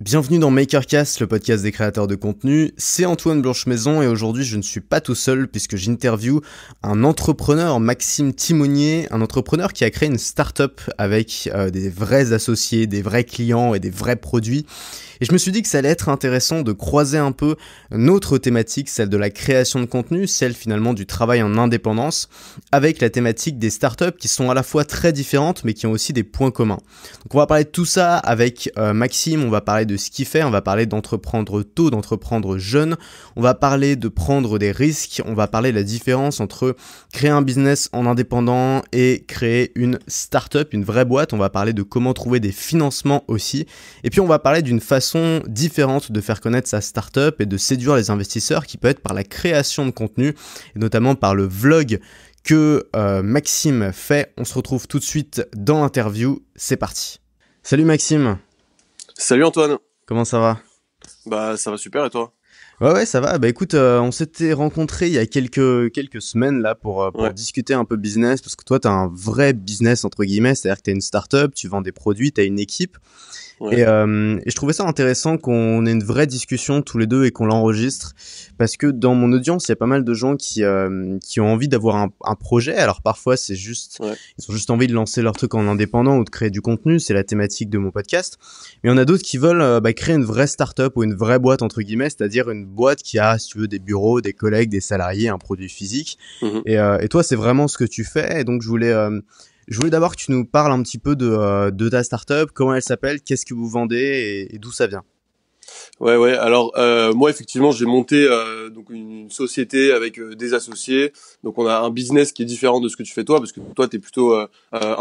Bienvenue 0.00 0.38
dans 0.38 0.50
Makercast, 0.50 1.20
le 1.20 1.26
podcast 1.26 1.62
des 1.62 1.72
créateurs 1.72 2.06
de 2.06 2.14
contenu. 2.14 2.72
C'est 2.78 3.04
Antoine 3.04 3.42
Blanche-Maison 3.42 4.00
et 4.00 4.06
aujourd'hui 4.06 4.44
je 4.44 4.56
ne 4.56 4.62
suis 4.62 4.80
pas 4.80 5.02
tout 5.02 5.14
seul 5.14 5.46
puisque 5.46 5.76
j'interview 5.76 6.40
un 6.82 7.04
entrepreneur, 7.04 7.78
Maxime 7.80 8.32
Timonier, 8.32 9.08
un 9.10 9.20
entrepreneur 9.20 9.74
qui 9.74 9.84
a 9.84 9.90
créé 9.90 10.08
une 10.08 10.16
start-up 10.16 10.80
avec 10.96 11.50
euh, 11.54 11.68
des 11.68 11.90
vrais 11.90 12.32
associés, 12.32 12.86
des 12.86 13.02
vrais 13.02 13.24
clients 13.24 13.74
et 13.74 13.78
des 13.78 13.90
vrais 13.90 14.16
produits. 14.16 14.64
Et 15.20 15.26
je 15.26 15.32
me 15.32 15.38
suis 15.38 15.52
dit 15.52 15.60
que 15.60 15.68
ça 15.68 15.78
allait 15.78 15.90
être 15.90 16.08
intéressant 16.08 16.62
de 16.62 16.72
croiser 16.72 17.18
un 17.18 17.32
peu 17.32 17.56
notre 17.90 18.38
thématique, 18.38 18.88
celle 18.88 19.10
de 19.10 19.18
la 19.18 19.28
création 19.28 19.80
de 19.80 19.84
contenu, 19.84 20.26
celle 20.26 20.54
finalement 20.54 20.94
du 20.94 21.04
travail 21.04 21.42
en 21.42 21.58
indépendance, 21.58 22.30
avec 22.72 23.02
la 23.02 23.10
thématique 23.10 23.58
des 23.58 23.68
startups 23.68 24.16
qui 24.18 24.28
sont 24.28 24.50
à 24.50 24.54
la 24.54 24.62
fois 24.62 24.84
très 24.84 25.12
différentes 25.12 25.62
mais 25.62 25.74
qui 25.74 25.86
ont 25.86 25.90
aussi 25.90 26.14
des 26.14 26.22
points 26.22 26.50
communs. 26.50 26.78
Donc 27.22 27.34
on 27.34 27.38
va 27.38 27.46
parler 27.46 27.64
de 27.64 27.68
tout 27.68 27.84
ça 27.84 28.16
avec 28.16 28.70
euh, 28.78 28.94
Maxime, 28.94 29.44
on 29.44 29.50
va 29.50 29.60
parler 29.60 29.84
de 29.84 29.98
ce 29.98 30.10
qu'il 30.10 30.24
fait, 30.24 30.42
on 30.42 30.50
va 30.50 30.62
parler 30.62 30.86
d'entreprendre 30.86 31.62
tôt, 31.62 31.90
d'entreprendre 31.90 32.56
jeune, 32.56 32.96
on 33.36 33.42
va 33.42 33.52
parler 33.52 33.96
de 33.96 34.08
prendre 34.08 34.58
des 34.58 34.72
risques, 34.72 35.20
on 35.26 35.34
va 35.34 35.48
parler 35.48 35.70
de 35.70 35.76
la 35.76 35.82
différence 35.82 36.40
entre 36.40 36.76
créer 37.12 37.30
un 37.30 37.42
business 37.42 37.90
en 37.92 38.06
indépendant 38.06 38.82
et 38.92 39.24
créer 39.28 39.72
une 39.74 39.98
startup, 40.06 40.72
une 40.72 40.84
vraie 40.84 41.04
boîte, 41.04 41.34
on 41.34 41.38
va 41.38 41.50
parler 41.50 41.74
de 41.74 41.82
comment 41.82 42.14
trouver 42.14 42.40
des 42.40 42.52
financements 42.52 43.24
aussi, 43.28 43.66
et 44.02 44.08
puis 44.08 44.20
on 44.20 44.26
va 44.26 44.38
parler 44.38 44.62
d'une 44.62 44.80
façon 44.80 45.09
différente 45.46 46.12
de 46.12 46.20
faire 46.20 46.40
connaître 46.40 46.68
sa 46.68 46.80
startup 46.80 47.40
et 47.40 47.46
de 47.46 47.56
séduire 47.56 47.96
les 47.96 48.10
investisseurs 48.10 48.66
qui 48.66 48.78
peut 48.78 48.88
être 48.88 49.00
par 49.00 49.14
la 49.14 49.24
création 49.24 49.86
de 49.86 49.90
contenu 49.90 50.34
et 50.74 50.78
notamment 50.78 51.14
par 51.14 51.34
le 51.34 51.46
vlog 51.46 52.00
que 52.44 52.88
euh, 52.96 53.22
Maxime 53.22 53.92
fait. 53.92 54.32
On 54.36 54.44
se 54.44 54.54
retrouve 54.54 54.86
tout 54.86 54.98
de 54.98 55.04
suite 55.04 55.46
dans 55.54 55.80
l'interview. 55.80 56.42
C'est 56.56 56.76
parti. 56.76 57.20
Salut 57.62 57.84
Maxime. 57.84 58.38
Salut 59.16 59.44
Antoine. 59.44 59.78
Comment 60.06 60.24
ça 60.24 60.38
va? 60.38 60.58
Bah 61.26 61.56
ça 61.56 61.70
va 61.70 61.76
super 61.76 62.04
et 62.06 62.10
toi? 62.10 62.32
Ouais 62.80 62.92
ouais 62.92 63.04
ça 63.04 63.20
va. 63.20 63.38
Bah 63.38 63.48
écoute, 63.48 63.74
euh, 63.74 64.00
on 64.00 64.10
s'était 64.10 64.54
rencontrés 64.54 65.08
il 65.08 65.12
y 65.12 65.18
a 65.18 65.26
quelques 65.26 65.92
quelques 65.92 66.22
semaines 66.22 66.62
là 66.62 66.74
pour, 66.74 67.02
euh, 67.02 67.10
pour 67.10 67.28
discuter 67.30 67.74
un 67.74 67.84
peu 67.84 67.96
business 67.96 68.40
parce 68.40 68.56
que 68.56 68.64
toi 68.64 68.80
tu 68.80 68.88
as 68.88 68.92
un 68.92 69.10
vrai 69.12 69.52
business 69.52 70.04
entre 70.06 70.24
guillemets, 70.24 70.54
c'est-à-dire 70.54 70.78
que 70.78 70.84
tu 70.84 70.90
as 70.90 70.94
une 70.94 71.02
startup, 71.02 71.54
tu 71.54 71.68
vends 71.68 71.82
des 71.82 71.92
produits, 71.92 72.32
tu 72.32 72.40
as 72.40 72.44
une 72.44 72.58
équipe. 72.58 72.96
Et, 73.70 73.84
euh, 73.84 74.38
et, 74.44 74.50
je 74.50 74.56
trouvais 74.56 74.72
ça 74.72 74.86
intéressant 74.86 75.36
qu'on 75.36 75.84
ait 75.84 75.92
une 75.92 76.02
vraie 76.02 76.26
discussion 76.26 76.80
tous 76.80 76.96
les 76.96 77.06
deux 77.06 77.26
et 77.26 77.30
qu'on 77.30 77.44
l'enregistre 77.44 78.14
parce 78.56 78.76
que 78.76 78.86
dans 78.86 79.14
mon 79.14 79.32
audience, 79.32 79.68
il 79.68 79.70
y 79.70 79.72
a 79.72 79.76
pas 79.76 79.86
mal 79.86 80.04
de 80.04 80.14
gens 80.14 80.36
qui 80.36 80.64
euh, 80.64 81.18
qui 81.20 81.40
ont 81.40 81.52
envie 81.52 81.68
d'avoir 81.68 81.96
un, 81.96 82.10
un, 82.24 82.34
projet. 82.34 82.74
Alors 82.74 83.02
parfois, 83.02 83.36
c'est 83.36 83.56
juste 83.56 83.98
ils 84.00 84.50
ont 84.50 84.54
juste 84.54 84.70
envie 84.70 84.86
de 84.86 84.94
lancer 84.94 85.20
leur 85.20 85.34
truc 85.34 85.54
en 85.54 85.66
indépendant 85.68 86.16
ou 86.16 86.24
de 86.24 86.30
créer 86.30 86.50
du 86.50 86.62
contenu. 86.62 87.00
C'est 87.00 87.14
la 87.14 87.24
thématique 87.24 87.68
de 87.68 87.78
mon 87.78 87.90
podcast. 87.90 88.38
Mais 88.82 88.88
il 88.88 88.92
y 88.92 88.94
en 88.94 88.98
a 88.98 89.04
d'autres 89.04 89.22
qui 89.22 89.36
veulent 89.36 89.60
euh, 89.60 89.80
bah, 89.80 89.92
créer 89.92 90.14
une 90.14 90.24
vraie 90.24 90.46
startup 90.46 90.96
ou 90.96 91.04
une 91.04 91.14
vraie 91.14 91.38
boîte 91.38 91.62
entre 91.62 91.82
guillemets, 91.82 92.10
c'est-à-dire 92.10 92.50
une 92.50 92.64
boîte 92.64 93.02
qui 93.02 93.18
a, 93.18 93.38
si 93.38 93.48
tu 93.48 93.58
veux, 93.58 93.68
des 93.68 93.78
bureaux, 93.78 94.20
des 94.20 94.32
collègues, 94.32 94.70
des 94.70 94.80
salariés, 94.80 95.28
un 95.28 95.38
produit 95.38 95.68
physique. 95.68 96.18
Mhm. 96.42 96.62
Et, 96.64 96.78
euh, 96.78 96.98
et, 97.00 97.08
toi, 97.08 97.22
c'est 97.22 97.36
vraiment 97.36 97.68
ce 97.68 97.76
que 97.76 97.84
tu 97.84 98.04
fais. 98.04 98.40
Et 98.40 98.44
donc, 98.44 98.62
je 98.62 98.68
voulais 98.68 98.94
je 99.70 99.76
voulais 99.78 99.90
d'abord 99.90 100.16
que 100.16 100.20
tu 100.20 100.32
nous 100.32 100.44
parles 100.44 100.72
un 100.72 100.82
petit 100.82 100.98
peu 100.98 101.16
de, 101.16 101.30
euh, 101.30 101.70
de 101.70 101.88
ta 101.88 102.02
startup, 102.02 102.50
comment 102.52 102.74
elle 102.74 102.82
s'appelle, 102.82 103.22
qu'est-ce 103.22 103.46
que 103.46 103.54
vous 103.54 103.68
vendez 103.68 104.48
et, 104.52 104.58
d'où 104.58 104.72
ça 104.72 104.88
vient. 104.88 105.04
Ouais, 106.00 106.16
ouais. 106.16 106.32
Alors 106.32 106.72
euh, 106.76 107.12
moi, 107.12 107.30
effectivement, 107.30 107.70
j'ai 107.70 107.86
monté 107.86 108.26
euh, 108.28 108.68
donc 108.68 108.90
une, 108.90 109.30
société 109.30 109.92
avec 109.92 110.18
euh, 110.18 110.34
des 110.34 110.54
associés. 110.54 111.12
Donc 111.44 111.58
on 111.58 111.66
a 111.66 111.78
un 111.78 111.90
business 111.90 112.32
qui 112.32 112.42
est 112.42 112.46
différent 112.46 112.80
de 112.80 112.88
ce 112.88 112.96
que 112.96 113.04
tu 113.04 113.12
fais 113.12 113.22
toi, 113.22 113.38
parce 113.38 113.52
que 113.52 113.60
toi, 113.76 113.86
tu 113.86 113.96
es 113.96 113.98
plutôt 114.00 114.34
un 114.34 114.48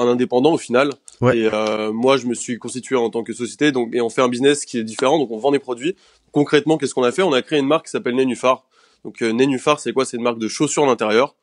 indépendant 0.07 0.53
au 0.53 0.57
final. 0.57 0.91
Ouais. 1.21 1.37
Et 1.39 1.49
moi, 1.91 2.17
je 2.17 2.27
me 2.27 2.35
suis 2.35 2.59
constitué 2.59 2.95
en 2.95 3.09
tant 3.09 3.23
que 3.23 3.33
société, 3.33 3.71
donc 3.71 3.95
et 3.95 4.01
on 4.01 4.09
fait 4.09 4.21
un 4.21 4.29
business 4.29 4.65
qui 4.65 4.77
est 4.77 4.83
différent. 4.83 5.17
Donc 5.17 5.31
on 5.31 5.37
vend 5.37 5.51
des 5.51 5.59
produits. 5.59 5.95
Concrètement, 6.31 6.77
qu'est-ce 6.77 6.93
qu'on 6.93 7.03
a 7.03 7.11
fait? 7.11 7.23
On 7.23 7.33
a 7.33 7.41
créé 7.41 7.59
une 7.59 7.67
marque 7.67 7.85
qui 7.85 7.91
s'appelle 7.91 8.15
Nénuphar. 8.15 8.65
Donc 9.03 9.21
Nénuphar, 9.21 9.79
c'est 9.79 9.93
quoi? 9.93 10.05
C'est 10.05 10.17
une 10.17 10.23
marque 10.23 10.39
de 10.39 10.47
chaussures 10.47 10.83
en 10.83 10.91
intérieur 10.91 11.35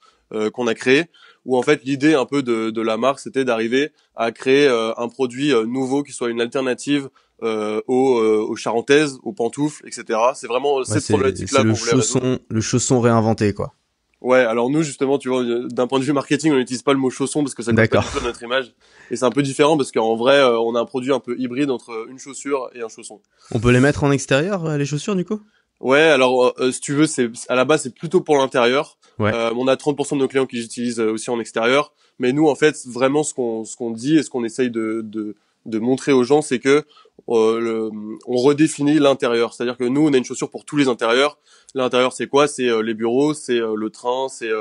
qu'on 0.53 0.67
a 0.67 0.75
créée 0.75 1.07
où 1.47 1.57
en 1.57 1.63
fait 1.63 1.83
l'idée 1.85 2.15
un 2.15 2.27
peu 2.27 2.43
de, 2.43 2.71
de 2.71 2.83
la 2.83 2.99
marque 2.99 3.21
c'était 3.21 3.45
d'arriver 3.45 3.93
à 4.15 4.33
créer 4.33 4.69
euh, 4.69 4.93
un 4.99 5.09
produit 5.09 5.53
euh, 5.53 5.65
nouveau 5.65 6.03
qui 6.03 6.13
soit 6.13 6.29
une 6.29 6.41
alternative 6.41 7.09
euh, 7.43 7.81
aux, 7.87 8.19
euh, 8.19 8.45
aux 8.49 8.57
charentaises, 8.57 9.19
aux 9.23 9.33
pantoufles, 9.33 9.87
etc. 9.87 10.19
C'est 10.35 10.47
vraiment 10.47 10.83
cette 10.85 11.07
problématique-là 11.07 11.63
qu'on 11.63 11.73
voulait 11.73 11.91
chausson, 11.91 12.39
Le 12.49 12.61
chausson 12.61 13.01
réinventé, 13.01 13.53
quoi. 13.53 13.75
Ouais, 14.23 14.39
alors 14.39 14.71
nous 14.71 14.83
justement, 14.83 15.19
tu 15.19 15.29
vois, 15.29 15.45
d'un 15.45 15.87
point 15.87 15.99
de 15.99 16.05
vue 16.05 16.15
marketing, 16.15 16.53
on 16.53 16.57
n'utilise 16.57 16.83
pas 16.83 16.95
le 16.95 16.99
mot 16.99 17.11
chausson 17.11 17.43
parce 17.43 17.55
que 17.55 17.63
ça 17.63 17.73
colle 17.75 17.89
pas 17.89 18.03
notre 18.25 18.43
image. 18.43 18.75
Et 19.11 19.17
c'est 19.17 19.27
un 19.27 19.31
peu 19.31 19.43
différent 19.43 19.77
parce 19.77 19.93
qu'en 19.93 20.17
vrai, 20.17 20.43
on 20.43 20.75
a 20.75 20.81
un 20.81 20.87
produit 20.87 21.13
un 21.13 21.21
peu 21.21 21.39
hybride 21.39 21.71
entre 21.71 22.07
une 22.09 22.19
chaussure 22.19 22.71
et 22.75 22.81
un 22.81 22.89
chausson. 22.89 23.21
On 23.53 23.61
peut 23.61 23.71
les 23.71 23.81
mettre 23.81 24.03
en 24.03 24.11
extérieur, 24.11 24.79
les 24.79 24.87
chaussures, 24.87 25.15
du 25.15 25.27
coup? 25.27 25.43
Ouais, 25.81 26.01
alors 26.01 26.55
euh, 26.59 26.73
si 26.73 26.81
tu 26.81 26.95
veux, 26.95 27.07
c'est 27.07 27.31
à 27.49 27.55
la 27.55 27.65
base 27.65 27.83
c'est 27.83 27.95
plutôt 27.95 28.21
pour 28.21 28.37
l'intérieur. 28.37 28.99
Ouais. 29.19 29.33
Euh, 29.35 29.51
on 29.57 29.67
a 29.67 29.75
30% 29.77 30.15
de 30.15 30.19
nos 30.19 30.29
clients 30.29 30.47
qui 30.47 30.63
utilisent 30.63 31.01
euh, 31.01 31.13
aussi 31.13 31.31
en 31.31 31.41
extérieur, 31.41 31.93
mais 32.19 32.33
nous 32.33 32.49
en 32.49 32.55
fait 32.55 32.77
vraiment 32.87 33.23
ce 33.23 33.35
qu'on 33.35 33.65
ce 33.65 33.77
qu'on 33.77 33.91
dit 33.91 34.17
et 34.17 34.23
ce 34.23 34.31
qu'on 34.31 34.45
essaye 34.45 34.71
de, 34.71 35.01
de 35.05 35.37
de 35.65 35.81
montrer 35.81 36.13
aux 36.13 36.23
gens, 36.23 36.43
c'est 36.43 36.61
que 36.61 36.85
euh, 37.29 37.59
le, 37.59 37.91
on 38.27 38.37
redéfinit 38.37 39.01
l'intérieur. 39.01 39.53
C'est-à-dire 39.53 39.77
que 39.77 39.83
nous, 39.83 40.07
on 40.07 40.13
a 40.13 40.17
une 40.17 40.25
chaussure 40.25 40.49
pour 40.49 40.65
tous 40.65 40.77
les 40.77 40.87
intérieurs. 40.87 41.39
L'intérieur, 41.75 42.13
c'est 42.13 42.29
quoi? 42.29 42.47
C'est 42.47 42.71
les 42.83 42.95
bureaux, 42.95 43.35
c'est 43.35 43.59
le 43.59 43.91
train, 43.91 44.29
c'est 44.29 44.53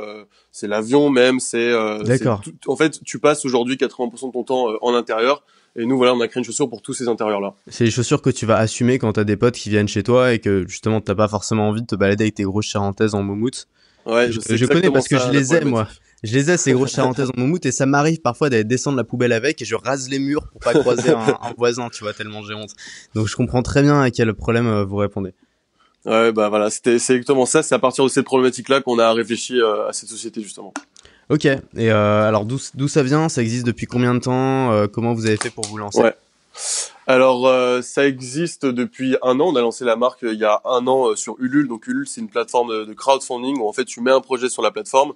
c'est 0.51 0.67
l'avion 0.67 1.11
même. 1.11 1.39
C'est 1.39 1.71
d'accord. 2.05 2.41
En 2.65 2.75
fait, 2.75 3.03
tu 3.03 3.19
passes 3.19 3.45
aujourd'hui 3.45 3.75
80% 3.75 4.27
de 4.27 4.31
ton 4.31 4.43
temps 4.43 4.67
en 4.81 4.95
intérieur. 4.95 5.43
Et 5.77 5.85
nous, 5.85 5.97
voilà, 5.97 6.13
on 6.13 6.21
a 6.21 6.27
créé 6.27 6.39
une 6.39 6.45
chaussure 6.45 6.69
pour 6.69 6.81
tous 6.81 6.93
ces 6.93 7.07
intérieurs-là. 7.07 7.53
C'est 7.67 7.83
les 7.83 7.91
chaussures 7.91 8.21
que 8.21 8.29
tu 8.29 8.45
vas 8.45 8.57
assumer 8.57 8.97
quand 8.97 9.13
t'as 9.13 9.25
des 9.25 9.35
potes 9.35 9.55
qui 9.55 9.69
viennent 9.69 9.87
chez 9.87 10.03
toi 10.03 10.33
et 10.33 10.39
que 10.39 10.65
justement 10.67 11.01
t'as 11.01 11.15
pas 11.15 11.27
forcément 11.27 11.67
envie 11.67 11.81
de 11.81 11.87
te 11.87 11.95
balader 11.95 12.25
avec 12.25 12.35
tes 12.35 12.43
grosses 12.43 12.67
charentaises 12.67 13.13
en 13.13 13.23
moumoute. 13.23 13.67
Ouais, 14.05 14.31
je, 14.31 14.39
je 14.55 14.65
connais 14.65 14.91
parce 14.91 15.07
que 15.07 15.17
je 15.17 15.31
les 15.31 15.53
ai 15.53 15.65
moi. 15.65 15.87
Je 16.23 16.33
les 16.33 16.49
ai 16.49 16.57
ces 16.57 16.73
grosses 16.73 16.93
charentaises 16.93 17.29
en 17.35 17.39
moumoute 17.39 17.65
et 17.65 17.71
ça 17.71 17.85
m'arrive 17.85 18.21
parfois 18.21 18.49
d'aller 18.49 18.63
descendre 18.63 18.97
la 18.97 19.03
poubelle 19.03 19.31
avec 19.31 19.61
et 19.61 19.65
je 19.65 19.75
rase 19.75 20.09
les 20.09 20.19
murs 20.19 20.47
pour 20.51 20.61
pas 20.61 20.73
croiser 20.73 21.09
un, 21.11 21.53
voisin, 21.57 21.89
tu 21.89 22.03
vois, 22.03 22.13
tellement 22.13 22.41
j'ai 22.41 22.53
honte. 22.53 22.71
Donc 23.13 23.27
je 23.27 23.35
comprends 23.35 23.61
très 23.61 23.81
bien 23.81 24.01
à 24.01 24.09
quel 24.11 24.33
problème 24.33 24.67
euh, 24.67 24.85
vous 24.85 24.95
répondez. 24.95 25.33
Ouais, 26.05 26.31
bah 26.31 26.49
voilà, 26.49 26.69
c'était 26.69 26.99
c'est 26.99 27.13
exactement 27.13 27.45
ça. 27.45 27.63
C'est 27.63 27.75
à 27.75 27.79
partir 27.79 28.03
de 28.03 28.09
cette 28.09 28.25
problématique-là 28.25 28.81
qu'on 28.81 28.97
a 28.97 29.11
réfléchi 29.11 29.59
euh, 29.59 29.87
à 29.87 29.93
cette 29.93 30.09
société 30.09 30.41
justement. 30.41 30.73
Ok. 31.29 31.45
Et 31.45 31.59
euh, 31.77 32.27
alors 32.27 32.45
d'où 32.45 32.87
ça 32.87 33.03
vient? 33.03 33.29
Ça 33.29 33.41
existe 33.41 33.65
depuis 33.65 33.87
combien 33.87 34.13
de 34.13 34.19
temps? 34.19 34.71
Euh, 34.71 34.87
Comment 34.87 35.13
vous 35.13 35.25
avez 35.25 35.37
fait 35.37 35.49
pour 35.49 35.65
vous 35.65 35.77
lancer? 35.77 36.01
Ouais. 36.01 36.15
Alors 37.07 37.47
euh, 37.47 37.81
ça 37.81 38.07
existe 38.07 38.65
depuis 38.65 39.17
un 39.21 39.39
an. 39.39 39.47
On 39.47 39.55
a 39.55 39.61
lancé 39.61 39.85
la 39.85 39.95
marque 39.95 40.19
il 40.23 40.39
y 40.39 40.45
a 40.45 40.61
un 40.65 40.85
an 40.87 41.15
sur 41.15 41.35
Ulule. 41.39 41.67
Donc 41.67 41.87
Ulule 41.87 42.07
c'est 42.07 42.21
une 42.21 42.29
plateforme 42.29 42.85
de, 42.85 42.93
crowdfunding 42.93 43.59
où 43.59 43.67
en 43.67 43.73
fait 43.73 43.85
tu 43.85 44.01
mets 44.01 44.11
un 44.11 44.21
projet 44.21 44.49
sur 44.49 44.61
la 44.61 44.71
plateforme. 44.71 45.13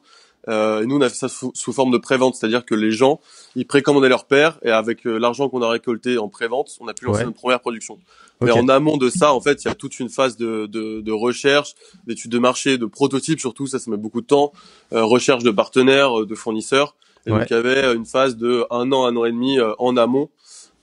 Et 0.49 0.85
nous 0.85 0.97
on 0.97 1.01
a 1.01 1.09
fait 1.09 1.15
ça 1.15 1.27
sous, 1.27 1.73
forme 1.73 1.91
de 1.91 1.97
prévente, 1.97 2.35
c'est-à-dire 2.35 2.65
que 2.65 2.75
les 2.75 2.91
gens 2.91 3.19
ils 3.55 3.67
précommandaient 3.67 4.09
leur 4.09 4.25
père 4.25 4.59
et 4.63 4.71
avec 4.71 5.05
l'argent 5.05 5.47
qu'on 5.49 5.61
a 5.61 5.69
récolté 5.69 6.17
en 6.17 6.27
prévente, 6.27 6.71
on 6.79 6.87
a 6.87 6.93
pu 6.93 7.05
lancer 7.05 7.23
notre 7.23 7.37
première 7.37 7.59
production. 7.59 7.99
Mais 8.41 8.51
en 8.51 8.67
amont 8.69 8.97
de 8.97 9.09
ça, 9.09 9.33
en 9.33 9.41
fait, 9.41 9.63
il 9.63 9.67
y 9.67 9.71
a 9.71 9.75
toute 9.75 9.99
une 9.99 10.09
phase 10.09 10.37
de, 10.37 10.65
de, 10.65 11.01
de 11.01 11.11
recherche, 11.11 11.75
d'études 12.07 12.31
de 12.31 12.39
marché, 12.39 12.77
de 12.77 12.85
prototypes 12.85 13.39
surtout. 13.39 13.67
Ça, 13.67 13.79
ça 13.79 13.91
met 13.91 13.97
beaucoup 13.97 14.21
de 14.21 14.27
temps. 14.27 14.53
Euh, 14.93 15.03
recherche 15.03 15.43
de 15.43 15.51
partenaires, 15.51 16.21
euh, 16.21 16.25
de 16.25 16.35
fournisseurs. 16.35 16.95
Et 17.25 17.31
donc, 17.31 17.43
il 17.49 17.53
y 17.53 17.55
avait 17.55 17.93
une 17.93 18.05
phase 18.05 18.37
de 18.37 18.65
un 18.71 18.91
an, 18.91 19.05
un 19.05 19.15
an 19.17 19.25
et 19.25 19.31
demi 19.31 19.59
euh, 19.59 19.73
en 19.77 19.97
amont 19.97 20.29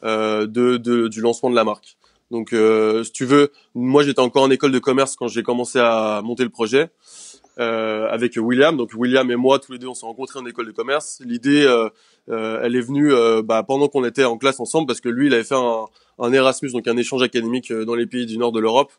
euh, 0.05 0.47
de, 0.47 0.77
de, 0.77 1.09
du 1.09 1.21
lancement 1.21 1.51
de 1.51 1.55
la 1.55 1.65
marque. 1.65 1.97
Donc, 2.31 2.53
euh, 2.53 3.05
si 3.05 3.13
tu 3.13 3.25
veux, 3.25 3.53
moi, 3.75 4.03
j'étais 4.03 4.21
encore 4.21 4.43
en 4.43 4.51
école 4.51 4.73
de 4.73 4.79
commerce 4.79 5.17
quand 5.17 5.29
j'ai 5.29 5.43
commencé 5.43 5.79
à 5.79 6.21
monter 6.25 6.43
le 6.43 6.51
projet. 6.51 6.91
Euh, 7.59 8.07
avec 8.11 8.35
William. 8.37 8.77
Donc 8.77 8.91
William 8.95 9.31
et 9.31 9.37
moi, 9.37 9.59
tous 9.59 9.73
les 9.73 9.79
deux, 9.79 9.87
on 9.87 9.95
s'est 9.95 10.05
rencontrés 10.05 10.39
en 10.39 10.45
école 10.45 10.67
de 10.67 10.73
commerce. 10.73 11.23
L'idée, 11.25 11.65
euh, 11.65 12.61
elle 12.63 12.77
est 12.77 12.83
venue 12.83 13.13
bah, 13.45 13.63
pendant 13.63 13.89
qu'on 13.89 14.05
était 14.05 14.25
en 14.25 14.37
classe 14.37 14.61
ensemble, 14.61 14.87
parce 14.87 15.01
que 15.01 15.09
lui, 15.09 15.29
il 15.29 15.35
avait 15.35 15.45
fait 15.45 15.55
un, 15.55 15.87
un 16.19 16.33
Erasmus, 16.33 16.73
donc 16.73 16.87
un 16.87 16.97
échange 16.97 17.23
académique 17.23 17.71
euh, 17.71 17.85
dans 17.85 17.95
les 17.95 18.07
pays 18.07 18.27
du 18.27 18.39
nord 18.39 18.53
de 18.53 18.61
l'Europe. 18.61 18.93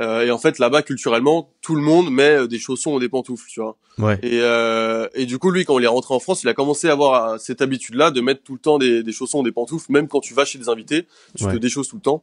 Euh, 0.00 0.24
et 0.24 0.30
en 0.30 0.38
fait, 0.38 0.60
là-bas, 0.60 0.82
culturellement, 0.82 1.50
tout 1.60 1.74
le 1.74 1.82
monde 1.82 2.08
met 2.10 2.36
euh, 2.36 2.46
des 2.46 2.60
chaussons 2.60 2.94
ou 2.94 3.00
des 3.00 3.08
pantoufles, 3.08 3.48
tu 3.50 3.60
vois. 3.60 3.76
Ouais. 3.98 4.16
Et, 4.22 4.38
euh, 4.42 5.08
et 5.14 5.26
du 5.26 5.38
coup, 5.38 5.50
lui, 5.50 5.64
quand 5.64 5.76
il 5.80 5.84
est 5.84 5.88
rentré 5.88 6.14
en 6.14 6.20
France, 6.20 6.44
il 6.44 6.48
a 6.48 6.54
commencé 6.54 6.88
à 6.88 6.92
avoir 6.92 7.40
cette 7.40 7.62
habitude-là 7.62 8.12
de 8.12 8.20
mettre 8.20 8.44
tout 8.44 8.52
le 8.52 8.60
temps 8.60 8.78
des, 8.78 9.02
des 9.02 9.12
chaussons 9.12 9.40
ou 9.40 9.42
des 9.42 9.50
pantoufles, 9.50 9.90
même 9.90 10.06
quand 10.06 10.20
tu 10.20 10.34
vas 10.34 10.44
chez 10.44 10.58
des 10.58 10.68
invités, 10.68 11.08
tu 11.36 11.44
te 11.44 11.56
déchausses 11.56 11.88
tout 11.88 11.96
le 11.96 12.02
temps. 12.02 12.22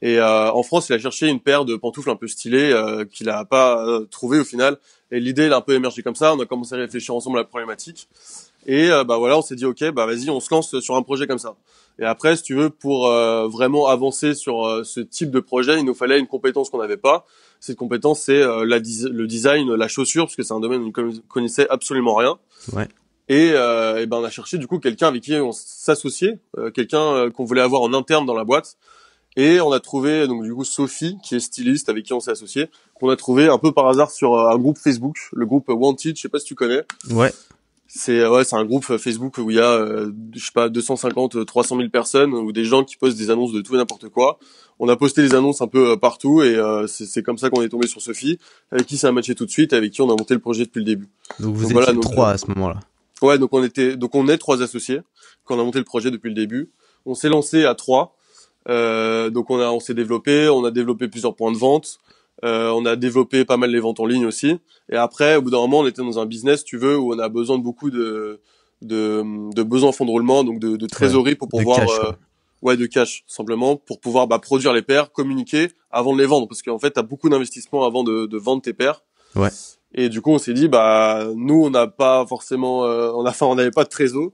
Et 0.00 0.18
euh, 0.18 0.52
en 0.52 0.62
France, 0.62 0.88
il 0.88 0.92
a 0.92 0.98
cherché 0.98 1.26
une 1.26 1.40
paire 1.40 1.64
de 1.64 1.74
pantoufles 1.74 2.10
un 2.10 2.16
peu 2.16 2.28
stylées 2.28 2.70
euh, 2.70 3.04
qu'il 3.04 3.28
a 3.28 3.44
pas 3.44 3.84
euh, 3.84 4.04
trouvé 4.04 4.38
au 4.38 4.44
final. 4.44 4.78
Et 5.10 5.20
l'idée, 5.20 5.42
elle 5.44 5.52
a 5.52 5.58
un 5.58 5.62
peu 5.62 5.74
émergé 5.74 6.02
comme 6.02 6.14
ça. 6.14 6.34
On 6.34 6.40
a 6.40 6.46
commencé 6.46 6.74
à 6.74 6.78
réfléchir 6.78 7.14
ensemble 7.14 7.38
à 7.38 7.42
la 7.42 7.46
problématique. 7.46 8.08
Et 8.66 8.88
bah 9.06 9.16
voilà, 9.16 9.38
on 9.38 9.42
s'est 9.42 9.54
dit 9.54 9.64
ok, 9.64 9.92
bah 9.92 10.04
vas-y, 10.04 10.28
on 10.28 10.40
se 10.40 10.52
lance 10.52 10.78
sur 10.80 10.96
un 10.96 11.02
projet 11.02 11.26
comme 11.26 11.38
ça. 11.38 11.56
Et 11.98 12.04
après, 12.04 12.36
si 12.36 12.44
tu 12.44 12.54
veux, 12.54 12.70
pour 12.70 13.08
euh, 13.08 13.48
vraiment 13.48 13.88
avancer 13.88 14.34
sur 14.34 14.66
euh, 14.66 14.84
ce 14.84 15.00
type 15.00 15.30
de 15.30 15.40
projet, 15.40 15.78
il 15.78 15.84
nous 15.84 15.94
fallait 15.94 16.18
une 16.18 16.28
compétence 16.28 16.70
qu'on 16.70 16.78
n'avait 16.78 16.96
pas. 16.96 17.26
Cette 17.58 17.76
compétence, 17.76 18.20
c'est 18.20 18.40
euh, 18.40 18.64
le 18.64 19.26
design, 19.26 19.74
la 19.74 19.88
chaussure, 19.88 20.26
parce 20.26 20.36
que 20.36 20.44
c'est 20.44 20.54
un 20.54 20.60
domaine 20.60 20.82
où 20.82 20.92
on 20.96 21.02
ne 21.02 21.18
connaissait 21.28 21.68
absolument 21.68 22.14
rien. 22.14 22.38
Ouais. 22.72 22.86
Et, 23.28 23.48
et, 23.48 24.06
ben 24.06 24.16
on 24.16 24.24
a 24.24 24.30
cherché 24.30 24.56
du 24.56 24.66
coup 24.66 24.78
quelqu'un 24.78 25.08
avec 25.08 25.22
qui 25.22 25.34
on 25.34 25.52
s'associait, 25.52 26.38
quelqu'un 26.72 27.28
qu'on 27.28 27.44
voulait 27.44 27.60
avoir 27.60 27.82
en 27.82 27.92
interne 27.92 28.24
dans 28.24 28.32
la 28.32 28.44
boîte. 28.44 28.78
Et 29.38 29.60
on 29.60 29.70
a 29.70 29.78
trouvé 29.78 30.26
donc 30.26 30.42
du 30.42 30.52
coup 30.52 30.64
Sophie, 30.64 31.16
qui 31.22 31.36
est 31.36 31.40
styliste, 31.40 31.88
avec 31.88 32.04
qui 32.04 32.12
on 32.12 32.18
s'est 32.18 32.32
associé, 32.32 32.66
qu'on 32.94 33.08
a 33.08 33.14
trouvé 33.14 33.46
un 33.46 33.58
peu 33.58 33.70
par 33.70 33.86
hasard 33.86 34.10
sur 34.10 34.34
euh, 34.34 34.50
un 34.50 34.58
groupe 34.58 34.76
Facebook, 34.76 35.16
le 35.32 35.46
groupe 35.46 35.68
Wanted, 35.68 36.16
je 36.16 36.20
sais 36.20 36.28
pas 36.28 36.40
si 36.40 36.46
tu 36.46 36.56
connais. 36.56 36.82
Ouais. 37.12 37.32
C'est 37.86 38.26
ouais, 38.26 38.42
c'est 38.42 38.56
un 38.56 38.64
groupe 38.64 38.84
Facebook 38.84 39.38
où 39.38 39.48
il 39.52 39.56
y 39.56 39.60
a 39.60 39.70
euh, 39.70 40.10
je 40.34 40.44
sais 40.44 40.50
pas 40.52 40.68
250 40.68 41.46
300 41.46 41.76
000 41.76 41.88
personnes 41.88 42.34
ou 42.34 42.50
des 42.50 42.64
gens 42.64 42.82
qui 42.82 42.96
postent 42.96 43.16
des 43.16 43.30
annonces 43.30 43.52
de 43.52 43.60
tout 43.60 43.76
et 43.76 43.78
n'importe 43.78 44.08
quoi. 44.08 44.40
On 44.80 44.88
a 44.88 44.96
posté 44.96 45.22
les 45.22 45.36
annonces 45.36 45.62
un 45.62 45.68
peu 45.68 45.92
euh, 45.92 45.96
partout 45.96 46.42
et 46.42 46.60
c'est 46.88 47.22
comme 47.22 47.38
ça 47.38 47.48
qu'on 47.48 47.62
est 47.62 47.68
tombé 47.68 47.86
sur 47.86 48.02
Sophie 48.02 48.40
avec 48.72 48.86
qui 48.86 48.98
ça 48.98 49.06
a 49.06 49.12
matché 49.12 49.36
tout 49.36 49.46
de 49.46 49.50
suite 49.50 49.72
avec 49.72 49.92
qui 49.92 50.02
on 50.02 50.10
a 50.10 50.16
monté 50.16 50.34
le 50.34 50.40
projet 50.40 50.64
depuis 50.64 50.80
le 50.80 50.84
début. 50.84 51.08
Donc 51.38 51.54
vous 51.54 51.70
étiez 51.70 52.00
trois 52.00 52.30
à 52.30 52.38
ce 52.38 52.46
moment-là. 52.48 52.80
Ouais, 53.22 53.38
donc 53.38 53.50
on 53.52 53.62
était 53.62 53.96
donc 53.96 54.16
on 54.16 54.26
est 54.26 54.36
trois 54.36 54.62
associés 54.62 55.00
quand 55.44 55.56
on 55.56 55.60
a 55.60 55.64
monté 55.64 55.78
le 55.78 55.84
projet 55.84 56.10
depuis 56.10 56.28
le 56.28 56.34
début. 56.34 56.70
On 57.06 57.14
s'est 57.14 57.28
lancé 57.28 57.64
à 57.64 57.76
trois 57.76 58.17
euh, 58.68 59.30
donc 59.30 59.50
on 59.50 59.58
a, 59.60 59.70
on 59.70 59.80
s'est 59.80 59.94
développé, 59.94 60.48
on 60.48 60.64
a 60.64 60.70
développé 60.70 61.08
plusieurs 61.08 61.34
points 61.36 61.52
de 61.52 61.56
vente, 61.56 61.98
euh, 62.44 62.70
on 62.70 62.86
a 62.86 62.96
développé 62.96 63.44
pas 63.44 63.56
mal 63.56 63.70
les 63.70 63.80
ventes 63.80 64.00
en 64.00 64.06
ligne 64.06 64.26
aussi. 64.26 64.58
Et 64.90 64.96
après, 64.96 65.36
au 65.36 65.42
bout 65.42 65.50
d'un 65.50 65.58
moment, 65.58 65.80
on 65.80 65.86
était 65.86 66.02
dans 66.02 66.18
un 66.18 66.26
business, 66.26 66.64
tu 66.64 66.78
veux, 66.78 66.96
où 66.98 67.14
on 67.14 67.18
a 67.18 67.28
besoin 67.28 67.58
de 67.58 67.62
beaucoup 67.62 67.90
de 67.90 68.40
de, 68.80 69.24
de 69.54 69.62
besoins 69.64 69.88
en 69.88 69.92
fonds 69.92 70.06
de 70.06 70.10
roulement, 70.10 70.44
donc 70.44 70.60
de, 70.60 70.76
de 70.76 70.86
trésorerie 70.86 71.34
pour 71.34 71.48
pouvoir, 71.48 71.80
euh, 71.80 72.12
ouais, 72.62 72.76
de 72.76 72.86
cash 72.86 73.24
simplement 73.26 73.74
pour 73.74 73.98
pouvoir 73.98 74.28
bah, 74.28 74.38
produire 74.38 74.72
les 74.72 74.82
paires, 74.82 75.10
communiquer 75.10 75.72
avant 75.90 76.14
de 76.14 76.20
les 76.20 76.26
vendre, 76.26 76.46
parce 76.46 76.62
qu'en 76.62 76.78
fait, 76.78 76.92
t'as 76.92 77.02
beaucoup 77.02 77.28
d'investissements 77.28 77.84
avant 77.84 78.04
de, 78.04 78.26
de 78.26 78.38
vendre 78.38 78.62
tes 78.62 78.72
paires. 78.72 79.02
Ouais. 79.34 79.48
Et 79.94 80.08
du 80.08 80.20
coup, 80.20 80.30
on 80.30 80.38
s'est 80.38 80.54
dit, 80.54 80.68
bah 80.68 81.26
nous, 81.34 81.64
on 81.64 81.70
n'a 81.70 81.88
pas 81.88 82.24
forcément, 82.26 82.84
euh, 82.84 83.10
on 83.14 83.24
a, 83.26 83.30
enfin, 83.30 83.46
on 83.46 83.56
n'avait 83.56 83.72
pas 83.72 83.84
de 83.84 83.88
trésor, 83.88 84.30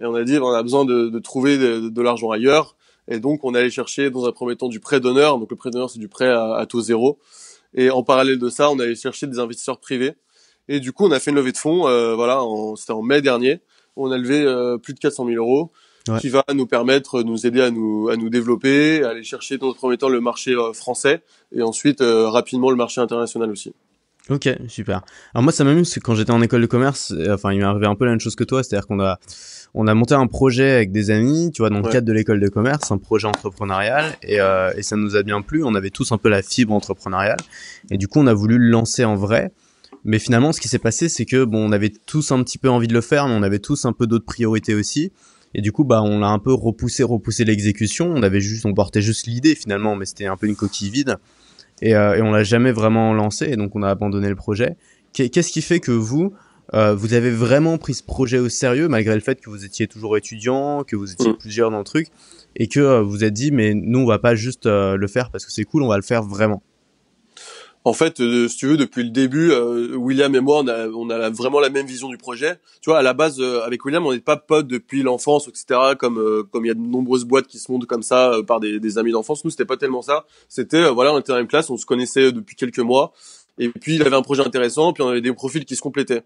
et 0.00 0.04
on 0.04 0.14
a 0.14 0.22
dit, 0.22 0.38
on 0.38 0.52
a 0.52 0.62
besoin 0.62 0.84
de, 0.84 1.08
de 1.08 1.18
trouver 1.18 1.58
de, 1.58 1.88
de 1.88 2.02
l'argent 2.02 2.30
ailleurs. 2.30 2.76
Et 3.08 3.20
donc, 3.20 3.40
on 3.42 3.54
allait 3.54 3.70
chercher 3.70 4.10
dans 4.10 4.26
un 4.26 4.32
premier 4.32 4.56
temps 4.56 4.68
du 4.68 4.80
prêt 4.80 5.00
d'honneur. 5.00 5.38
Donc, 5.38 5.50
le 5.50 5.56
prêt 5.56 5.70
d'honneur, 5.70 5.90
c'est 5.90 5.98
du 5.98 6.08
prêt 6.08 6.28
à, 6.28 6.64
taux 6.68 6.80
zéro. 6.80 7.18
Et 7.74 7.90
en 7.90 8.02
parallèle 8.02 8.38
de 8.38 8.48
ça, 8.48 8.70
on 8.70 8.78
allait 8.78 8.94
chercher 8.94 9.26
des 9.26 9.38
investisseurs 9.38 9.80
privés. 9.80 10.14
Et 10.68 10.80
du 10.80 10.92
coup, 10.92 11.06
on 11.06 11.10
a 11.10 11.18
fait 11.18 11.30
une 11.30 11.36
levée 11.36 11.52
de 11.52 11.56
fonds. 11.56 11.88
Euh, 11.88 12.14
voilà, 12.14 12.40
c'était 12.76 12.92
en 12.92 13.02
mai 13.02 13.22
dernier. 13.22 13.60
On 13.96 14.10
a 14.10 14.18
levé 14.18 14.42
euh, 14.42 14.76
plus 14.76 14.94
de 14.94 14.98
400 14.98 15.26
000 15.26 15.36
euros, 15.36 15.72
qui 16.20 16.28
va 16.28 16.44
nous 16.54 16.66
permettre, 16.66 17.22
nous 17.22 17.46
aider 17.46 17.60
à 17.60 17.70
nous 17.70 18.08
à 18.08 18.16
nous 18.16 18.30
développer, 18.30 19.02
à 19.02 19.10
aller 19.10 19.24
chercher 19.24 19.58
dans 19.58 19.70
un 19.70 19.74
premier 19.74 19.98
temps 19.98 20.08
le 20.08 20.20
marché 20.20 20.52
euh, 20.52 20.72
français 20.72 21.22
et 21.52 21.62
ensuite 21.62 22.00
rapidement 22.00 22.70
le 22.70 22.76
marché 22.76 23.00
international 23.00 23.50
aussi. 23.50 23.74
Ok, 24.30 24.48
super. 24.68 25.02
Alors 25.34 25.42
moi, 25.42 25.52
ça 25.52 25.64
m'amuse, 25.64 25.94
que 25.94 26.00
quand 26.00 26.14
j'étais 26.14 26.32
en 26.32 26.42
école 26.42 26.60
de 26.60 26.66
commerce, 26.66 27.14
enfin, 27.30 27.52
il 27.52 27.58
m'est 27.58 27.64
arrivé 27.64 27.86
un 27.86 27.94
peu 27.94 28.04
la 28.04 28.10
même 28.12 28.20
chose 28.20 28.36
que 28.36 28.44
toi, 28.44 28.62
c'est-à-dire 28.62 28.86
qu'on 28.86 29.00
a 29.00 29.18
on 29.74 29.86
a 29.86 29.94
monté 29.94 30.14
un 30.14 30.26
projet 30.26 30.70
avec 30.70 30.92
des 30.92 31.10
amis, 31.10 31.50
tu 31.52 31.62
vois, 31.62 31.70
dans 31.70 31.80
le 31.80 31.88
cadre 31.88 32.06
de 32.06 32.12
l'école 32.12 32.40
de 32.40 32.48
commerce, 32.48 32.90
un 32.90 32.98
projet 32.98 33.26
entrepreneurial, 33.26 34.16
et, 34.22 34.40
euh, 34.40 34.72
et 34.76 34.82
ça 34.82 34.96
nous 34.96 35.14
a 35.14 35.22
bien 35.22 35.42
plu. 35.42 35.62
On 35.62 35.74
avait 35.74 35.90
tous 35.90 36.10
un 36.12 36.18
peu 36.18 36.28
la 36.28 36.42
fibre 36.42 36.72
entrepreneuriale, 36.72 37.38
et 37.90 37.98
du 37.98 38.08
coup, 38.08 38.18
on 38.18 38.26
a 38.26 38.34
voulu 38.34 38.58
le 38.58 38.68
lancer 38.68 39.04
en 39.04 39.14
vrai. 39.14 39.52
Mais 40.04 40.18
finalement, 40.18 40.52
ce 40.52 40.60
qui 40.60 40.68
s'est 40.68 40.78
passé, 40.78 41.08
c'est 41.08 41.26
que 41.26 41.44
bon, 41.44 41.68
on 41.68 41.72
avait 41.72 41.92
tous 42.06 42.32
un 42.32 42.42
petit 42.42 42.58
peu 42.58 42.70
envie 42.70 42.88
de 42.88 42.94
le 42.94 43.00
faire, 43.00 43.28
mais 43.28 43.34
on 43.34 43.42
avait 43.42 43.58
tous 43.58 43.84
un 43.84 43.92
peu 43.92 44.06
d'autres 44.06 44.24
priorités 44.24 44.74
aussi. 44.74 45.12
Et 45.54 45.60
du 45.60 45.72
coup, 45.72 45.84
bah, 45.84 46.02
on 46.02 46.20
l'a 46.20 46.28
un 46.28 46.38
peu 46.38 46.52
repoussé, 46.52 47.02
repoussé 47.02 47.44
l'exécution. 47.44 48.12
On 48.14 48.22
avait 48.22 48.40
juste, 48.40 48.64
on 48.66 48.74
portait 48.74 49.02
juste 49.02 49.26
l'idée 49.26 49.54
finalement, 49.54 49.96
mais 49.96 50.04
c'était 50.04 50.26
un 50.26 50.36
peu 50.36 50.46
une 50.46 50.56
coquille 50.56 50.90
vide. 50.90 51.16
Et, 51.82 51.94
euh, 51.94 52.16
et 52.16 52.22
on 52.22 52.30
l'a 52.30 52.44
jamais 52.44 52.72
vraiment 52.72 53.12
lancé, 53.12 53.46
et 53.46 53.56
donc 53.56 53.76
on 53.76 53.82
a 53.82 53.88
abandonné 53.88 54.28
le 54.28 54.36
projet. 54.36 54.76
Qu'est-ce 55.12 55.50
qui 55.50 55.62
fait 55.62 55.80
que 55.80 55.90
vous, 55.90 56.34
euh, 56.74 56.94
vous 56.94 57.14
avez 57.14 57.30
vraiment 57.30 57.78
pris 57.78 57.94
ce 57.94 58.02
projet 58.02 58.38
au 58.38 58.48
sérieux 58.48 58.88
malgré 58.88 59.14
le 59.14 59.20
fait 59.20 59.40
que 59.40 59.48
vous 59.48 59.64
étiez 59.64 59.86
toujours 59.86 60.16
étudiant, 60.18 60.84
que 60.84 60.96
vous 60.96 61.12
étiez 61.12 61.30
mm. 61.30 61.38
plusieurs 61.38 61.70
dans 61.70 61.78
le 61.78 61.84
truc 61.84 62.08
et 62.56 62.68
que 62.68 62.80
euh, 62.80 63.02
vous 63.02 63.24
êtes 63.24 63.32
dit 63.32 63.50
mais 63.50 63.72
nous 63.74 64.00
on 64.00 64.06
va 64.06 64.18
pas 64.18 64.34
juste 64.34 64.66
euh, 64.66 64.96
le 64.96 65.06
faire 65.06 65.30
parce 65.30 65.46
que 65.46 65.52
c'est 65.52 65.64
cool, 65.64 65.82
on 65.82 65.88
va 65.88 65.96
le 65.96 66.02
faire 66.02 66.22
vraiment? 66.22 66.62
En 67.88 67.94
fait, 67.94 68.18
si 68.18 68.56
tu 68.58 68.66
veux, 68.66 68.76
depuis 68.76 69.02
le 69.02 69.08
début, 69.08 69.50
William 69.96 70.34
et 70.34 70.40
moi, 70.40 70.62
on 70.62 71.08
a, 71.08 71.30
vraiment 71.30 71.58
la 71.58 71.70
même 71.70 71.86
vision 71.86 72.10
du 72.10 72.18
projet. 72.18 72.58
Tu 72.82 72.90
vois, 72.90 72.98
à 72.98 73.02
la 73.02 73.14
base, 73.14 73.40
avec 73.40 73.82
William, 73.82 74.04
on 74.04 74.12
n'est 74.12 74.20
pas 74.20 74.36
potes 74.36 74.66
depuis 74.66 75.02
l'enfance, 75.02 75.48
etc. 75.48 75.94
Comme 75.98 76.44
comme 76.52 76.66
il 76.66 76.68
y 76.68 76.70
a 76.70 76.74
de 76.74 76.80
nombreuses 76.80 77.24
boîtes 77.24 77.46
qui 77.46 77.58
se 77.58 77.72
montent 77.72 77.86
comme 77.86 78.02
ça 78.02 78.32
par 78.46 78.60
des, 78.60 78.78
des 78.78 78.98
amis 78.98 79.12
d'enfance. 79.12 79.42
Nous, 79.42 79.50
c'était 79.50 79.64
pas 79.64 79.78
tellement 79.78 80.02
ça. 80.02 80.26
C'était 80.50 80.90
voilà, 80.90 81.14
on 81.14 81.18
était 81.18 81.28
dans 81.28 81.36
la 81.36 81.40
même 81.40 81.48
classe, 81.48 81.70
on 81.70 81.78
se 81.78 81.86
connaissait 81.86 82.30
depuis 82.30 82.56
quelques 82.56 82.78
mois. 82.78 83.14
Et 83.58 83.70
puis 83.70 83.96
il 83.96 84.02
avait 84.02 84.16
un 84.16 84.22
projet 84.22 84.42
intéressant, 84.46 84.92
puis 84.92 85.02
on 85.02 85.08
avait 85.08 85.22
des 85.22 85.32
profils 85.32 85.64
qui 85.64 85.74
se 85.74 85.80
complétaient. 85.80 86.22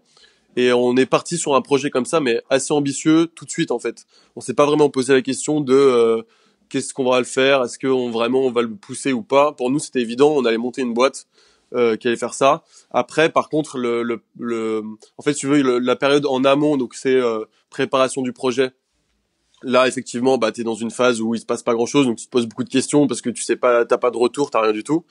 Et 0.55 0.71
on 0.71 0.95
est 0.97 1.05
parti 1.05 1.37
sur 1.37 1.55
un 1.55 1.61
projet 1.61 1.89
comme 1.89 2.05
ça, 2.05 2.19
mais 2.19 2.41
assez 2.49 2.73
ambitieux 2.73 3.27
tout 3.27 3.45
de 3.45 3.49
suite 3.49 3.71
en 3.71 3.79
fait. 3.79 4.05
On 4.35 4.41
s'est 4.41 4.53
pas 4.53 4.65
vraiment 4.65 4.89
posé 4.89 5.13
la 5.13 5.21
question 5.21 5.61
de 5.61 5.73
euh, 5.73 6.21
qu'est-ce 6.69 6.93
qu'on 6.93 7.09
va 7.09 7.19
le 7.19 7.25
faire, 7.25 7.63
est-ce 7.63 7.79
qu'on 7.79 8.11
vraiment 8.11 8.41
on 8.41 8.51
va 8.51 8.61
le 8.61 8.75
pousser 8.75 9.13
ou 9.13 9.23
pas? 9.23 9.51
Pour 9.53 9.71
nous, 9.71 9.79
c'était 9.79 10.01
évident, 10.01 10.31
on 10.35 10.45
allait 10.45 10.57
monter 10.57 10.81
une 10.81 10.93
boîte 10.93 11.27
euh, 11.73 11.95
qui 11.95 12.07
allait 12.07 12.17
faire 12.17 12.33
ça. 12.33 12.63
Après, 12.91 13.29
par 13.29 13.49
contre, 13.49 13.77
le, 13.77 14.03
le, 14.03 14.21
le 14.37 14.83
en 15.17 15.23
fait, 15.23 15.33
tu 15.33 15.47
veux 15.47 15.79
la 15.79 15.95
période 15.95 16.25
en 16.25 16.43
amont, 16.43 16.77
donc 16.77 16.93
c'est 16.95 17.15
euh, 17.15 17.45
préparation 17.69 18.21
du 18.21 18.33
projet. 18.33 18.71
Là, 19.63 19.87
effectivement, 19.87 20.37
bah, 20.37 20.51
t'es 20.51 20.63
dans 20.63 20.75
une 20.75 20.91
phase 20.91 21.21
où 21.21 21.35
il 21.35 21.39
se 21.39 21.45
passe 21.45 21.63
pas 21.63 21.73
grand 21.73 21.85
chose, 21.85 22.05
donc 22.05 22.17
tu 22.17 22.25
te 22.25 22.31
poses 22.31 22.47
beaucoup 22.47 22.65
de 22.65 22.69
questions 22.69 23.07
parce 23.07 23.21
que 23.21 23.29
tu 23.29 23.43
sais 23.43 23.55
pas, 23.55 23.85
t'as 23.85 23.97
pas 23.97 24.11
de 24.11 24.17
retour, 24.17 24.51
t'as 24.51 24.61
rien 24.61 24.73
du 24.73 24.83
tout. 24.83 25.05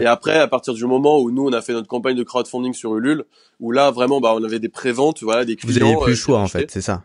Et 0.00 0.06
après, 0.06 0.38
à 0.38 0.46
partir 0.46 0.72
du 0.72 0.84
moment 0.84 1.18
où 1.20 1.32
nous, 1.32 1.48
on 1.48 1.52
a 1.52 1.60
fait 1.62 1.72
notre 1.72 1.88
campagne 1.88 2.16
de 2.16 2.22
crowdfunding 2.22 2.72
sur 2.72 2.96
Ulule, 2.96 3.24
où 3.58 3.72
là, 3.72 3.90
vraiment, 3.90 4.20
bah, 4.20 4.32
on 4.36 4.44
avait 4.44 4.60
des 4.60 4.68
préventes, 4.68 5.20
voilà, 5.24 5.44
des 5.44 5.56
clients. 5.56 5.72
Vous 5.72 5.80
n'avez 5.80 5.96
plus 5.96 6.06
le 6.06 6.12
euh, 6.12 6.14
choix, 6.14 6.38
en 6.38 6.46
fait, 6.46 6.70
c'est 6.70 6.80
ça. 6.80 7.02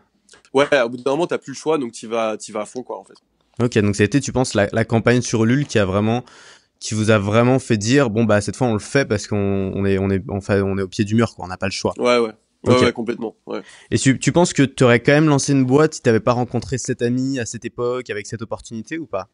Ouais, 0.54 0.68
au 0.80 0.88
bout 0.88 0.96
d'un 0.96 1.10
moment, 1.10 1.26
t'as 1.26 1.38
plus 1.38 1.50
le 1.50 1.56
choix, 1.56 1.78
donc 1.78 1.90
tu 1.90 2.06
vas, 2.06 2.36
tu 2.36 2.52
vas 2.52 2.60
à 2.60 2.64
fond, 2.64 2.84
quoi, 2.84 3.00
en 3.00 3.02
fait. 3.02 3.14
Ok, 3.60 3.76
donc 3.78 3.96
ça 3.96 4.04
a 4.04 4.06
été, 4.06 4.20
tu 4.20 4.30
penses, 4.30 4.54
la, 4.54 4.68
la 4.72 4.84
campagne 4.84 5.20
sur 5.20 5.42
Ulule 5.42 5.66
qui 5.66 5.80
a 5.80 5.84
vraiment, 5.84 6.22
qui 6.80 6.94
vous 6.94 7.10
a 7.10 7.18
vraiment 7.18 7.58
fait 7.58 7.76
dire, 7.76 8.10
bon, 8.10 8.24
bah, 8.24 8.40
cette 8.40 8.56
fois, 8.56 8.66
on 8.66 8.74
le 8.74 8.78
fait 8.78 9.04
parce 9.06 9.26
qu'on 9.26 9.72
on 9.74 9.84
est, 9.84 9.98
on 9.98 10.10
est, 10.10 10.22
enfin, 10.28 10.62
on 10.62 10.78
est 10.78 10.82
au 10.82 10.88
pied 10.88 11.04
du 11.04 11.14
mur, 11.14 11.34
quoi, 11.34 11.44
on 11.44 11.48
n'a 11.48 11.56
pas 11.56 11.66
le 11.66 11.72
choix. 11.72 11.94
Ouais, 11.98 12.18
ouais. 12.18 12.32
Ouais, 12.64 12.92
complètement. 12.92 13.36
Ouais. 13.46 13.62
Et 13.90 13.98
tu, 13.98 14.18
tu 14.18 14.32
penses 14.32 14.52
que 14.52 14.62
tu 14.62 14.82
aurais 14.82 15.00
quand 15.00 15.12
même 15.12 15.28
lancé 15.28 15.52
une 15.52 15.64
boîte 15.64 15.94
si 15.94 16.02
t'avais 16.02 16.20
pas 16.20 16.32
rencontré 16.32 16.78
cet 16.78 17.00
ami 17.00 17.38
à 17.38 17.46
cette 17.46 17.64
époque 17.64 18.10
avec 18.10 18.26
cette 18.26 18.42
opportunité 18.42 18.98
ou 18.98 19.06
pas? 19.06 19.28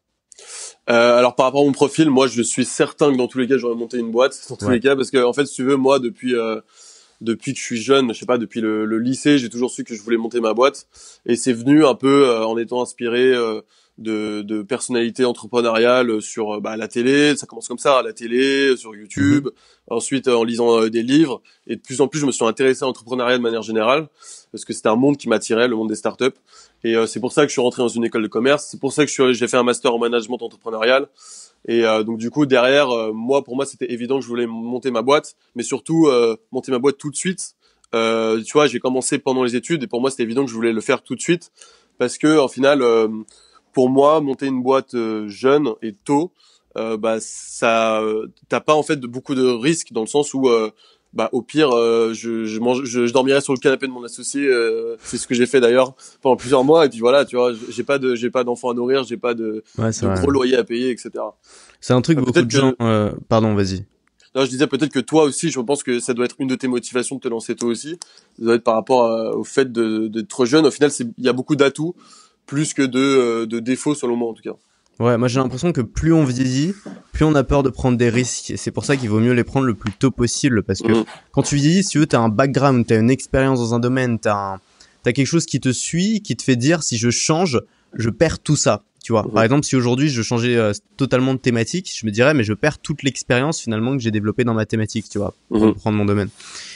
Euh, 0.89 1.17
alors 1.17 1.35
par 1.35 1.47
rapport 1.47 1.61
à 1.61 1.65
mon 1.65 1.71
profil, 1.71 2.09
moi 2.09 2.27
je 2.27 2.41
suis 2.41 2.65
certain 2.65 3.11
que 3.11 3.17
dans 3.17 3.27
tous 3.27 3.39
les 3.39 3.47
cas 3.47 3.57
j'aurais 3.57 3.75
monté 3.75 3.97
une 3.97 4.11
boîte, 4.11 4.39
dans 4.49 4.55
tous 4.55 4.69
les 4.69 4.79
cas, 4.79 4.95
parce 4.95 5.11
que 5.11 5.23
en 5.23 5.33
fait 5.33 5.45
si 5.45 5.55
tu 5.55 5.63
veux, 5.63 5.77
moi 5.77 5.99
depuis 5.99 6.35
euh, 6.35 6.59
depuis 7.23 7.53
que 7.53 7.59
je 7.59 7.63
suis 7.63 7.81
jeune, 7.81 8.13
je 8.13 8.19
sais 8.19 8.25
pas, 8.25 8.37
depuis 8.37 8.61
le, 8.61 8.85
le 8.85 8.99
lycée, 8.99 9.37
j'ai 9.37 9.49
toujours 9.49 9.71
su 9.71 9.83
que 9.83 9.95
je 9.95 10.01
voulais 10.01 10.17
monter 10.17 10.39
ma 10.39 10.53
boîte, 10.53 10.87
et 11.25 11.35
c'est 11.35 11.53
venu 11.53 11.85
un 11.85 11.95
peu 11.95 12.27
euh, 12.27 12.45
en 12.45 12.57
étant 12.57 12.81
inspiré 12.81 13.33
euh, 13.33 13.61
de, 13.97 14.41
de 14.41 14.61
personnalités 14.61 15.23
entrepreneuriales 15.25 16.21
sur 16.21 16.59
bah, 16.61 16.77
la 16.77 16.87
télé. 16.87 17.35
Ça 17.35 17.45
commence 17.45 17.67
comme 17.67 17.77
ça, 17.77 17.99
à 17.99 18.03
la 18.03 18.13
télé, 18.13 18.75
sur 18.75 18.95
YouTube. 18.95 19.45
Mhm. 19.45 19.51
Ensuite, 19.87 20.27
en 20.27 20.43
lisant 20.43 20.81
euh, 20.81 20.89
des 20.89 21.03
livres. 21.03 21.41
Et 21.67 21.75
de 21.75 21.81
plus 21.81 22.01
en 22.01 22.07
plus, 22.07 22.19
je 22.19 22.25
me 22.25 22.31
suis 22.31 22.45
intéressé 22.45 22.83
à 22.83 22.87
l'entrepreneuriat 22.87 23.37
de 23.37 23.43
manière 23.43 23.61
générale 23.61 24.07
parce 24.51 24.65
que 24.65 24.73
c'était 24.73 24.89
un 24.89 24.95
monde 24.95 25.17
qui 25.17 25.29
m'attirait, 25.29 25.67
le 25.67 25.75
monde 25.75 25.89
des 25.89 25.95
startups. 25.95 26.37
Et 26.83 26.95
euh, 26.95 27.05
c'est 27.05 27.19
pour 27.19 27.31
ça 27.31 27.43
que 27.43 27.47
je 27.47 27.53
suis 27.53 27.61
rentré 27.61 27.81
dans 27.81 27.87
une 27.87 28.03
école 28.03 28.23
de 28.23 28.27
commerce. 28.27 28.67
C'est 28.69 28.79
pour 28.79 28.91
ça 28.93 29.05
que 29.05 29.33
j'ai 29.33 29.47
fait 29.47 29.57
un 29.57 29.63
master 29.63 29.93
en 29.93 29.99
management 29.99 30.41
entrepreneurial. 30.41 31.07
Et 31.67 31.85
euh, 31.85 32.03
donc 32.03 32.17
du 32.17 32.29
coup 32.29 32.45
derrière, 32.45 32.89
moi 33.13 33.43
pour 33.43 33.55
moi 33.55 33.65
c'était 33.65 33.91
évident 33.91 34.17
que 34.17 34.23
je 34.23 34.27
voulais 34.27 34.47
monter 34.47 34.91
ma 34.91 35.01
boîte, 35.01 35.35
mais 35.55 35.63
surtout 35.63 36.09
monter 36.51 36.71
ma 36.71 36.79
boîte 36.79 36.97
tout 36.97 37.09
de 37.09 37.15
suite. 37.15 37.55
tu 37.91 38.53
vois, 38.53 38.67
j'ai 38.67 38.79
commencé 38.79 39.17
pendant 39.17 39.43
les 39.43 39.55
études 39.55 39.83
et 39.83 39.87
pour 39.87 40.01
moi 40.01 40.11
c'était 40.11 40.23
évident 40.23 40.43
que 40.43 40.49
je 40.49 40.55
voulais 40.55 40.73
le 40.73 40.81
faire 40.81 41.01
tout 41.01 41.15
de 41.15 41.21
suite 41.21 41.51
parce 41.97 42.17
que 42.17 42.37
en 42.37 42.47
final 42.49 42.81
pour 43.73 43.89
moi, 43.89 44.21
monter 44.21 44.45
une 44.45 44.61
boîte 44.61 44.93
euh, 44.93 45.27
jeune 45.27 45.69
et 45.81 45.93
tôt, 45.93 46.31
euh, 46.77 46.95
bah 46.95 47.17
ça, 47.19 48.01
t'as 48.49 48.61
pas 48.61 48.73
en 48.73 48.83
fait 48.83 48.97
de 48.97 49.07
beaucoup 49.07 49.35
de 49.35 49.45
risques 49.45 49.91
dans 49.91 50.01
le 50.01 50.07
sens 50.07 50.33
où 50.33 50.47
euh, 50.47 50.71
bah 51.13 51.29
au 51.31 51.41
pire 51.41 51.71
je 51.71 52.45
je, 52.45 52.59
mange, 52.59 52.83
je, 52.83 53.11
dormirais 53.11 53.41
sur 53.41 53.53
le 53.53 53.59
canapé 53.59 53.87
de 53.87 53.91
mon 53.91 54.03
associé 54.03 54.49
c'est 55.03 55.17
ce 55.17 55.27
que 55.27 55.35
j'ai 55.35 55.45
fait 55.45 55.61
d'ailleurs 55.61 55.93
pendant 56.21 56.35
plusieurs 56.35 56.63
mois 56.63 56.85
et 56.85 56.89
puis 56.89 56.99
voilà 56.99 57.25
tu 57.25 57.35
vois 57.35 57.51
j'ai 57.69 57.83
pas 57.83 57.99
de 57.99 58.15
j'ai 58.15 58.29
pas 58.29 58.43
d'enfants 58.43 58.71
à 58.71 58.73
nourrir 58.73 59.03
j'ai 59.03 59.17
pas 59.17 59.33
de, 59.33 59.63
gros 59.77 60.31
loyer 60.31 60.55
à 60.55 60.63
payer 60.63 60.89
etc 60.89 61.11
c'est 61.79 61.93
un 61.93 62.01
truc 62.01 62.19
beaucoup 62.19 62.41
de 62.41 62.51
gens 62.51 62.73
pardon 63.29 63.53
vas-y 63.55 63.85
non, 64.35 64.45
je 64.45 64.49
disais 64.49 64.65
peut-être 64.65 64.91
que 64.91 64.99
toi 64.99 65.25
aussi, 65.25 65.51
je 65.51 65.59
pense 65.59 65.83
que 65.83 65.99
ça 65.99 66.15
doit 66.15 66.25
être 66.25 66.37
une 66.39 66.47
de 66.47 66.55
tes 66.55 66.67
motivations 66.67 67.17
de 67.17 67.21
te 67.21 67.27
lancer 67.27 67.55
toi 67.55 67.69
aussi. 67.69 67.99
Ça 68.39 68.43
doit 68.43 68.55
être 68.55 68.63
par 68.63 68.73
rapport 68.73 69.37
au 69.37 69.43
fait 69.43 69.71
d'être 69.71 70.45
jeune. 70.45 70.65
Au 70.65 70.71
final, 70.71 70.89
il 71.19 71.23
y 71.23 71.29
a 71.29 71.33
beaucoup 71.33 71.55
d'atouts 71.55 71.93
plus 72.45 72.73
que 72.73 72.81
de, 72.81 72.99
euh, 72.99 73.45
de 73.45 73.59
défauts 73.59 73.95
selon 73.95 74.15
moi 74.15 74.29
en 74.29 74.33
tout 74.33 74.43
cas. 74.43 74.55
Ouais, 74.99 75.17
moi 75.17 75.27
j'ai 75.27 75.39
l'impression 75.39 75.71
que 75.71 75.81
plus 75.81 76.13
on 76.13 76.23
vieillit, 76.23 76.73
plus 77.13 77.25
on 77.25 77.33
a 77.35 77.43
peur 77.43 77.63
de 77.63 77.69
prendre 77.69 77.97
des 77.97 78.09
risques. 78.09 78.51
Et 78.51 78.57
c'est 78.57 78.71
pour 78.71 78.85
ça 78.85 78.95
qu'il 78.95 79.09
vaut 79.09 79.19
mieux 79.19 79.33
les 79.33 79.43
prendre 79.43 79.65
le 79.65 79.73
plus 79.73 79.91
tôt 79.91 80.11
possible. 80.11 80.63
Parce 80.63 80.81
que 80.81 80.91
mhm. 80.91 81.05
quand 81.31 81.43
tu 81.43 81.55
vieillis, 81.55 81.83
si 81.83 81.91
tu 81.91 81.99
veux, 81.99 82.05
t'as 82.05 82.19
un 82.19 82.29
background, 82.29 82.85
t'as 82.85 82.99
une 82.99 83.09
expérience 83.09 83.59
dans 83.59 83.73
un 83.73 83.79
domaine, 83.79 84.19
t'as 84.19 84.35
un, 84.35 84.59
t'as 85.01 85.11
quelque 85.11 85.27
chose 85.27 85.45
qui 85.45 85.59
te 85.59 85.71
suit, 85.71 86.21
qui 86.21 86.35
te 86.35 86.43
fait 86.43 86.55
dire 86.55 86.83
si 86.83 86.97
je 86.97 87.09
change, 87.09 87.59
je 87.93 88.09
perds 88.09 88.39
tout 88.39 88.55
ça. 88.55 88.83
Tu 89.03 89.11
vois, 89.11 89.29
par 89.29 89.43
exemple, 89.43 89.65
si 89.65 89.75
aujourd'hui 89.75 90.07
je 90.07 90.21
changeais 90.21 90.55
euh, 90.55 90.71
totalement 90.95 91.33
de 91.33 91.39
thématique, 91.39 91.91
je 91.93 92.05
me 92.05 92.11
dirais 92.11 92.33
mais 92.33 92.45
je 92.45 92.53
perds 92.53 92.79
toute 92.79 93.03
l'expérience 93.03 93.59
finalement 93.59 93.97
que 93.97 94.01
j'ai 94.01 94.11
développée 94.11 94.45
dans 94.45 94.53
ma 94.53 94.65
thématique, 94.65 95.09
tu 95.09 95.17
vois, 95.17 95.33
pour 95.49 95.59
mhm. 95.59 95.73
prendre 95.73 95.97
mon 95.97 96.05
domaine. 96.05 96.29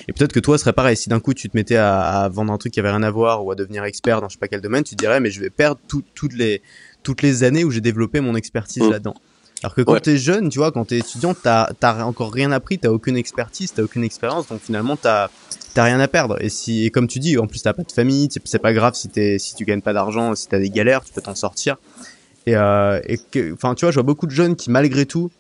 Et 0.09 0.11
peut-être 0.11 0.33
que 0.33 0.41
toi, 0.41 0.57
ce 0.57 0.63
serait 0.63 0.73
pareil. 0.73 0.97
Si 0.97 1.07
d'un 1.07 1.21
coup 1.21 1.33
tu 1.33 1.47
te 1.47 1.55
mettais 1.55 1.77
à, 1.77 2.27
vendre 2.29 2.51
un 2.51 2.57
truc 2.57 2.73
qui 2.73 2.81
avait 2.81 2.89
rien 2.89 3.03
à 3.03 3.11
voir 3.11 3.45
ou 3.45 3.51
à 3.51 3.55
devenir 3.55 3.85
expert 3.85 4.19
dans 4.19 4.27
je 4.27 4.33
sais 4.33 4.39
pas 4.39 4.49
quel 4.49 4.59
domaine, 4.59 4.83
tu 4.83 4.95
te 4.95 4.99
dirais 4.99 5.21
mais 5.21 5.31
je 5.31 5.39
vais 5.39 5.49
perdre 5.49 5.79
toutes 5.87 6.33
les 6.33 6.61
toutes 7.07 7.21
les 7.21 7.45
années 7.45 7.63
où 7.63 7.71
j'ai 7.71 7.79
développé 7.79 8.19
mon 8.19 8.35
expertise 8.35 8.83
mhm. 8.83 8.91
là-dedans. 8.91 9.15
Alors 9.63 9.73
que 9.73 9.81
quand 9.81 9.97
tu 10.01 10.09
es 10.09 10.17
jeune, 10.17 10.49
tu 10.49 10.59
vois, 10.59 10.73
quand 10.73 10.83
tu 10.83 10.95
es 10.95 10.99
étudiant, 10.99 11.33
t'as 11.33 12.03
encore 12.03 12.33
rien 12.33 12.51
appris, 12.51 12.79
t'as 12.79 12.89
aucune 12.89 13.15
expertise, 13.15 13.71
t'as 13.73 13.81
aucune 13.81 14.03
expérience, 14.03 14.47
donc 14.47 14.59
finalement 14.59 14.97
t'as 14.97 15.29
t'as 15.73 15.85
rien 15.85 16.01
à 16.01 16.09
perdre. 16.09 16.35
Et 16.41 16.49
si, 16.49 16.85
et 16.85 16.91
comme 16.91 17.07
tu 17.07 17.19
dis, 17.19 17.37
en 17.37 17.47
plus 17.47 17.63
t'as 17.63 17.71
pas 17.71 17.83
de 17.83 17.91
famille, 17.93 18.27
c'est 18.43 18.59
pas 18.59 18.73
grave 18.73 18.93
si 18.95 19.07
t'es 19.07 19.39
si 19.39 19.55
tu 19.55 19.63
gagnes 19.63 19.81
pas 19.81 19.93
d'argent, 19.93 20.35
si 20.35 20.49
t'as 20.49 20.59
des 20.59 20.69
galères, 20.69 21.01
tu 21.05 21.13
peux 21.13 21.21
t'en 21.21 21.33
sortir. 21.33 21.77
Et 22.45 22.57
euh, 22.57 22.99
et 23.07 23.19
enfin 23.53 23.73
tu 23.73 23.85
vois, 23.85 23.91
je 23.91 23.95
vois 23.95 24.03
beaucoup 24.03 24.25
de 24.25 24.31
jeunes 24.31 24.57
qui 24.57 24.69
malgré 24.69 25.05
tout 25.05 25.31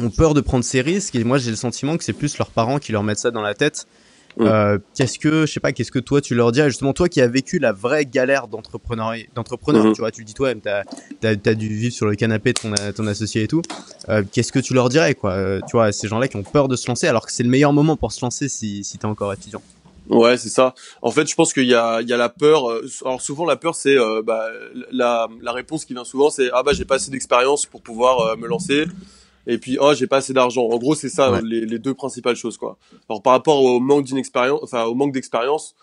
ont 0.00 0.10
peur 0.10 0.34
de 0.34 0.40
prendre 0.40 0.64
ces 0.64 0.80
risques. 0.80 1.14
Et 1.14 1.22
moi 1.22 1.38
j'ai 1.38 1.50
le 1.50 1.56
sentiment 1.56 1.96
que 1.96 2.02
c'est 2.02 2.12
plus 2.12 2.36
leurs 2.38 2.50
parents 2.50 2.80
qui 2.80 2.90
leur 2.90 3.04
mettent 3.04 3.20
ça 3.20 3.30
dans 3.30 3.42
la 3.42 3.54
tête 3.54 3.86
Mm. 3.86 3.97
Euh, 4.40 4.78
qu'est-ce 4.94 5.18
que, 5.18 5.46
je 5.46 5.52
sais 5.52 5.60
pas, 5.60 5.72
qu'est-ce 5.72 5.90
que 5.90 5.98
toi 5.98 6.20
tu 6.20 6.34
leur 6.34 6.52
dirais? 6.52 6.68
Justement 6.68 6.92
toi 6.92 7.08
qui 7.08 7.20
as 7.20 7.26
vécu 7.26 7.58
la 7.58 7.72
vraie 7.72 8.04
galère 8.04 8.48
d'entrepreneur, 8.48 9.14
d'entrepreneur, 9.34 9.86
mm-hmm. 9.86 9.94
tu 9.94 10.00
vois, 10.00 10.10
tu 10.10 10.20
le 10.20 10.26
dis 10.26 10.34
toi-même, 10.34 10.60
t'as 10.60 10.84
as, 11.22 11.54
dû 11.54 11.68
vivre 11.68 11.92
sur 11.92 12.06
le 12.06 12.14
canapé 12.14 12.52
de 12.52 12.58
ton, 12.60 12.74
ton 12.92 13.06
associé 13.06 13.42
et 13.42 13.48
tout. 13.48 13.62
Euh, 14.08 14.22
qu'est-ce 14.30 14.52
que 14.52 14.58
tu 14.58 14.74
leur 14.74 14.88
dirais 14.88 15.14
quoi? 15.14 15.32
Euh, 15.32 15.60
Tu 15.66 15.72
vois, 15.72 15.92
ces 15.92 16.08
gens-là 16.08 16.28
qui 16.28 16.36
ont 16.36 16.42
peur 16.42 16.68
de 16.68 16.76
se 16.76 16.86
lancer, 16.88 17.06
alors 17.06 17.26
que 17.26 17.32
c'est 17.32 17.42
le 17.42 17.48
meilleur 17.48 17.72
moment 17.72 17.96
pour 17.96 18.12
se 18.12 18.24
lancer 18.24 18.48
si 18.48 18.84
si 18.84 18.98
t'es 18.98 19.06
encore 19.06 19.32
étudiant. 19.32 19.62
Ouais, 20.08 20.38
c'est 20.38 20.48
ça. 20.48 20.74
En 21.02 21.10
fait, 21.10 21.28
je 21.28 21.34
pense 21.34 21.52
qu'il 21.52 21.66
y 21.66 21.74
a, 21.74 22.00
il 22.00 22.08
y 22.08 22.14
a 22.14 22.16
la 22.16 22.30
peur. 22.30 22.70
Euh, 22.70 22.86
alors 23.04 23.20
souvent, 23.20 23.44
la 23.44 23.56
peur, 23.56 23.74
c'est 23.74 23.96
bah, 24.24 24.48
la, 24.90 25.28
la 25.42 25.52
réponse 25.52 25.84
qui 25.84 25.92
vient 25.92 26.04
souvent, 26.04 26.30
c'est 26.30 26.48
ah 26.52 26.62
bah 26.62 26.72
j'ai 26.72 26.84
pas 26.84 26.94
assez 26.94 27.10
d'expérience 27.10 27.66
pour 27.66 27.82
pouvoir 27.82 28.36
me 28.38 28.46
lancer 28.46 28.86
et 29.48 29.58
puis 29.58 29.78
oh 29.80 29.94
j'ai 29.94 30.06
pas 30.06 30.18
assez 30.18 30.32
d'argent. 30.32 30.62
En 30.68 30.78
gros 30.78 30.94
c'est 30.94 31.08
ça 31.08 31.40
les, 31.42 31.66
les, 31.66 31.78
deux 31.80 31.94
principales 31.94 32.36
choses 32.36 32.56
quoi. 32.56 32.78
Alors 33.08 33.22
par 33.22 33.32
rapport 33.32 33.62
au 33.62 33.80
manque 33.80 34.04
d'inexpérience, 34.04 34.60
enfin 34.62 34.84
au 34.84 34.94
manque 34.94 35.12
d'expérience, 35.12 35.74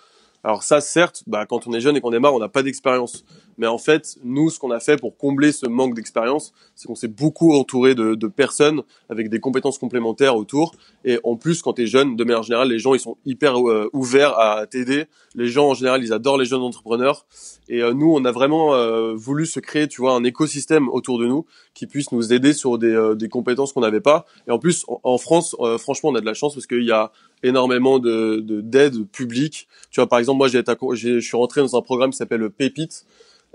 alors 0.44 0.64
ça 0.64 0.80
certes, 0.80 1.24
bah 1.28 1.46
quand 1.46 1.68
on 1.68 1.74
est 1.74 1.82
jeune 1.82 1.98
et 1.98 2.02
qu'on 2.02 2.12
démarre, 2.12 2.36
on 2.36 2.40
n'a 2.40 2.48
pas 2.48 2.64
d'expérience. 2.64 3.26
Mais 3.58 3.68
en 3.68 3.78
fait, 3.78 4.18
nous, 4.24 4.50
ce 4.50 4.60
qu'on 4.60 4.72
a 4.72 4.80
fait 4.80 4.98
pour 4.98 5.18
combler 5.18 5.52
ce 5.52 5.66
manque 5.66 5.96
d'expérience, 5.96 6.54
c'est 6.76 6.88
qu'on 6.88 6.96
s'est 6.96 7.08
beaucoup 7.08 7.54
entouré 7.54 7.96
de, 7.96 8.16
de, 8.16 8.28
personnes 8.28 8.82
avec 9.10 9.30
des 9.30 9.40
compétences 9.40 9.78
complémentaires 9.78 10.36
autour. 10.36 10.76
Et 11.06 11.20
en 11.24 11.36
plus, 11.36 11.62
quand 11.62 11.74
tu 11.74 11.84
es 11.84 11.88
jeune, 11.88 12.16
de 12.16 12.24
manière 12.24 12.44
générale, 12.44 12.70
les 12.70 12.80
gens 12.80 12.94
ils 12.94 13.00
sont 13.00 13.18
hyper 13.26 13.58
euh, 13.58 13.90
ouverts 13.94 14.38
à 14.38 14.66
t'aider. 14.68 15.06
Les 15.36 15.48
gens 15.48 15.70
en 15.70 15.74
général, 15.74 16.04
ils 16.04 16.12
adorent 16.12 16.38
les 16.38 16.46
jeunes 16.46 16.62
entrepreneurs. 16.62 17.26
Et 17.70 17.82
euh, 17.82 17.94
nous, 17.94 18.14
on 18.14 18.26
a 18.26 18.32
vraiment 18.32 18.76
euh, 18.76 19.14
voulu 19.14 19.46
se 19.46 19.60
créer, 19.60 19.88
tu 19.88 20.02
vois, 20.02 20.14
un 20.14 20.24
écosystème 20.24 20.90
autour 20.90 21.20
de 21.20 21.26
nous 21.26 21.46
qui 21.74 21.88
puisse 21.88 22.12
nous 22.12 22.34
aider 22.34 22.54
sur 22.54 22.78
des, 22.78 23.14
des 23.16 23.30
compétences 23.30 23.74
qu'on 23.74 23.82
n'avait 23.82 24.02
pas. 24.02 24.26
Et 24.48 24.52
en 24.52 24.60
plus, 24.60 24.86
en, 24.88 25.18
France, 25.18 25.56
franchement, 25.78 26.10
on 26.12 26.16
a 26.16 26.22
de 26.22 26.26
la 26.26 26.34
chance 26.34 26.54
parce 26.54 26.68
qu'il 26.68 26.84
y 26.84 26.92
a 26.92 27.12
énormément 27.44 28.00
de 28.00 28.42
d'aide 28.62 29.06
publique. 29.10 29.68
Tu 29.92 30.00
vois, 30.00 30.08
par 30.08 30.20
exemple, 30.20 30.38
moi, 30.38 30.48
j'ai 30.48 30.64
je 30.64 31.20
suis 31.20 31.38
rentré 31.38 31.62
dans 31.62 31.76
un 31.76 31.82
programme 31.82 32.12
qui 32.12 32.18
s'appelle 32.18 32.50
Pépite 32.50 33.06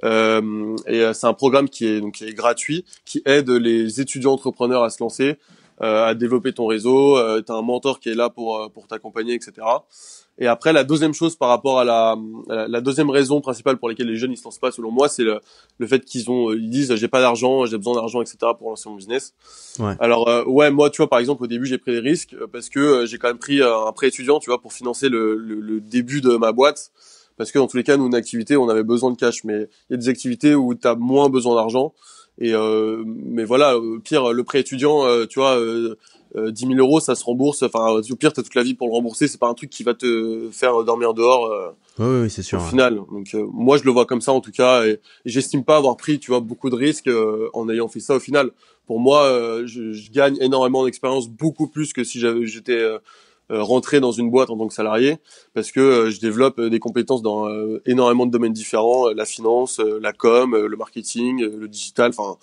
euh, 0.04 0.76
et 0.86 1.00
euh, 1.00 1.12
c'est 1.12 1.26
un 1.26 1.34
programme 1.34 1.68
qui 1.68 1.86
est 1.86 2.00
donc 2.00 2.14
qui 2.14 2.24
est 2.24 2.34
gratuit, 2.34 2.84
qui 3.04 3.22
aide 3.26 3.50
les 3.50 4.00
étudiants 4.00 4.32
entrepreneurs 4.32 4.82
à 4.82 4.90
se 4.90 5.02
lancer, 5.02 5.36
euh, 5.82 6.04
à 6.04 6.14
développer 6.14 6.52
ton 6.52 6.66
réseau. 6.66 7.16
Euh, 7.16 7.40
tu 7.40 7.50
as 7.50 7.54
un 7.54 7.62
mentor 7.62 8.00
qui 8.00 8.10
est 8.10 8.14
là 8.14 8.28
pour 8.28 8.58
euh, 8.58 8.68
pour 8.68 8.86
t'accompagner, 8.86 9.32
etc. 9.32 9.66
Et 10.38 10.46
après, 10.46 10.74
la 10.74 10.84
deuxième 10.84 11.14
chose 11.14 11.36
par 11.36 11.48
rapport 11.48 11.78
à 11.78 11.84
la, 11.84 12.16
la, 12.48 12.80
deuxième 12.80 13.10
raison 13.10 13.42
principale 13.42 13.76
pour 13.76 13.90
laquelle 13.90 14.06
les 14.06 14.16
jeunes 14.16 14.32
ils 14.32 14.38
se 14.38 14.44
lancent 14.44 14.58
pas, 14.58 14.70
selon 14.70 14.90
moi, 14.90 15.08
c'est 15.08 15.22
le, 15.22 15.40
le 15.78 15.86
fait 15.86 16.02
qu'ils 16.02 16.30
ont, 16.30 16.52
ils 16.52 16.70
disent 16.70 16.94
j'ai 16.94 17.08
pas 17.08 17.20
d'argent, 17.20 17.66
j'ai 17.66 17.76
besoin 17.76 17.94
d'argent, 17.94 18.22
etc. 18.22 18.38
pour 18.58 18.70
lancer 18.70 18.88
mon 18.88 18.96
business. 18.96 19.34
Ouais. 19.78 19.94
Alors 20.00 20.28
ouais, 20.46 20.70
moi, 20.70 20.88
tu 20.88 20.98
vois, 20.98 21.10
par 21.10 21.18
exemple, 21.18 21.44
au 21.44 21.46
début, 21.46 21.66
j'ai 21.66 21.76
pris 21.76 21.92
des 21.92 22.00
risques 22.00 22.36
parce 22.52 22.70
que 22.70 23.04
j'ai 23.04 23.18
quand 23.18 23.28
même 23.28 23.38
pris 23.38 23.62
un 23.62 23.92
prêt 23.92 24.08
étudiant, 24.08 24.38
tu 24.38 24.48
vois, 24.48 24.60
pour 24.60 24.72
financer 24.72 25.10
le, 25.10 25.36
le, 25.36 25.60
le 25.60 25.80
début 25.80 26.22
de 26.22 26.36
ma 26.36 26.52
boîte 26.52 26.90
parce 27.40 27.52
que 27.52 27.58
dans 27.58 27.66
tous 27.66 27.78
les 27.78 27.84
cas, 27.84 27.96
nous, 27.96 28.04
une 28.04 28.14
activité, 28.14 28.58
on 28.58 28.68
avait 28.68 28.82
besoin 28.82 29.10
de 29.10 29.16
cash, 29.16 29.44
mais 29.44 29.66
il 29.88 29.92
y 29.92 29.94
a 29.94 29.96
des 29.96 30.10
activités 30.10 30.54
où 30.54 30.74
tu 30.74 30.86
as 30.86 30.94
moins 30.94 31.30
besoin 31.30 31.54
d'argent. 31.54 31.94
Et 32.38 32.52
euh, 32.52 33.02
mais 33.06 33.44
voilà, 33.44 33.76
pire, 34.04 34.34
le 34.34 34.44
prêt 34.44 34.60
étudiant, 34.60 35.06
euh, 35.06 35.24
tu 35.24 35.38
vois, 35.38 35.58
euh, 36.36 36.50
10 36.50 36.66
000 36.66 36.74
euros, 36.74 37.00
ça 37.00 37.14
se 37.14 37.24
rembourse. 37.24 37.62
Enfin, 37.62 37.88
au 37.88 38.16
pire, 38.16 38.34
t'as 38.34 38.42
toute 38.42 38.54
la 38.54 38.62
vie 38.62 38.74
pour 38.74 38.88
le 38.88 38.92
rembourser. 38.92 39.26
C'est 39.26 39.40
pas 39.40 39.48
un 39.48 39.54
truc 39.54 39.70
qui 39.70 39.84
va 39.84 39.94
te 39.94 40.50
faire 40.52 40.84
dormir 40.84 41.14
dehors. 41.14 41.50
Euh, 41.50 41.70
oui, 41.98 42.24
oui 42.24 42.30
c'est 42.30 42.42
sûr. 42.42 42.60
Au 42.60 42.66
final, 42.66 42.96
donc 43.10 43.28
euh, 43.32 43.46
moi, 43.54 43.78
je 43.78 43.84
le 43.84 43.90
vois 43.90 44.04
comme 44.04 44.20
ça 44.20 44.32
en 44.32 44.42
tout 44.42 44.52
cas, 44.52 44.84
et, 44.84 45.00
j'estime 45.24 45.64
pas 45.64 45.78
avoir 45.78 45.96
pris, 45.96 46.18
tu 46.18 46.32
vois, 46.32 46.40
beaucoup 46.40 46.68
de 46.68 46.76
risques 46.76 47.08
en 47.54 47.70
ayant 47.70 47.88
fait 47.88 48.00
ça 48.00 48.16
au 48.16 48.20
final. 48.20 48.50
Pour 48.86 49.00
moi, 49.00 49.62
je, 49.64 49.92
je, 49.92 50.10
gagne 50.10 50.36
énormément 50.42 50.84
d'expérience, 50.84 51.26
beaucoup 51.26 51.68
plus 51.68 51.94
que 51.94 52.04
si 52.04 52.20
j'étais 52.20 52.72
euh, 52.72 52.98
rentrer 53.58 54.00
dans 54.00 54.12
une 54.12 54.30
boîte 54.30 54.50
en 54.50 54.56
tant 54.56 54.68
que 54.68 54.74
salarié 54.74 55.18
parce 55.54 55.72
que 55.72 55.80
euh, 55.80 56.10
je 56.10 56.20
développe 56.20 56.58
euh, 56.58 56.70
des 56.70 56.78
compétences 56.78 57.22
dans 57.22 57.48
énormément 57.86 58.26
de 58.26 58.30
domaines 58.30 58.52
différents, 58.52 59.08
la 59.10 59.24
finance, 59.24 59.80
la 60.00 60.12
com, 60.12 60.56
le 60.56 60.76
marketing, 60.76 61.42
le 61.42 61.68
digital, 61.68 62.12
enfin 62.16 62.38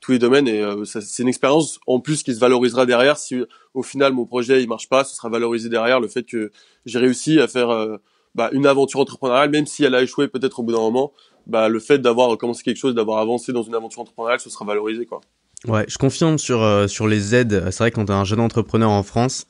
tous 0.00 0.12
les 0.12 0.18
domaines 0.18 0.46
et 0.46 0.62
c'est 0.84 1.22
une 1.22 1.28
expérience 1.28 1.80
en 1.86 1.98
plus 1.98 2.22
qui 2.22 2.34
se 2.34 2.38
valorisera 2.38 2.84
derrière 2.84 3.16
si 3.16 3.42
au 3.72 3.82
final 3.82 4.12
mon 4.12 4.26
projet 4.26 4.62
il 4.62 4.68
marche 4.68 4.88
pas, 4.88 5.02
ce 5.02 5.16
sera 5.16 5.30
valorisé 5.30 5.70
derrière 5.70 5.98
le 5.98 6.08
fait 6.08 6.24
que 6.24 6.50
j'ai 6.84 6.98
réussi 6.98 7.40
à 7.40 7.48
faire 7.48 7.98
bah, 8.34 8.50
une 8.52 8.66
aventure 8.66 9.00
entrepreneuriale 9.00 9.48
même 9.48 9.66
si 9.66 9.82
elle 9.82 9.94
a 9.94 10.02
échoué 10.02 10.28
peut-être 10.28 10.60
au 10.60 10.62
bout 10.62 10.72
d'un 10.72 10.80
moment, 10.80 11.12
bah 11.46 11.70
le 11.70 11.80
fait 11.80 11.98
d'avoir 11.98 12.36
commencé 12.36 12.62
quelque 12.62 12.76
chose, 12.76 12.94
d'avoir 12.94 13.18
avancé 13.18 13.52
dans 13.54 13.62
une 13.62 13.74
aventure 13.74 14.02
entrepreneuriale, 14.02 14.40
ce 14.40 14.50
sera 14.50 14.66
valorisé 14.66 15.06
quoi. 15.06 15.22
Ouais, 15.66 15.86
je 15.88 15.96
confirme 15.96 16.36
sur 16.36 16.90
sur 16.90 17.08
les 17.08 17.34
aides. 17.34 17.64
C'est 17.70 17.78
vrai 17.78 17.90
quand 17.90 18.04
t'es 18.04 18.12
un 18.12 18.24
jeune 18.24 18.40
entrepreneur 18.40 18.90
en 18.90 19.02
France, 19.02 19.46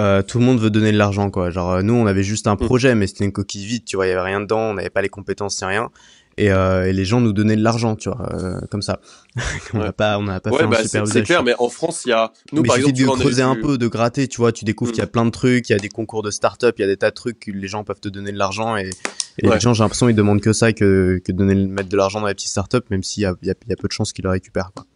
euh, 0.00 0.22
tout 0.22 0.38
le 0.38 0.44
monde 0.44 0.58
veut 0.58 0.70
donner 0.70 0.92
de 0.92 0.96
l'argent 0.96 1.30
quoi 1.30 1.50
genre 1.50 1.72
euh, 1.72 1.82
nous 1.82 1.94
on 1.94 2.06
avait 2.06 2.22
juste 2.22 2.46
un 2.46 2.54
mm. 2.54 2.58
projet 2.58 2.94
mais 2.94 3.06
c'était 3.06 3.24
une 3.24 3.32
coquille 3.32 3.66
vide 3.66 3.84
tu 3.84 3.96
vois 3.96 4.06
il 4.06 4.10
y 4.10 4.12
avait 4.12 4.22
rien 4.22 4.40
dedans 4.40 4.70
on 4.70 4.74
n'avait 4.74 4.90
pas 4.90 5.02
les 5.02 5.08
compétences 5.08 5.60
ni 5.62 5.68
rien 5.68 5.90
et, 6.38 6.50
euh, 6.50 6.86
et 6.86 6.92
les 6.92 7.04
gens 7.04 7.20
nous 7.20 7.32
donnaient 7.32 7.56
de 7.56 7.62
l'argent 7.62 7.96
tu 7.96 8.08
vois 8.08 8.32
euh, 8.32 8.60
comme 8.70 8.82
ça 8.82 9.00
on 9.74 9.78
n'a 9.78 9.92
pas 9.92 10.18
on 10.18 10.22
n'a 10.22 10.40
pas 10.40 10.50
fait 10.50 10.62
un 10.62 10.68
bah, 10.68 10.82
super 10.82 11.06
c'est 11.06 11.22
clair 11.22 11.42
mais 11.42 11.54
en 11.58 11.68
France 11.68 12.02
il 12.06 12.10
y 12.10 12.12
a 12.12 12.32
nous 12.52 12.62
mais 12.62 12.68
par 12.68 12.76
exemple 12.76 12.98
de 12.98 13.04
creuser 13.04 13.42
un 13.42 13.56
peu 13.56 13.78
de 13.78 13.88
gratter 13.88 14.26
tu 14.26 14.38
vois 14.38 14.52
tu 14.52 14.64
découvres 14.64 14.92
qu'il 14.92 15.00
y 15.00 15.02
a 15.02 15.06
mm. 15.06 15.10
plein 15.10 15.26
de 15.26 15.30
trucs 15.30 15.68
il 15.68 15.72
y 15.72 15.76
a 15.76 15.78
des 15.78 15.88
concours 15.88 16.22
de 16.22 16.30
start-up 16.30 16.74
il 16.78 16.82
y 16.82 16.84
a 16.84 16.88
des 16.88 16.96
tas 16.96 17.10
de 17.10 17.14
trucs 17.14 17.40
que 17.40 17.50
les 17.50 17.68
gens 17.68 17.84
peuvent 17.84 18.00
te 18.00 18.08
donner 18.08 18.32
de 18.32 18.38
l'argent 18.38 18.76
et, 18.76 18.90
et 19.38 19.48
les 19.48 19.60
gens 19.60 19.74
j'ai 19.74 19.82
l'impression 19.82 20.08
ils 20.08 20.14
demandent 20.14 20.40
que 20.40 20.52
ça 20.52 20.72
que 20.72 21.20
que 21.24 21.32
donner 21.32 21.54
mettre 21.54 21.88
de 21.88 21.96
l'argent 21.96 22.20
dans 22.20 22.26
les 22.26 22.34
petits 22.34 22.48
start-up 22.48 22.86
même 22.90 23.02
s'il 23.02 23.24
y 23.24 23.26
a, 23.26 23.34
il 23.42 23.48
y 23.48 23.50
a, 23.50 23.54
y 23.68 23.72
a 23.72 23.76
peu 23.76 23.88
de 23.88 23.92
chances 23.92 24.12
qu'ils 24.12 24.24
le 24.24 24.30
récupèrent 24.30 24.70
quoi. 24.74 24.86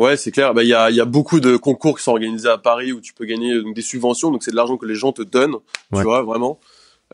Ouais, 0.00 0.16
c'est 0.16 0.30
clair. 0.30 0.54
Bah, 0.54 0.62
il 0.62 0.68
y 0.68 0.74
a, 0.74 0.90
y 0.90 0.98
a 0.98 1.04
beaucoup 1.04 1.40
de 1.40 1.58
concours 1.58 1.98
qui 1.98 2.02
sont 2.02 2.12
organisés 2.12 2.48
à 2.48 2.56
Paris 2.56 2.90
où 2.90 3.02
tu 3.02 3.12
peux 3.12 3.26
gagner 3.26 3.60
donc, 3.60 3.74
des 3.74 3.82
subventions. 3.82 4.30
Donc, 4.30 4.42
c'est 4.42 4.50
de 4.50 4.56
l'argent 4.56 4.78
que 4.78 4.86
les 4.86 4.94
gens 4.94 5.12
te 5.12 5.20
donnent, 5.20 5.56
tu 5.94 6.02
vois, 6.02 6.22
vraiment. 6.22 6.58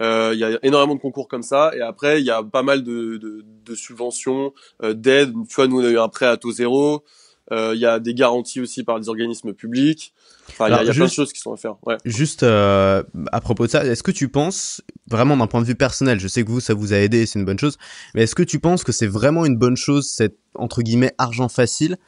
Euh, 0.00 0.30
il 0.34 0.38
y 0.38 0.44
a 0.44 0.56
énormément 0.62 0.94
de 0.94 1.00
concours 1.00 1.26
comme 1.26 1.42
ça. 1.42 1.72
Et 1.76 1.80
après, 1.80 2.20
il 2.20 2.24
y 2.24 2.30
a 2.30 2.44
pas 2.44 2.62
mal 2.62 2.84
de, 2.84 3.16
de, 3.16 3.44
de 3.64 3.74
subventions, 3.74 4.54
euh, 4.84 4.94
d'aides. 4.94 5.32
Tu 5.48 5.56
vois, 5.56 5.66
nous, 5.66 5.80
on 5.80 5.84
a 5.84 5.88
eu 5.88 5.98
un 5.98 6.08
prêt 6.08 6.26
à 6.26 6.36
taux 6.36 6.52
zéro. 6.52 7.02
Euh, 7.50 7.72
il 7.74 7.80
y 7.80 7.86
a 7.86 7.98
des 7.98 8.14
garanties 8.14 8.60
aussi 8.60 8.84
par 8.84 9.00
des 9.00 9.08
organismes 9.08 9.52
publics. 9.52 10.12
Enfin, 10.50 10.68
il 10.68 10.70
y 10.70 10.74
a, 10.74 10.84
y 10.84 10.90
a 10.90 10.92
plein 10.92 11.06
de 11.06 11.10
choses 11.10 11.32
qui 11.32 11.40
sont 11.40 11.52
à 11.52 11.56
faire. 11.56 11.74
Ouais. 11.86 11.96
Juste 12.04 12.44
euh, 12.44 13.02
à 13.32 13.40
propos 13.40 13.66
de 13.66 13.70
ça, 13.72 13.84
est-ce 13.84 14.04
que 14.04 14.12
tu 14.12 14.28
penses 14.28 14.80
vraiment 15.10 15.36
d'un 15.36 15.48
point 15.48 15.60
de 15.60 15.66
vue 15.66 15.74
personnel, 15.74 16.20
je 16.20 16.28
sais 16.28 16.44
que 16.44 16.50
vous 16.50 16.60
ça 16.60 16.74
vous 16.74 16.92
a 16.92 16.96
aidé, 16.98 17.26
c'est 17.26 17.38
une 17.38 17.44
bonne 17.44 17.58
chose, 17.58 17.78
mais 18.14 18.22
est-ce 18.22 18.34
que 18.34 18.42
tu 18.44 18.60
penses 18.60 18.84
que 18.84 18.92
c'est 18.92 19.06
vraiment 19.06 19.44
une 19.44 19.56
bonne 19.56 19.76
chose 19.76 20.08
cette 20.08 20.38
entre 20.54 20.82
guillemets 20.82 21.14
argent 21.18 21.48
facile 21.48 21.98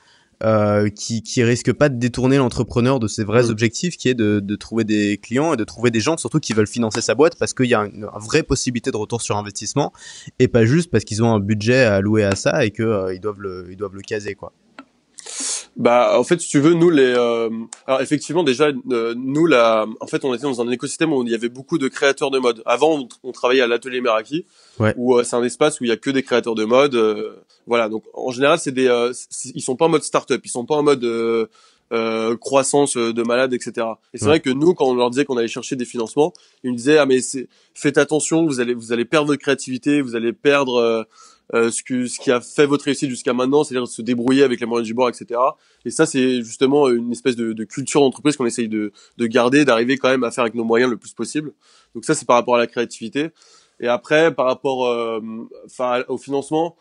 euh, 0.45 0.88
qui, 0.88 1.23
qui 1.23 1.42
risque 1.42 1.73
pas 1.73 1.88
de 1.88 1.97
détourner 1.97 2.37
l'entrepreneur 2.37 3.00
de 3.00 3.09
ses 3.09 3.25
vrais 3.25 3.45
mm. 3.45 3.50
objectifs, 3.50 3.97
qui 3.97 4.09
est 4.09 4.14
de, 4.14 4.38
de, 4.38 4.57
trouver 4.57 4.85
des 4.85 5.18
clients 5.18 5.52
et 5.52 5.57
de 5.57 5.64
trouver 5.64 5.90
des 5.90 6.00
gens 6.00 6.16
surtout 6.16 6.38
qui 6.38 6.52
veulent 6.52 6.68
financer 6.68 7.00
sa 7.00 7.16
boîte 7.16 7.37
parce 7.37 7.54
qu'il 7.54 7.66
y 7.66 7.75
a 7.75 7.80
une, 7.80 8.07
vraie 8.21 8.45
possibilité 8.45 8.92
de 8.92 8.97
retour 8.97 9.21
sur 9.21 9.37
investissement 9.37 9.92
et 10.38 10.47
pas 10.47 10.64
juste 10.64 10.90
parce 10.92 11.04
qu'ils 11.04 11.25
ont 11.25 11.33
un 11.33 11.40
budget 11.40 11.83
à 11.83 11.97
allouer 11.97 12.23
à 12.23 12.37
ça 12.37 12.64
et 12.64 12.71
que 12.71 12.83
euh, 12.85 13.14
ils 13.14 13.21
doivent 13.21 13.40
le 13.40 13.66
ils 13.71 13.76
doivent 13.76 13.95
le 13.95 14.02
caser 14.02 14.35
quoi. 14.35 14.52
Bah, 15.79 16.19
en 16.19 16.25
fait, 16.25 16.41
si 16.41 16.49
tu 16.49 16.59
veux, 16.59 16.75
nous 16.75 16.91
les, 16.91 17.15
euh... 17.17 17.49
alors 17.87 18.01
effectivement 18.01 18.43
déjà, 18.43 18.73
euh, 18.91 19.15
nous 19.17 19.47
là, 19.47 19.87
en 20.01 20.07
fait, 20.09 20.25
on 20.25 20.35
était 20.35 20.43
dans 20.43 20.61
un 20.61 20.69
écosystème 20.71 21.13
où 21.13 21.23
il 21.23 21.31
y 21.31 21.37
avait 21.37 21.49
beaucoup 21.49 21.79
de 21.79 21.87
créateurs 21.87 22.33
de 22.33 22.41
mode. 22.41 22.65
Avant, 22.67 23.07
on, 23.23 23.31
travaillait 23.31 23.63
à 23.63 23.69
l'atelier 23.69 24.01
Meraki, 24.01 24.45
ouais. 24.81 24.93
où 24.97 25.15
euh, 25.15 25.23
c'est 25.23 25.37
un 25.37 25.45
espace 25.45 25.81
où 25.81 25.85
il 25.85 25.89
y 25.89 25.93
a 25.93 25.97
que 25.97 26.11
des 26.11 26.25
créateurs 26.25 26.57
de 26.57 26.65
mode. 26.65 26.97
Euh, 26.97 27.37
voilà, 27.69 27.89
donc 27.89 28.03
en 28.13 28.33
général, 28.33 28.59
c'est 28.59 28.73
des, 28.73 28.89
ils 29.55 29.63
sont 29.63 29.77
pas 29.77 29.85
en 29.85 29.91
mode 29.91 30.03
start-up, 30.03 30.41
ils 30.45 30.51
sont 30.51 30.67
pas 30.67 30.75
en 30.75 30.83
mode 30.83 31.07
croissance 32.41 32.97
de 32.97 33.23
malade, 33.23 33.55
etc. 33.55 33.87
Et 34.13 34.19
c'est 34.19 34.25
vrai 34.25 34.41
que 34.41 34.51
nous, 34.51 34.75
quand 34.75 34.87
on 34.87 34.95
leur 34.95 35.11
disait 35.11 35.25
qu'on 35.25 35.37
allait 35.37 35.47
chercher 35.47 35.77
des 35.77 35.85
financements, 35.85 36.33
ils 36.65 36.71
nous 36.71 36.77
disaient 36.77 36.99
ah 36.99 37.07
mais 37.07 37.21
faites 37.75 37.99
attention, 37.99 38.47
vous 38.47 38.59
allez 38.59 38.75
vous 38.75 38.93
allez 38.93 39.05
perdre 39.05 39.29
votre 39.29 39.41
créativité, 39.41 40.01
vous 40.01 40.17
allez 40.17 40.33
perdre 40.33 40.77
euh, 40.77 41.05
ce, 41.52 41.83
que, 41.83 42.07
ce 42.07 42.19
qui 42.19 42.31
a 42.31 42.40
fait 42.40 42.67
votre 42.67 42.85
réussite 42.85 43.09
jusqu'à 43.11 43.33
maintenant, 43.33 43.64
c'est-à-dire 43.64 43.88
se 43.88 44.02
débrouiller 44.02 44.43
avec 44.43 44.61
les 44.61 44.67
moyens 44.67 44.87
du 44.87 44.95
bord, 44.95 45.09
etc. 45.09 45.40
Et 45.85 45.90
ça, 45.90 46.05
c'est 46.07 46.43
justement 46.43 46.88
une 46.88 47.11
espèce 47.12 47.37
de, 47.37 47.52
de 47.52 47.64
culture 47.64 48.00
d'entreprise 48.00 48.37
qu'on 48.37 48.47
essaye 48.47 48.69
de, 48.69 48.93
de 49.17 49.26
garder, 49.26 49.64
d'arriver 49.64 49.97
quand 49.97 50.11
même 50.11 50.25
à 50.25 50.31
faire 50.31 50.43
avec 50.43 50.55
nos 50.55 50.64
moyens 50.64 50.90
le 50.90 50.97
plus 50.97 51.12
possible. 51.12 51.52
Donc 51.95 52.05
ça, 52.05 52.14
c'est 52.14 52.26
par 52.26 52.37
rapport 52.37 52.57
à 52.57 52.59
la 52.59 52.67
créativité. 52.67 53.31
Et 53.81 53.88
après, 53.88 54.35
par 54.35 54.47
rapport, 54.47 54.87
euh, 54.87 55.21
au 56.09 56.19
financement, 56.19 56.76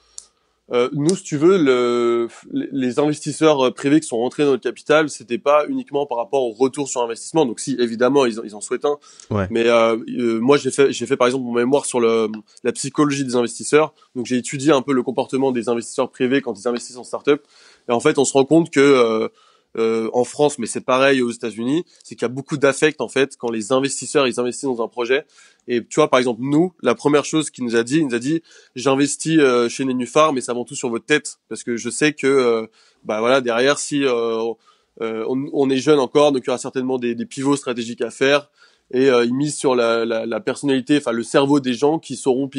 euh, 0.73 0.89
nous, 0.91 1.15
si 1.15 1.23
tu 1.23 1.37
veux, 1.37 1.57
le, 1.57 2.27
les 2.51 2.99
investisseurs 2.99 3.73
privés 3.73 3.99
qui 4.01 4.07
sont 4.07 4.17
rentrés 4.17 4.43
dans 4.43 4.51
notre 4.51 4.63
capital, 4.63 5.09
c'était 5.09 5.37
pas 5.37 5.65
uniquement 5.67 6.05
par 6.05 6.17
rapport 6.17 6.43
au 6.43 6.51
retour 6.51 6.89
sur 6.89 7.01
investissement. 7.01 7.45
Donc, 7.45 7.59
si 7.59 7.77
évidemment 7.79 8.25
ils, 8.25 8.39
ils 8.43 8.53
en 8.55 8.61
souhaitent 8.61 8.85
un, 8.85 8.97
Ouais. 9.29 9.47
mais 9.49 9.67
euh, 9.67 9.95
euh, 10.17 10.39
moi 10.39 10.57
j'ai 10.57 10.71
fait 10.71 10.91
j'ai 10.91 11.05
fait 11.05 11.15
par 11.17 11.27
exemple 11.27 11.45
mon 11.45 11.53
mémoire 11.53 11.85
sur 11.85 11.99
le 11.99 12.27
la 12.63 12.71
psychologie 12.73 13.23
des 13.23 13.35
investisseurs. 13.35 13.93
Donc, 14.15 14.25
j'ai 14.25 14.37
étudié 14.37 14.71
un 14.71 14.81
peu 14.81 14.93
le 14.93 15.03
comportement 15.03 15.51
des 15.51 15.69
investisseurs 15.69 16.09
privés 16.09 16.41
quand 16.41 16.59
ils 16.59 16.67
investissent 16.67 16.97
en 16.97 17.03
startup. 17.05 17.41
Et 17.87 17.91
en 17.93 17.99
fait, 18.01 18.17
on 18.17 18.25
se 18.25 18.33
rend 18.33 18.43
compte 18.45 18.69
que 18.69 19.29
euh, 19.77 20.09
en 20.13 20.23
France, 20.23 20.59
mais 20.59 20.65
c'est 20.65 20.81
pareil 20.81 21.21
aux 21.21 21.31
États-Unis, 21.31 21.85
c'est 22.03 22.15
qu'il 22.15 22.23
y 22.23 22.25
a 22.25 22.33
beaucoup 22.33 22.57
d'affect 22.57 23.01
en 23.01 23.07
fait 23.07 23.37
quand 23.37 23.51
les 23.51 23.71
investisseurs 23.71 24.27
ils 24.27 24.39
investissent 24.39 24.69
dans 24.69 24.83
un 24.83 24.87
projet. 24.87 25.25
Et 25.67 25.85
tu 25.85 25.95
vois, 25.99 26.09
par 26.09 26.19
exemple, 26.19 26.41
nous, 26.43 26.73
la 26.81 26.95
première 26.95 27.25
chose 27.25 27.49
qu'il 27.49 27.65
nous 27.65 27.75
a 27.75 27.83
dit, 27.83 27.97
il 27.97 28.07
nous 28.07 28.15
a 28.15 28.19
dit, 28.19 28.41
j'investis 28.75 29.37
euh, 29.37 29.67
chez 29.67 29.83
Nénuphar, 29.83 30.31
mais 30.31 30.41
c'est 30.41 30.51
avant 30.51 30.63
tout 30.63 30.75
sur 30.75 30.89
votre 30.89 31.05
tête, 31.05 31.39
parce 31.49 31.63
que 31.63 31.75
je 31.75 31.89
sais 31.89 32.13
que, 32.13 32.27
euh, 32.27 32.67
bah 33.03 33.19
voilà, 33.19 33.41
derrière, 33.41 33.77
si 33.77 34.05
euh, 34.05 34.53
euh, 35.01 35.25
on, 35.27 35.49
on, 35.51 35.69
est 35.69 35.77
jeune 35.77 35.99
encore, 35.99 36.31
donc 36.31 36.43
il 36.45 36.47
y 36.47 36.49
aura 36.49 36.57
certainement 36.57 36.97
des, 36.97 37.15
pivots 37.25 37.57
stratégiques 37.57 38.01
à 38.01 38.11
faire. 38.11 38.49
Et 38.91 39.07
ils 39.07 39.33
misent 39.33 39.57
sur 39.57 39.75
la, 39.75 40.39
personnalité, 40.39 40.95
enfin 40.95 41.11
le 41.11 41.23
cerveau 41.23 41.59
des 41.59 41.73
gens 41.73 41.99
qui 41.99 42.15
sauront 42.15 42.49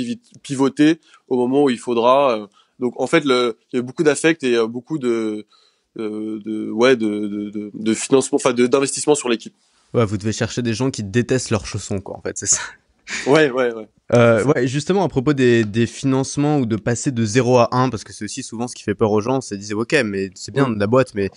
pivoter 0.42 1.00
au 1.28 1.38
moment 1.38 1.64
où 1.64 1.70
il 1.70 1.78
faudra. 1.78 2.50
Donc 2.80 3.00
en 3.00 3.06
fait, 3.06 3.24
il 3.24 3.54
y 3.72 3.78
a 3.78 3.82
beaucoup 3.82 4.02
d'affect 4.02 4.44
et 4.44 4.58
beaucoup 4.66 4.98
de, 4.98 5.46
de, 5.98 6.40
de 6.44 6.70
ouais 6.70 6.96
de, 6.96 7.50
de, 7.50 7.70
de, 7.72 7.94
financement, 7.94 8.36
enfin 8.36 8.52
d'investissement 8.52 9.14
sur 9.14 9.28
l'équipe. 9.28 9.54
Ouais, 9.94 10.04
vous 10.04 10.16
devez 10.16 10.32
chercher 10.32 10.62
des 10.62 10.74
gens 10.74 10.90
qui 10.90 11.02
détestent 11.02 11.50
leurs 11.50 11.66
chaussons, 11.66 12.00
quoi, 12.00 12.16
en 12.16 12.20
fait, 12.20 12.36
c'est 12.36 12.46
ça. 12.46 12.60
Ouais, 13.26 13.50
ouais, 13.50 13.72
ouais. 13.72 13.88
Euh, 14.14 14.44
ouais, 14.44 14.66
justement, 14.66 15.02
à 15.02 15.08
propos 15.08 15.32
des, 15.32 15.64
des 15.64 15.86
financements 15.86 16.58
ou 16.58 16.66
de 16.66 16.76
passer 16.76 17.10
de 17.10 17.24
0 17.24 17.58
à 17.58 17.68
1, 17.72 17.88
parce 17.88 18.04
que 18.04 18.12
c'est 18.12 18.24
aussi 18.24 18.42
souvent 18.42 18.68
ce 18.68 18.74
qui 18.74 18.82
fait 18.82 18.94
peur 18.94 19.10
aux 19.12 19.20
gens, 19.20 19.40
c'est 19.40 19.56
de 19.56 19.62
dire, 19.62 19.78
ok, 19.78 19.94
mais 20.04 20.30
c'est 20.34 20.52
bien 20.52 20.68
de 20.68 20.78
la 20.78 20.86
boîte, 20.86 21.14
mais 21.14 21.30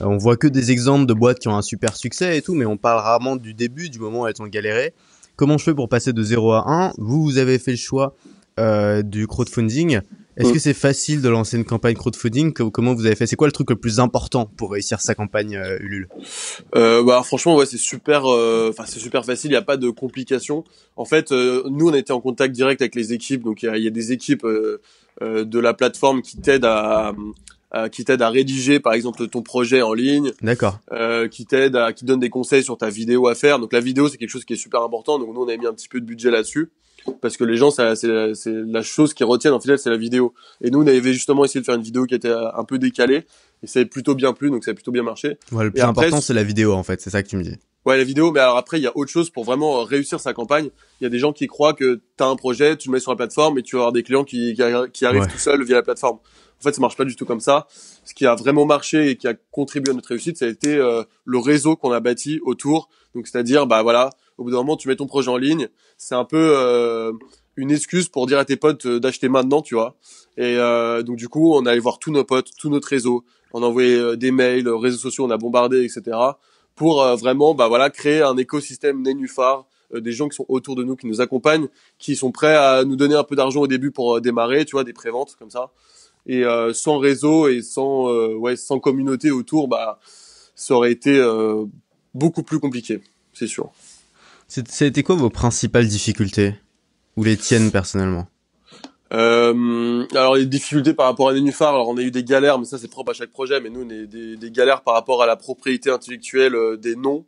euh, 0.00 0.04
on 0.04 0.16
voit 0.16 0.36
que 0.36 0.46
des 0.46 0.70
exemples 0.70 1.06
de 1.06 1.14
boîtes 1.14 1.38
qui 1.38 1.48
ont 1.48 1.56
un 1.56 1.62
super 1.62 1.96
succès 1.96 2.38
et 2.38 2.42
tout, 2.42 2.54
mais 2.54 2.64
on 2.64 2.76
parle 2.76 3.00
rarement 3.00 3.36
du 3.36 3.54
début, 3.54 3.90
du 3.90 3.98
moment 3.98 4.22
où 4.22 4.26
elles 4.26 4.40
ont 4.40 4.46
galéré. 4.46 4.94
Comment 5.36 5.58
je 5.58 5.64
fais 5.64 5.74
pour 5.74 5.88
passer 5.88 6.12
de 6.12 6.22
0 6.22 6.52
à 6.52 6.64
1 6.66 6.92
Vous, 6.98 7.22
vous 7.22 7.38
avez 7.38 7.58
fait 7.58 7.72
le 7.72 7.76
choix 7.76 8.14
euh, 8.58 9.02
du 9.02 9.26
crowdfunding. 9.26 10.00
Est-ce 10.36 10.50
Mm. 10.50 10.52
que 10.52 10.58
c'est 10.60 10.74
facile 10.74 11.20
de 11.20 11.28
lancer 11.28 11.56
une 11.56 11.64
campagne 11.64 11.96
crowdfunding 11.96 12.52
Co- 12.52 12.70
Comment 12.70 12.94
vous 12.94 13.06
avez 13.06 13.16
fait? 13.16 13.26
C'est 13.26 13.34
quoi 13.34 13.48
le 13.48 13.52
truc 13.52 13.70
le 13.70 13.76
plus 13.76 13.98
important 13.98 14.46
pour 14.46 14.70
réussir 14.70 15.00
sa 15.00 15.14
campagne 15.16 15.56
euh, 15.56 15.78
Ulule? 15.80 16.08
Euh, 16.76 17.02
bah 17.02 17.22
franchement 17.24 17.56
ouais 17.56 17.66
c'est 17.66 17.76
super 17.78 18.24
euh, 18.26 18.68
enfin 18.70 18.84
c'est 18.86 19.00
super 19.00 19.24
facile. 19.24 19.50
Il 19.50 19.54
y 19.54 19.56
a 19.56 19.62
pas 19.62 19.76
de 19.76 19.90
complications. 19.90 20.62
En 20.96 21.04
fait 21.04 21.32
euh, 21.32 21.64
nous 21.70 21.88
on 21.88 21.94
été 21.94 22.12
en 22.12 22.20
contact 22.20 22.54
direct 22.54 22.80
avec 22.82 22.94
les 22.94 23.12
équipes. 23.12 23.42
Donc 23.42 23.62
il 23.64 23.76
y 23.76 23.82
y 23.82 23.86
a 23.88 23.90
des 23.90 24.12
équipes 24.12 24.44
euh, 24.44 24.80
de 25.20 25.58
la 25.58 25.74
plateforme 25.74 26.22
qui 26.22 26.36
t'aident 26.36 26.66
à, 26.66 27.12
à- 27.70 27.88
qui 27.88 28.04
t'aident 28.04 28.22
à 28.22 28.30
rédiger 28.30 28.80
par 28.80 28.92
exemple 28.94 29.26
ton 29.28 29.42
projet 29.42 29.82
en 29.82 29.92
ligne 29.94 30.32
D'accord. 30.42 30.78
euh, 30.92 31.28
qui 31.28 31.44
t'aident 31.46 31.76
à 31.76 31.92
qui 31.92 32.04
donnent 32.04 32.20
des 32.20 32.30
conseils 32.30 32.62
sur 32.64 32.78
ta 32.78 32.88
vidéo 32.90 33.28
à 33.28 33.34
faire 33.34 33.58
donc 33.58 33.72
la 33.72 33.80
vidéo 33.80 34.08
c'est 34.08 34.16
quelque 34.16 34.30
chose 34.30 34.44
qui 34.44 34.54
est 34.54 34.56
super 34.56 34.82
important 34.82 35.18
donc 35.18 35.34
nous 35.34 35.42
on 35.42 35.48
a 35.48 35.56
mis 35.56 35.66
un 35.66 35.72
petit 35.74 35.88
peu 35.88 36.00
de 36.00 36.06
budget 36.06 36.30
là-dessus 36.30 36.70
parce 37.20 37.36
que 37.36 37.44
les 37.44 37.56
gens 37.56 37.70
c'est 37.70 37.82
la, 37.84 38.34
c'est 38.34 38.52
la 38.52 38.82
chose 38.82 39.14
qui 39.14 39.22
retiennent 39.24 39.54
en 39.54 39.60
final 39.60 39.78
c'est 39.78 39.90
la 39.90 39.96
vidéo 39.96 40.34
et 40.62 40.70
nous 40.70 40.82
on 40.82 40.86
avait 40.86 41.12
justement 41.12 41.44
essayé 41.44 41.60
de 41.60 41.64
faire 41.66 41.74
une 41.76 41.82
vidéo 41.82 42.06
qui 42.06 42.14
était 42.14 42.30
un 42.32 42.64
peu 42.64 42.78
décalée 42.78 43.24
et 43.62 43.66
ça 43.66 43.80
a 43.80 43.84
plutôt 43.84 44.14
bien 44.14 44.32
plu 44.32 44.50
donc 44.50 44.64
ça 44.64 44.70
a 44.70 44.74
plutôt 44.74 44.92
bien 44.92 45.02
marché 45.02 45.36
Ouais, 45.52 45.64
le 45.64 45.70
plus 45.70 45.80
Et 45.80 45.82
important, 45.82 46.20
c'est- 46.20 46.32
la 46.34 46.44
vidéo, 46.44 46.72
en 46.74 46.82
fait. 46.84 47.00
C'est 47.00 47.10
ça 47.10 47.24
que 47.24 47.28
tu 47.28 47.36
me 47.36 47.42
dis. 47.42 47.56
Ouais, 47.84 47.96
la 47.98 48.04
vidéo, 48.04 48.30
mais 48.30 48.38
alors 48.38 48.56
après, 48.56 48.78
il 48.78 48.82
y 48.82 48.86
a 48.86 48.96
autre 48.96 49.10
chose 49.10 49.30
pour 49.30 49.42
vraiment 49.44 49.82
réussir 49.82 50.20
sa 50.20 50.32
campagne. 50.32 50.68
Il 51.00 51.04
y 51.04 51.06
a 51.08 51.10
des 51.10 51.18
gens 51.18 51.32
qui 51.32 51.48
croient 51.48 51.72
que 51.74 51.96
tu 52.16 52.22
as 52.22 52.26
un 52.26 52.36
projet, 52.36 52.76
tu 52.76 52.88
le 52.88 52.92
mets 52.92 53.00
sur 53.00 53.10
la 53.10 53.16
plateforme 53.16 53.58
et 53.58 53.62
tu 53.64 53.74
vas 53.74 53.80
avoir 53.82 53.92
des 53.92 54.04
clients 54.04 54.22
qui, 54.22 54.54
qui, 54.54 54.60
arri- 54.62 54.88
qui 54.92 55.04
arrivent 55.06 55.22
Ouais. 55.22 55.26
tout 55.26 55.38
seuls 55.38 55.64
via 55.64 55.74
la 55.76 55.82
plateforme. 55.82 56.18
En 56.60 56.62
fait, 56.62 56.72
ça 56.72 56.80
marche 56.80 56.96
pas 56.96 57.04
du 57.04 57.14
tout 57.14 57.24
comme 57.24 57.40
ça. 57.40 57.66
Ce 58.04 58.14
qui 58.14 58.26
a 58.26 58.34
vraiment 58.34 58.66
marché 58.66 59.10
et 59.10 59.16
qui 59.16 59.28
a 59.28 59.34
contribué 59.52 59.92
à 59.92 59.94
notre 59.94 60.08
réussite, 60.08 60.36
ça 60.36 60.46
a 60.46 60.48
été 60.48 60.74
euh, 60.74 61.04
le 61.24 61.38
réseau 61.38 61.76
qu'on 61.76 61.92
a 61.92 62.00
bâti 62.00 62.40
autour. 62.42 62.88
Donc, 63.14 63.26
c'est-à-dire, 63.28 63.66
bah 63.66 63.82
voilà, 63.82 64.10
au 64.38 64.44
bout 64.44 64.50
d'un 64.50 64.58
moment, 64.58 64.76
tu 64.76 64.88
mets 64.88 64.96
ton 64.96 65.06
projet 65.06 65.30
en 65.30 65.36
ligne. 65.36 65.68
C'est 65.96 66.14
un 66.14 66.24
peu 66.24 66.52
euh, 66.56 67.12
une 67.56 67.70
excuse 67.70 68.08
pour 68.08 68.26
dire 68.26 68.38
à 68.38 68.44
tes 68.44 68.56
potes 68.56 68.86
euh, 68.86 69.00
d'acheter 69.00 69.28
maintenant, 69.28 69.62
tu 69.62 69.74
vois. 69.74 69.96
Et 70.36 70.56
euh, 70.56 71.02
donc, 71.02 71.16
du 71.16 71.28
coup, 71.28 71.54
on 71.54 71.66
allait 71.66 71.80
voir 71.80 71.98
tous 71.98 72.12
nos 72.12 72.24
potes, 72.24 72.50
tout 72.58 72.70
notre 72.70 72.88
réseau. 72.88 73.24
On 73.52 73.62
a 73.62 73.66
envoyé 73.66 73.96
euh, 73.96 74.16
des 74.16 74.30
mails, 74.30 74.68
euh, 74.68 74.76
réseaux 74.76 74.98
sociaux, 74.98 75.24
on 75.26 75.30
a 75.30 75.36
bombardé, 75.36 75.84
etc 75.84 76.16
pour 76.76 77.04
vraiment 77.16 77.56
bah 77.56 77.66
voilà 77.66 77.90
créer 77.90 78.22
un 78.22 78.36
écosystème 78.36 79.02
nénuphar 79.02 79.66
des 79.92 80.12
gens 80.12 80.28
qui 80.28 80.36
sont 80.36 80.44
autour 80.46 80.76
de 80.76 80.84
nous 80.84 80.94
qui 80.94 81.08
nous 81.08 81.20
accompagnent 81.20 81.66
qui 81.98 82.14
sont 82.14 82.30
prêts 82.30 82.54
à 82.54 82.84
nous 82.84 82.94
donner 82.94 83.16
un 83.16 83.24
peu 83.24 83.34
d'argent 83.34 83.62
au 83.62 83.66
début 83.66 83.90
pour 83.90 84.20
démarrer 84.20 84.64
tu 84.64 84.76
vois 84.76 84.84
des 84.84 84.92
préventes 84.92 85.34
comme 85.40 85.50
ça 85.50 85.72
et 86.28 86.44
euh, 86.44 86.72
sans 86.72 86.98
réseau 86.98 87.48
et 87.48 87.62
sans 87.62 88.08
euh, 88.08 88.34
ouais 88.34 88.56
sans 88.56 88.78
communauté 88.78 89.30
autour 89.30 89.66
bah 89.66 89.98
ça 90.54 90.74
aurait 90.74 90.92
été 90.92 91.18
euh, 91.18 91.64
beaucoup 92.14 92.42
plus 92.42 92.60
compliqué 92.60 93.00
c'est 93.38 93.46
sûr. 93.46 93.70
C'était 94.48 95.02
quoi 95.02 95.14
vos 95.14 95.30
principales 95.30 95.86
difficultés? 95.86 96.54
Ou 97.16 97.24
les 97.24 97.36
tiennes 97.36 97.70
personnellement? 97.70 98.26
Euh, 99.12 100.06
alors 100.12 100.36
les 100.36 100.46
difficultés 100.46 100.92
par 100.92 101.06
rapport 101.06 101.28
à 101.28 101.32
Nénuphar, 101.32 101.74
alors 101.74 101.88
on 101.88 101.96
a 101.96 102.02
eu 102.02 102.10
des 102.10 102.24
galères, 102.24 102.58
mais 102.58 102.64
ça 102.64 102.78
c'est 102.78 102.88
propre 102.88 103.12
à 103.12 103.14
chaque 103.14 103.30
projet, 103.30 103.60
mais 103.60 103.70
nous 103.70 103.82
on 103.82 103.90
a 103.90 103.94
eu 103.94 104.06
des, 104.06 104.36
des 104.36 104.50
galères 104.50 104.82
par 104.82 104.94
rapport 104.94 105.22
à 105.22 105.26
la 105.26 105.36
propriété 105.36 105.90
intellectuelle 105.90 106.54
euh, 106.54 106.76
des 106.76 106.96
noms. 106.96 107.24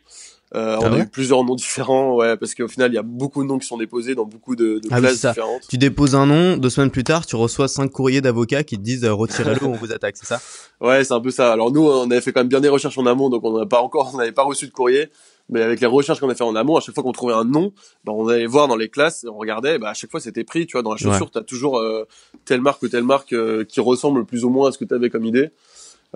Euh, 0.56 0.74
Ah 0.76 0.82
on 0.82 0.86
a 0.86 0.90
ouais 0.96 1.02
eu 1.02 1.06
plusieurs 1.08 1.44
noms 1.44 1.54
différents, 1.54 2.16
ouais, 2.16 2.36
parce 2.36 2.54
qu'au 2.56 2.66
final 2.66 2.90
il 2.90 2.96
y 2.96 2.98
a 2.98 3.02
beaucoup 3.02 3.42
de 3.44 3.48
noms 3.48 3.58
qui 3.58 3.68
sont 3.68 3.76
déposés 3.78 4.16
dans 4.16 4.24
beaucoup 4.24 4.56
de, 4.56 4.80
de 4.80 4.88
Ah 4.90 4.96
oui, 4.96 5.02
classes 5.02 5.18
ça. 5.18 5.28
différentes. 5.28 5.62
Tu 5.68 5.78
déposes 5.78 6.16
un 6.16 6.26
nom, 6.26 6.56
deux 6.56 6.70
semaines 6.70 6.90
plus 6.90 7.04
tard, 7.04 7.24
tu 7.24 7.36
reçois 7.36 7.68
cinq 7.68 7.88
courriers 7.92 8.20
d'avocats 8.20 8.64
qui 8.64 8.76
te 8.76 8.82
disent 8.82 9.04
euh, 9.04 9.12
retirez-le, 9.14 9.64
on 9.64 9.72
vous 9.72 9.92
attaque, 9.92 10.16
c'est 10.16 10.26
ça? 10.26 10.40
Ouais, 10.80 11.04
c'est 11.04 11.14
un 11.14 11.20
peu 11.20 11.30
ça. 11.30 11.52
Alors 11.52 11.70
nous 11.70 11.82
on 11.86 12.10
avait 12.10 12.20
fait 12.20 12.32
quand 12.32 12.40
même 12.40 12.48
bien 12.48 12.60
des 12.60 12.68
recherches 12.68 12.98
en 12.98 13.06
amont, 13.06 13.30
donc 13.30 13.44
on 13.44 13.56
n'a 13.58 13.66
pas 13.66 13.80
encore, 13.80 14.10
on 14.14 14.18
n'avait 14.18 14.32
pas 14.32 14.42
reçu 14.42 14.66
de 14.66 14.72
courrier, 14.72 15.08
mais 15.48 15.62
avec 15.62 15.80
les 15.80 15.86
recherches 15.86 16.18
qu'on 16.18 16.30
a 16.30 16.34
fait 16.34 16.42
en 16.42 16.56
amont, 16.56 16.76
à 16.76 16.80
chaque 16.80 16.96
fois 16.96 17.04
qu'on 17.04 17.12
trouvait 17.12 17.34
un 17.34 17.44
nom, 17.44 17.72
bah, 18.04 18.12
on 18.12 18.26
allait 18.26 18.46
voir 18.46 18.66
dans 18.66 18.76
les 18.76 18.88
classes, 18.88 19.24
on 19.30 19.38
regardait, 19.38 19.78
bah, 19.78 19.90
à 19.90 19.94
chaque 19.94 20.10
fois 20.10 20.18
c'était 20.18 20.42
pris, 20.42 20.66
tu 20.66 20.72
vois, 20.72 20.82
dans 20.82 20.90
la 20.90 20.96
chaussure 20.96 21.26
Ouais. 21.26 21.30
t'as 21.32 21.42
toujours 21.42 21.78
euh, 21.78 22.08
telle 22.44 22.60
marque 22.60 22.82
ou 22.82 22.88
telle 22.88 23.04
marque 23.04 23.32
euh, 23.34 23.62
qui 23.64 23.78
ressemble 23.80 24.24
plus 24.26 24.44
ou 24.44 24.50
moins 24.50 24.70
à 24.70 24.72
ce 24.72 24.78
que 24.78 24.84
t'avais 24.84 25.10
comme 25.10 25.24
idée. 25.26 25.50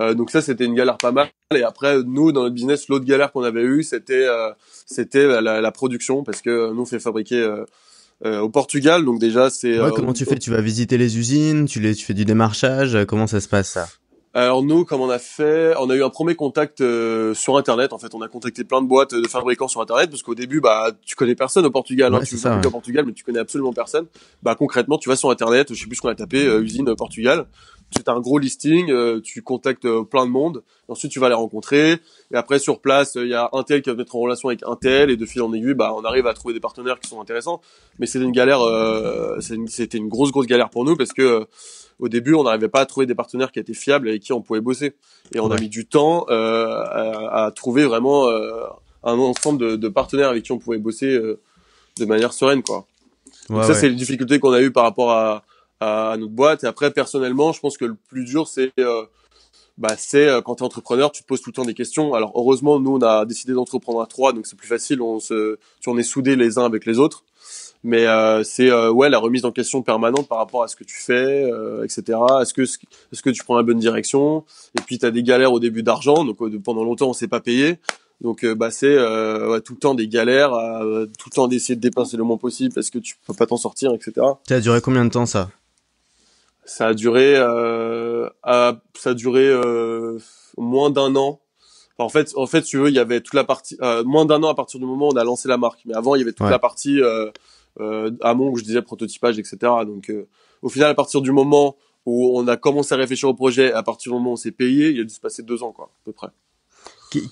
Euh, 0.00 0.14
donc 0.14 0.30
ça 0.30 0.42
c'était 0.42 0.64
une 0.64 0.74
galère 0.74 0.96
pas 0.98 1.12
mal. 1.12 1.28
Et 1.54 1.62
après 1.62 2.02
nous 2.02 2.32
dans 2.32 2.42
notre 2.42 2.54
business 2.54 2.88
l'autre 2.88 3.04
galère 3.04 3.30
qu'on 3.30 3.44
avait 3.44 3.62
eu 3.62 3.82
c'était 3.84 4.26
euh, 4.26 4.50
c'était 4.86 5.40
la, 5.40 5.60
la 5.60 5.72
production 5.72 6.24
parce 6.24 6.40
que 6.42 6.72
nous 6.72 6.82
on 6.82 6.86
fait 6.86 6.98
fabriquer 6.98 7.40
euh, 7.40 7.64
euh, 8.24 8.40
au 8.40 8.48
Portugal. 8.48 9.04
Donc 9.04 9.20
déjà 9.20 9.50
c'est 9.50 9.78
Ouais, 9.78 9.86
euh, 9.86 9.90
comment 9.90 10.12
tu 10.12 10.24
fais? 10.24 10.36
Tu 10.38 10.50
vas 10.50 10.60
visiter 10.60 10.98
les 10.98 11.16
usines, 11.18 11.66
tu, 11.66 11.78
les, 11.78 11.94
tu 11.94 12.04
fais 12.04 12.14
du 12.14 12.24
démarchage, 12.24 12.96
euh, 12.96 13.04
comment 13.04 13.28
ça 13.28 13.40
se 13.40 13.48
passe 13.48 13.70
ça? 13.70 13.86
Alors 14.36 14.64
nous 14.64 14.84
comme 14.84 15.00
on 15.00 15.10
a 15.10 15.20
fait 15.20 15.74
on 15.78 15.88
a 15.90 15.94
eu 15.94 16.02
un 16.02 16.10
premier 16.10 16.34
contact 16.34 16.80
euh, 16.80 17.34
sur 17.34 17.56
internet. 17.56 17.92
En 17.92 17.98
fait 18.00 18.12
on 18.16 18.20
a 18.20 18.26
contacté 18.26 18.64
plein 18.64 18.82
de 18.82 18.88
boîtes 18.88 19.14
de 19.14 19.28
fabricants 19.28 19.68
sur 19.68 19.80
internet 19.80 20.10
parce 20.10 20.24
qu'au 20.24 20.34
début 20.34 20.60
bah 20.60 20.90
tu 21.06 21.14
connais 21.14 21.36
personne 21.36 21.64
au 21.66 21.70
Portugal 21.70 22.12
hein, 22.12 22.18
Ouais, 22.18 22.24
tu 22.24 22.30
c'est 22.30 22.34
veux 22.36 22.40
ça, 22.54 22.56
ouais. 22.58 22.66
au 22.66 22.70
Portugal 22.72 23.04
mais 23.06 23.12
tu 23.12 23.22
connais 23.22 23.38
absolument 23.38 23.72
personne. 23.72 24.06
Bah 24.42 24.56
concrètement 24.56 24.98
tu 24.98 25.08
vas 25.08 25.14
sur 25.14 25.30
internet 25.30 25.72
je 25.72 25.80
sais 25.80 25.86
plus 25.86 25.94
ce 25.94 26.00
qu'on 26.02 26.08
a 26.08 26.16
tapé 26.16 26.44
euh, 26.46 26.62
usine 26.62 26.88
euh, 26.88 26.96
Portugal 26.96 27.46
tu 27.90 28.02
as 28.06 28.12
un 28.12 28.20
gros 28.20 28.38
listing 28.38 28.90
euh, 28.90 29.20
tu 29.20 29.42
contactes 29.42 29.84
euh, 29.84 30.02
plein 30.02 30.26
de 30.26 30.30
monde 30.30 30.62
ensuite 30.88 31.12
tu 31.12 31.20
vas 31.20 31.28
les 31.28 31.34
rencontrer 31.34 31.92
et 31.92 32.36
après 32.36 32.58
sur 32.58 32.80
place 32.80 33.14
il 33.16 33.28
y 33.28 33.34
a 33.34 33.48
un 33.52 33.62
tel 33.62 33.82
qui 33.82 33.90
va 33.90 33.94
te 33.94 33.98
mettre 34.00 34.16
en 34.16 34.20
relation 34.20 34.48
avec 34.48 34.62
un 34.66 34.76
tel 34.76 35.10
et 35.10 35.16
de 35.16 35.26
fil 35.26 35.42
en 35.42 35.52
aiguille 35.52 35.74
bah 35.74 35.94
on 35.96 36.04
arrive 36.04 36.26
à 36.26 36.34
trouver 36.34 36.54
des 36.54 36.60
partenaires 36.60 36.98
qui 36.98 37.08
sont 37.08 37.20
intéressants 37.20 37.60
mais 37.98 38.06
c'était 38.06 38.24
une 38.24 38.32
galère 38.32 38.60
euh, 38.62 39.38
c'était 39.68 39.98
une 39.98 40.08
grosse 40.08 40.32
grosse 40.32 40.46
galère 40.46 40.70
pour 40.70 40.84
nous 40.84 40.96
parce 40.96 41.12
que 41.12 41.22
euh, 41.22 41.44
au 42.00 42.08
début, 42.08 42.34
on 42.34 42.42
n'arrivait 42.42 42.68
pas 42.68 42.80
à 42.80 42.86
trouver 42.86 43.06
des 43.06 43.14
partenaires 43.14 43.52
qui 43.52 43.60
étaient 43.60 43.72
fiables 43.72 44.08
et 44.08 44.10
avec 44.10 44.22
qui 44.22 44.32
on 44.32 44.42
pouvait 44.42 44.60
bosser. 44.60 44.94
Et 45.32 45.38
on 45.38 45.50
a 45.52 45.60
mis 45.60 45.68
du 45.68 45.86
temps 45.86 46.26
euh, 46.28 46.66
à, 46.66 47.44
à 47.44 47.50
trouver 47.52 47.84
vraiment 47.84 48.28
euh, 48.28 48.64
un 49.04 49.16
ensemble 49.16 49.60
de, 49.60 49.76
de 49.76 49.88
partenaires 49.88 50.28
avec 50.30 50.42
qui 50.42 50.50
on 50.52 50.58
pouvait 50.58 50.78
bosser 50.78 51.14
euh, 51.14 51.40
de 51.98 52.04
manière 52.04 52.32
sereine, 52.32 52.62
quoi. 52.62 52.86
Donc 53.48 53.58
Ouais, 53.58 53.62
ça, 53.62 53.68
ouais. 53.70 53.74
c'est 53.74 53.88
les 53.88 53.94
difficultés 53.94 54.40
qu'on 54.40 54.52
a 54.52 54.60
eues 54.60 54.72
par 54.72 54.82
rapport 54.84 55.12
à, 55.12 55.44
à, 55.80 56.16
notre 56.18 56.32
boîte. 56.32 56.64
Et 56.64 56.66
après, 56.66 56.90
personnellement, 56.90 57.52
je 57.52 57.60
pense 57.60 57.76
que 57.76 57.84
le 57.84 57.94
plus 57.94 58.24
dur, 58.24 58.48
c'est 58.48 58.72
euh, 58.78 59.04
bah, 59.76 59.94
c'est 59.98 60.28
euh, 60.28 60.40
quand 60.40 60.56
tu 60.56 60.62
es 60.62 60.66
entrepreneur, 60.66 61.10
tu 61.10 61.22
te 61.22 61.26
poses 61.26 61.40
tout 61.40 61.50
le 61.50 61.54
temps 61.54 61.64
des 61.64 61.74
questions. 61.74 62.14
Alors 62.14 62.32
heureusement, 62.34 62.78
nous, 62.78 62.96
on 62.96 63.02
a 63.02 63.24
décidé 63.24 63.52
d'entreprendre 63.52 64.00
à 64.00 64.06
trois, 64.06 64.32
donc 64.32 64.46
c'est 64.46 64.56
plus 64.56 64.68
facile. 64.68 65.02
On 65.02 65.20
se, 65.20 65.58
tu 65.80 65.88
on 65.88 65.98
est 65.98 66.02
soudés 66.04 66.36
les 66.36 66.58
uns 66.58 66.64
avec 66.64 66.86
les 66.86 66.98
autres. 66.98 67.24
Mais 67.82 68.06
euh, 68.06 68.42
c'est 68.44 68.72
ouais 68.72 69.10
la 69.10 69.18
remise 69.18 69.44
en 69.44 69.52
question 69.52 69.82
permanente 69.82 70.26
par 70.26 70.38
rapport 70.38 70.62
à 70.62 70.68
ce 70.68 70.76
que 70.76 70.84
tu 70.84 70.98
fais, 70.98 71.44
etc. 71.82 72.18
Est-ce 72.40 72.54
que 72.54 72.62
est-ce 72.62 73.22
que 73.22 73.30
tu 73.30 73.44
prends 73.44 73.56
la 73.56 73.62
bonne 73.62 73.78
direction? 73.78 74.44
Et 74.78 74.80
puis 74.80 74.98
tu 74.98 75.04
as 75.04 75.10
des 75.10 75.22
galères 75.22 75.52
au 75.52 75.60
début 75.60 75.82
d'argent, 75.82 76.24
donc 76.24 76.38
pendant 76.62 76.82
longtemps 76.82 77.10
on 77.10 77.12
s'est 77.12 77.28
pas 77.28 77.40
payé. 77.40 77.78
Donc 78.22 78.46
bah 78.46 78.70
c'est 78.70 78.96
tout 79.66 79.74
le 79.74 79.78
temps 79.78 79.94
des 79.94 80.08
galères, 80.08 80.52
tout 81.18 81.28
le 81.28 81.34
temps 81.34 81.46
d'essayer 81.46 81.76
de 81.76 81.80
dépenser 81.82 82.16
le 82.16 82.24
moins 82.24 82.38
possible 82.38 82.72
parce 82.72 82.88
que 82.88 82.98
tu 82.98 83.16
peux 83.26 83.34
pas 83.34 83.44
t'en 83.44 83.58
sortir, 83.58 83.92
etc. 83.92 84.12
Ça 84.48 84.54
a 84.54 84.60
duré 84.60 84.80
combien 84.80 85.04
de 85.04 85.10
temps 85.10 85.26
ça? 85.26 85.50
Ça 86.66 86.88
a 86.88 86.94
duré, 86.94 87.34
euh, 87.36 88.28
à- 88.42 88.80
ça 88.94 89.10
a 89.10 89.14
duré 89.14 89.46
euh, 89.46 90.18
moins 90.56 90.90
d'un 90.90 91.14
an. 91.16 91.40
Enfin, 91.98 92.04
en 92.06 92.08
fait, 92.08 92.32
en 92.36 92.46
fait, 92.46 92.62
tu 92.62 92.78
veux, 92.78 92.88
il 92.88 92.94
y 92.94 92.98
avait 92.98 93.20
toute 93.20 93.34
la 93.34 93.44
partie 93.44 93.76
euh, 93.82 94.02
moins 94.04 94.24
d'un 94.26 94.42
an 94.42 94.48
à 94.48 94.54
partir 94.54 94.80
du 94.80 94.86
moment 94.86 95.08
où 95.08 95.12
on 95.12 95.16
a 95.16 95.24
lancé 95.24 95.46
la 95.48 95.56
marque. 95.58 95.80
Mais 95.84 95.94
avant, 95.94 96.14
il 96.14 96.20
y 96.20 96.22
avait 96.22 96.32
toute 96.32 96.46
Ouais. 96.46 96.50
la 96.50 96.58
partie 96.58 97.00
euh, 97.00 97.30
euh, 97.80 98.10
amont 98.22 98.50
où 98.50 98.56
je 98.56 98.64
disais 98.64 98.82
prototypage, 98.82 99.38
etc. 99.38 99.56
Donc, 99.86 100.10
euh, 100.10 100.26
au 100.62 100.68
final, 100.68 100.90
à 100.90 100.94
partir 100.94 101.20
du 101.20 101.32
moment 101.32 101.76
où 102.06 102.38
on 102.38 102.46
a 102.48 102.56
commencé 102.56 102.94
à 102.94 102.98
réfléchir 102.98 103.28
au 103.28 103.34
projet. 103.34 103.72
À 103.72 103.82
partir 103.82 104.12
du 104.12 104.18
moment 104.18 104.30
où 104.30 104.32
on 104.34 104.36
s'est 104.36 104.50
payé, 104.50 104.90
il 104.90 105.00
a 105.00 105.04
dû 105.04 105.14
se 105.14 105.20
passer 105.20 105.42
deux 105.42 105.62
ans, 105.62 105.72
quoi, 105.72 105.86
à 105.86 106.00
peu 106.04 106.12
près. 106.12 106.28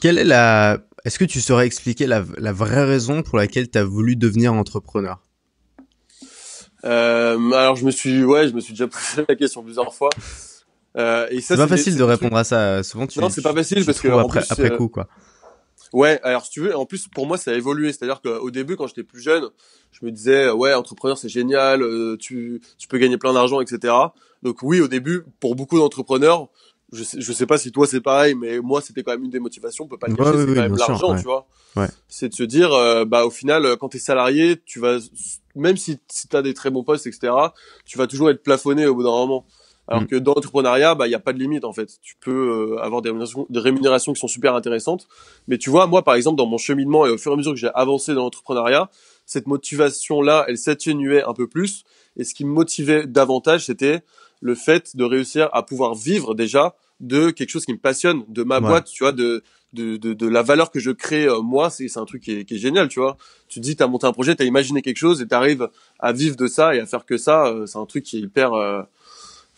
Quelle 0.01 0.17
est 0.19 0.25
la, 0.25 0.79
est-ce 1.05 1.19
que 1.19 1.25
tu 1.25 1.41
saurais 1.41 1.67
expliquer 1.67 2.07
la, 2.07 2.25
la 2.39 2.53
vraie 2.53 2.85
raison 2.85 3.23
pour 3.23 3.37
laquelle 3.37 3.69
tu 3.71 3.77
as 3.79 3.85
voulu 3.85 4.15
devenir 4.17 4.55
entrepreneur? 4.55 5.19
Euh, 6.85 7.53
alors 7.53 7.77
je 7.77 7.85
me 7.85 7.91
suis, 7.91 8.25
ouais, 8.25 8.49
je 8.49 8.55
me 8.55 8.61
suis 8.61 8.73
déjà 8.73 8.87
posé 8.89 9.25
la 9.29 9.35
question 9.35 9.63
plusieurs 9.63 9.95
fois. 9.95 10.11
Euh, 10.97 11.27
et 11.31 11.41
ça, 11.41 11.57
c'est 11.57 11.63
pas 11.63 11.69
facile 11.69 11.97
de 11.97 12.03
répondre 12.03 12.37
à 12.37 12.45
ça. 12.45 12.83
Souvent, 12.83 13.07
tu. 13.07 13.19
Non, 13.19 13.31
c'est 13.31 13.43
pas 13.43 13.55
facile 13.55 13.85
parce 13.85 14.01
que 14.01 14.09
après, 14.09 14.43
après 14.49 14.73
euh, 14.73 14.77
coup, 14.77 14.89
quoi. 14.89 15.09
Ouais, 15.93 16.19
alors 16.23 16.45
si 16.45 16.51
tu 16.51 16.61
veux, 16.61 16.75
en 16.75 16.87
plus 16.87 17.07
pour 17.09 17.27
moi 17.27 17.37
ça 17.37 17.51
a 17.51 17.55
évolué, 17.55 17.93
c'est-à-dire 17.93 18.23
qu'au 18.23 18.51
début 18.51 18.77
quand 18.77 18.87
j'étais 18.87 19.03
plus 19.03 19.21
jeune, 19.21 19.49
je 19.91 20.07
me 20.07 20.11
disais 20.11 20.51
ouais 20.51 20.73
entrepreneur 20.73 21.19
c'est 21.19 21.29
génial, 21.29 21.83
euh, 21.83 22.17
tu 22.19 22.63
tu 22.79 22.89
peux 22.89 22.97
gagner 22.97 23.19
plein 23.19 23.35
d'argent 23.35 23.61
etc. 23.61 23.93
Donc 24.43 24.63
oui 24.63 24.81
au 24.81 24.89
début 24.89 25.25
pour 25.39 25.55
beaucoup 25.55 25.79
d'entrepreneurs, 25.79 26.49
je 26.93 27.05
sais, 27.05 27.21
je 27.21 27.33
sais 27.33 27.45
pas 27.45 27.59
si 27.59 27.73
toi 27.73 27.87
c'est 27.87 28.01
pareil, 28.01 28.35
mais 28.35 28.61
moi 28.61 28.81
c'était 28.81 29.03
quand 29.03 29.13
même 29.13 29.25
une 29.25 29.31
des 29.31 29.39
motivations, 29.39 29.85
on 29.85 29.89
peut 29.89 29.99
pas 29.99 30.09
le 30.09 30.17
cacher, 30.17 30.39
c'est 30.39 30.47
quand 30.47 30.63
même 30.63 30.77
l'argent, 30.77 31.15
tu 31.15 31.25
vois. 31.25 31.47
Ouais. 31.77 31.89
C'est 32.09 32.31
de 32.31 32.35
se 32.35 32.43
dire 32.43 32.73
euh, 32.73 33.05
bah 33.05 33.27
au 33.27 33.31
final 33.31 33.77
quand 33.77 33.91
t'es 33.91 33.99
salarié, 33.99 34.63
tu 34.65 34.81
vas 34.81 34.99
même 35.55 35.77
si 35.77 35.99
si 36.09 36.29
t'as 36.29 36.43
des 36.43 36.55
très 36.55 36.71
bons 36.71 36.85
postes 36.85 37.07
etc. 37.07 37.33
Tu 37.85 37.99
vas 37.99 38.07
toujours 38.07 38.31
être 38.31 38.43
plafonné 38.43 38.87
au 38.87 38.95
bout 38.95 39.03
d'un 39.03 39.11
moment. 39.11 39.47
Alors 39.89 40.03
mm. 40.03 40.07
que 40.07 40.17
dans 40.17 40.35
l'entrepreneuriat, 40.35 40.95
bah 40.95 41.09
il 41.09 41.11
y 41.11 41.15
a 41.15 41.21
pas 41.21 41.33
de 41.33 41.39
limite 41.39 41.65
en 41.65 41.73
fait. 41.73 41.99
Tu 42.03 42.15
peux 42.21 42.77
euh, 42.77 42.83
avoir 42.83 43.03
des 43.03 43.09
rémunérations, 43.11 43.47
des 43.51 43.61
rémunérations 43.61 44.13
qui 44.13 44.21
sont 44.21 44.29
super 44.29 44.55
intéressantes. 44.55 45.09
Mais 45.49 45.59
tu 45.59 45.71
vois, 45.71 45.87
moi 45.87 46.03
par 46.03 46.15
exemple 46.15 46.37
dans 46.37 46.47
mon 46.47 46.59
cheminement 46.59 47.07
et 47.07 47.11
au 47.11 47.19
fur 47.19 47.33
et 47.33 47.35
à 47.35 47.37
mesure 47.37 47.53
que 47.53 47.59
j'ai 47.59 47.71
avancé 47.75 48.15
dans 48.15 48.23
l'entrepreneuriat, 48.23 48.91
cette 49.27 49.47
motivation 49.47 50.23
là, 50.23 50.45
elle 50.49 50.59
s'atténuait 50.59 51.25
un 51.25 51.35
peu 51.35 51.49
plus. 51.49 51.85
Et 52.17 52.25
ce 52.25 52.35
qui 52.35 52.45
me 52.45 52.53
motivait 52.53 53.07
davantage, 53.07 53.67
c'était 53.67 54.03
le 54.41 54.55
fait 54.55 54.97
de 54.97 55.05
réussir 55.05 55.49
à 55.53 55.63
pouvoir 55.63 55.95
vivre 55.95 56.35
déjà 56.35 56.75
de 57.01 57.31
quelque 57.31 57.51
chose 57.51 57.65
qui 57.65 57.73
me 57.73 57.79
passionne, 57.79 58.25
de 58.29 58.45
ma 58.45 58.61
boîte, 58.61 58.87
tu 58.87 59.03
vois, 59.03 59.13
de, 59.13 59.43
de, 59.73 59.97
de, 59.97 60.13
de, 60.13 60.29
la 60.29 60.43
valeur 60.43 60.71
que 60.71 60.81
je 60.81 60.91
crée 60.91 61.27
euh, 61.27 61.41
moi, 61.41 61.71
c'est 61.71 61.97
un 61.97 62.05
truc 62.05 62.23
qui 62.23 62.33
est, 62.33 62.45
qui 62.45 62.55
est, 62.55 62.59
génial, 62.59 62.89
tu 62.89 63.01
vois. 63.01 63.17
Tu 63.49 63.61
te 63.61 63.65
dis, 63.65 63.77
t'as 63.77 63.87
monté 63.87 64.07
un 64.07 64.13
projet, 64.13 64.35
t'as 64.35 64.45
imaginé 64.45 64.83
quelque 64.83 64.99
chose 64.99 65.23
et 65.23 65.27
t'arrives 65.27 65.69
à 65.99 66.13
vivre 66.13 66.37
de 66.37 66.47
ça 66.47 66.75
et 66.75 66.81
à 66.81 66.87
faire 66.87 67.05
que 67.05 67.17
ça, 67.17 67.47
euh, 67.47 67.67
c'est 67.67 67.79
un 67.79 67.87
truc 67.87 68.05
qui 68.05 68.19
est 68.19 68.21
hyper 68.21 68.53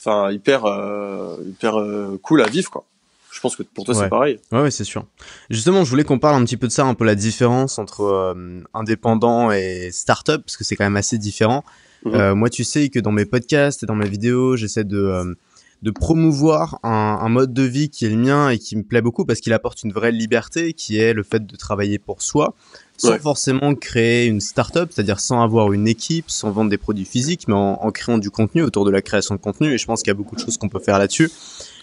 enfin 0.04 0.30
hyper 0.32 0.64
euh, 0.64 1.36
hyper 1.46 1.78
euh, 1.78 2.18
cool 2.22 2.42
à 2.42 2.46
vivre 2.46 2.70
quoi. 2.70 2.84
Je 3.32 3.40
pense 3.40 3.56
que 3.56 3.62
pour 3.62 3.84
toi 3.84 3.94
c'est 3.94 4.08
pareil. 4.08 4.38
Ouais, 4.52 4.62
ouais 4.62 4.70
c'est 4.70 4.84
sûr. 4.84 5.06
Justement, 5.50 5.84
je 5.84 5.90
voulais 5.90 6.04
qu'on 6.04 6.20
parle 6.20 6.40
un 6.40 6.44
petit 6.44 6.56
peu 6.56 6.68
de 6.68 6.72
ça, 6.72 6.84
un 6.84 6.94
peu 6.94 7.04
la 7.04 7.16
différence 7.16 7.80
entre 7.80 8.02
euh, 8.02 8.62
indépendant 8.74 9.50
et 9.50 9.90
startup, 9.90 10.40
parce 10.42 10.56
que 10.56 10.62
c'est 10.62 10.76
quand 10.76 10.84
même 10.84 10.96
assez 10.96 11.18
différent. 11.18 11.64
Mhm. 12.04 12.34
moi, 12.34 12.50
tu 12.50 12.64
sais 12.64 12.90
que 12.90 13.00
dans 13.00 13.10
mes 13.10 13.24
podcasts 13.24 13.82
et 13.82 13.86
dans 13.86 13.94
mes 13.94 14.08
vidéos, 14.08 14.56
j'essaie 14.56 14.84
de 14.84 15.36
de 15.84 15.90
promouvoir 15.90 16.80
un, 16.82 17.18
un, 17.20 17.28
mode 17.28 17.52
de 17.52 17.62
vie 17.62 17.90
qui 17.90 18.06
est 18.06 18.08
le 18.08 18.16
mien 18.16 18.48
et 18.48 18.58
qui 18.58 18.74
me 18.74 18.82
plaît 18.82 19.02
beaucoup 19.02 19.26
parce 19.26 19.40
qu'il 19.40 19.52
apporte 19.52 19.82
une 19.82 19.92
vraie 19.92 20.12
liberté, 20.12 20.72
qui 20.72 20.96
est 20.96 21.12
le 21.12 21.22
fait 21.22 21.46
de 21.46 21.56
travailler 21.56 21.98
pour 21.98 22.22
soi, 22.22 22.54
sans 22.96 23.18
forcément 23.18 23.74
créer 23.74 24.24
une 24.24 24.40
start-up, 24.40 24.88
c'est-à-dire 24.90 25.20
sans 25.20 25.42
avoir 25.42 25.74
une 25.74 25.86
équipe, 25.86 26.30
sans 26.30 26.50
vendre 26.50 26.70
des 26.70 26.78
produits 26.78 27.04
physiques, 27.04 27.48
mais 27.48 27.54
en, 27.54 27.74
en, 27.82 27.90
créant 27.90 28.16
du 28.16 28.30
contenu 28.30 28.62
autour 28.62 28.86
de 28.86 28.90
la 28.90 29.02
création 29.02 29.34
de 29.34 29.40
contenu. 29.40 29.74
Et 29.74 29.78
je 29.78 29.84
pense 29.84 30.02
qu'il 30.02 30.08
y 30.08 30.12
a 30.12 30.14
beaucoup 30.14 30.36
de 30.36 30.40
choses 30.40 30.56
qu'on 30.56 30.70
peut 30.70 30.80
faire 30.80 30.98
là-dessus. 30.98 31.30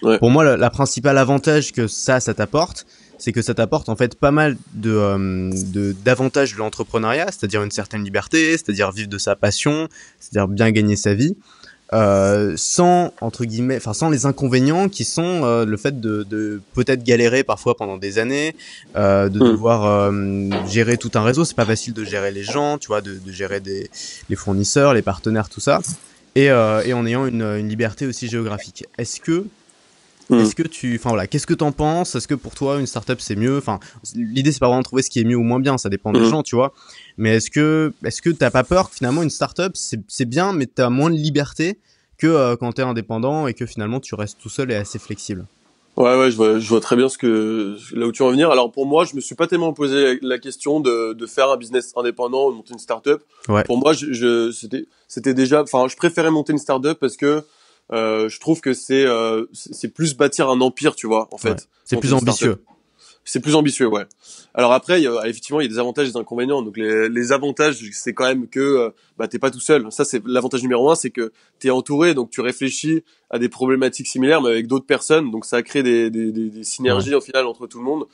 Ouais. 0.01 0.17
Pour 0.17 0.31
moi, 0.31 0.43
la, 0.43 0.57
la 0.57 0.69
principale 0.71 1.19
avantage 1.19 1.71
que 1.71 1.85
ça, 1.85 2.19
ça 2.19 2.33
t'apporte, 2.33 2.87
c'est 3.19 3.31
que 3.31 3.43
ça 3.43 3.53
t'apporte 3.53 3.87
en 3.87 3.95
fait 3.95 4.15
pas 4.15 4.31
mal 4.31 4.57
de 4.73 4.91
euh, 4.91 5.93
d'avantages 6.03 6.53
de, 6.53 6.55
de 6.55 6.59
l'entrepreneuriat, 6.59 7.27
c'est-à-dire 7.27 7.61
une 7.61 7.69
certaine 7.69 8.03
liberté, 8.03 8.53
c'est-à-dire 8.53 8.91
vivre 8.91 9.09
de 9.09 9.19
sa 9.19 9.35
passion, 9.35 9.89
c'est-à-dire 10.19 10.47
bien 10.47 10.71
gagner 10.71 10.95
sa 10.95 11.13
vie. 11.13 11.37
Euh, 11.93 12.54
sans 12.56 13.13
entre 13.19 13.43
guillemets, 13.43 13.75
enfin 13.75 13.93
sans 13.93 14.10
les 14.10 14.25
inconvénients 14.25 14.88
qui 14.88 15.04
sont 15.04 15.41
euh, 15.43 15.65
le 15.65 15.75
fait 15.75 15.99
de, 15.99 16.23
de 16.23 16.62
peut-être 16.73 17.04
galérer 17.04 17.43
parfois 17.43 17.75
pendant 17.75 17.97
des 17.97 18.17
années, 18.17 18.56
euh, 18.95 19.27
de 19.27 19.39
hmm. 19.39 19.51
devoir 19.51 19.86
euh, 19.86 20.49
gérer 20.67 20.97
tout 20.97 21.12
un 21.15 21.23
réseau. 21.23 21.43
C'est 21.43 21.56
pas 21.56 21.65
facile 21.65 21.93
de 21.93 22.06
gérer 22.06 22.32
les 22.32 22.43
gens, 22.43 22.77
tu 22.77 22.88
vois, 22.88 23.01
de, 23.01 23.15
de 23.15 23.32
gérer 23.32 23.60
des, 23.60 23.89
les 24.30 24.36
fournisseurs, 24.38 24.93
les 24.93 25.01
partenaires, 25.01 25.49
tout 25.49 25.60
ça, 25.60 25.82
et, 26.36 26.49
euh, 26.49 26.82
et 26.86 26.93
en 26.93 27.06
ayant 27.06 27.25
une, 27.25 27.41
une, 27.41 27.67
liberté 27.67 28.06
aussi 28.06 28.30
géographique. 28.30 28.86
Est-ce 28.97 29.19
que 29.19 29.45
hmm. 30.29 30.39
est-ce 30.39 30.55
que 30.55 30.63
tu, 30.63 30.95
enfin 30.95 31.10
voilà, 31.10 31.27
qu'est-ce 31.27 31.47
que 31.47 31.53
t'en 31.53 31.71
penses? 31.71 32.15
Est-ce 32.15 32.27
que 32.27 32.36
pour 32.36 32.55
toi 32.55 32.79
une 32.79 32.88
startup 32.88 33.19
c'est 33.21 33.36
mieux? 33.36 33.57
Enfin, 33.57 33.79
l'idée 34.15 34.51
c'est 34.51 34.60
pas 34.60 34.67
vraiment 34.67 34.81
de 34.81 34.86
trouver 34.86 35.01
ce 35.01 35.10
qui 35.10 35.19
est 35.19 35.23
mieux 35.23 35.36
ou 35.36 35.43
moins 35.43 35.60
bien, 35.60 35.77
ça 35.77 35.89
dépend 35.89 36.12
des 36.12 36.19
hmm. 36.19 36.29
gens, 36.29 36.43
tu 36.43 36.55
vois. 36.55 36.73
Mais 37.17 37.38
est-ce 37.38 37.49
que 37.49 37.93
est-ce 38.05 38.21
que 38.21 38.29
t'as 38.29 38.51
pas 38.51 38.63
peur 38.63 38.89
que 38.89 38.95
finalement 38.95 39.23
une 39.23 39.29
startup 39.29 39.71
c'est 39.75 39.99
c'est 40.07 40.25
bien, 40.25 40.53
mais 40.53 40.65
t'as 40.65 40.89
moins 40.89 41.10
de 41.10 41.15
liberté 41.15 41.79
que 42.17 42.27
euh, 42.27 42.55
quand 42.55 42.71
t'es 42.73 42.84
indépendant 42.84 43.47
et 43.47 43.53
que 43.53 43.65
finalement 43.65 43.99
tu 43.99 44.15
restes 44.15 44.38
tout 44.41 44.49
seul 44.49 44.71
et 44.71 44.75
assez 44.75 44.99
flexible? 44.99 45.45
Ouais, 45.97 46.17
ouais, 46.17 46.31
je 46.31 46.38
vois, 46.38 46.57
je 46.57 46.69
vois 46.69 46.79
très 46.79 46.95
bien 46.95 47.10
ce 47.10 47.17
que 47.17 47.75
là 47.93 48.07
où 48.07 48.13
tu 48.13 48.23
veux 48.23 48.29
en 48.29 48.31
venir. 48.31 48.49
Alors 48.49 48.71
pour 48.71 48.86
moi, 48.86 49.03
je 49.03 49.13
me 49.15 49.19
suis 49.19 49.36
pas 49.36 49.47
tellement 49.47 49.73
posé 49.73 50.19
la 50.21 50.39
question 50.39 50.79
de, 50.79 51.13
de 51.13 51.25
faire 51.25 51.49
un 51.49 51.57
business 51.57 51.91
indépendant 51.97 52.47
ou 52.47 52.51
de 52.51 52.57
monter 52.57 52.73
une 52.73 52.79
startup. 52.79 53.21
Ouais. 53.49 53.63
Pour 53.65 53.77
moi, 53.77 53.91
je, 53.91 54.13
je 54.13 54.51
c'était 54.51 54.86
c'était 55.10 55.34
déjà, 55.34 55.62
enfin, 55.62 55.88
je 55.89 55.97
préférais 55.97 56.31
monter 56.31 56.53
une 56.53 56.60
startup 56.60 56.97
parce 56.97 57.17
que 57.17 57.43
euh, 57.93 58.30
je 58.30 58.39
trouve 58.39 58.62
que 58.62 58.73
c'est 58.73 59.06
euh, 59.06 59.45
c'est 59.54 59.89
plus 59.89 60.15
bâtir 60.15 60.49
un 60.49 60.62
empire, 60.62 60.95
tu 60.95 61.08
vois, 61.08 61.27
en 61.32 61.38
fait. 61.38 61.49
Ouais. 61.49 61.56
C'est 61.84 61.99
plus 61.99 62.13
ambitieux. 62.13 62.63
C'est 63.23 63.39
plus 63.39 63.54
ambitieux, 63.54 63.86
ouais. 63.86 64.06
Alors 64.56 64.73
après, 64.73 64.99
y 64.99 65.08
a, 65.08 65.27
effectivement, 65.27 65.62
il 65.62 65.65
y 65.65 65.67
a 65.67 65.71
des 65.71 65.77
avantages 65.77 66.08
et 66.08 66.12
des 66.12 66.17
inconvénients. 66.17 66.63
Donc 66.63 66.75
les, 66.75 67.08
les 67.08 67.32
avantages, 67.32 67.77
c'est 67.93 68.13
quand 68.13 68.25
même 68.25 68.47
que 68.47 68.60
euh, 68.60 68.89
bah 69.17 69.27
t'es 69.27 69.38
pas 69.38 69.51
tout 69.51 69.60
seul. 69.60 69.86
Ça, 69.91 70.06
c'est 70.06 70.23
l'avantage 70.25 70.63
numéro 70.63 70.89
un, 70.89 70.95
c'est 70.95 71.12
que 71.12 71.32
t'es 71.60 71.69
entouré, 71.69 72.15
donc 72.15 72.32
tu 72.32 72.41
réfléchis 72.41 73.04
à 73.30 73.38
des 73.38 73.47
problématiques 73.47 74.08
similaires, 74.08 74.41
mais 74.41 74.49
avec 74.49 74.65
d'autres 74.67 74.88
personnes. 74.88 75.30
Donc 75.30 75.45
ça 75.45 75.62
crée 75.62 75.84
des, 75.84 76.10
des, 76.10 76.32
des, 76.32 76.49
des 76.49 76.63
synergies 76.63 77.13
au 77.13 77.21
final 77.21 77.45
entre 77.45 77.67
tout 77.67 77.77
le 77.77 77.86
monde. 77.86 78.06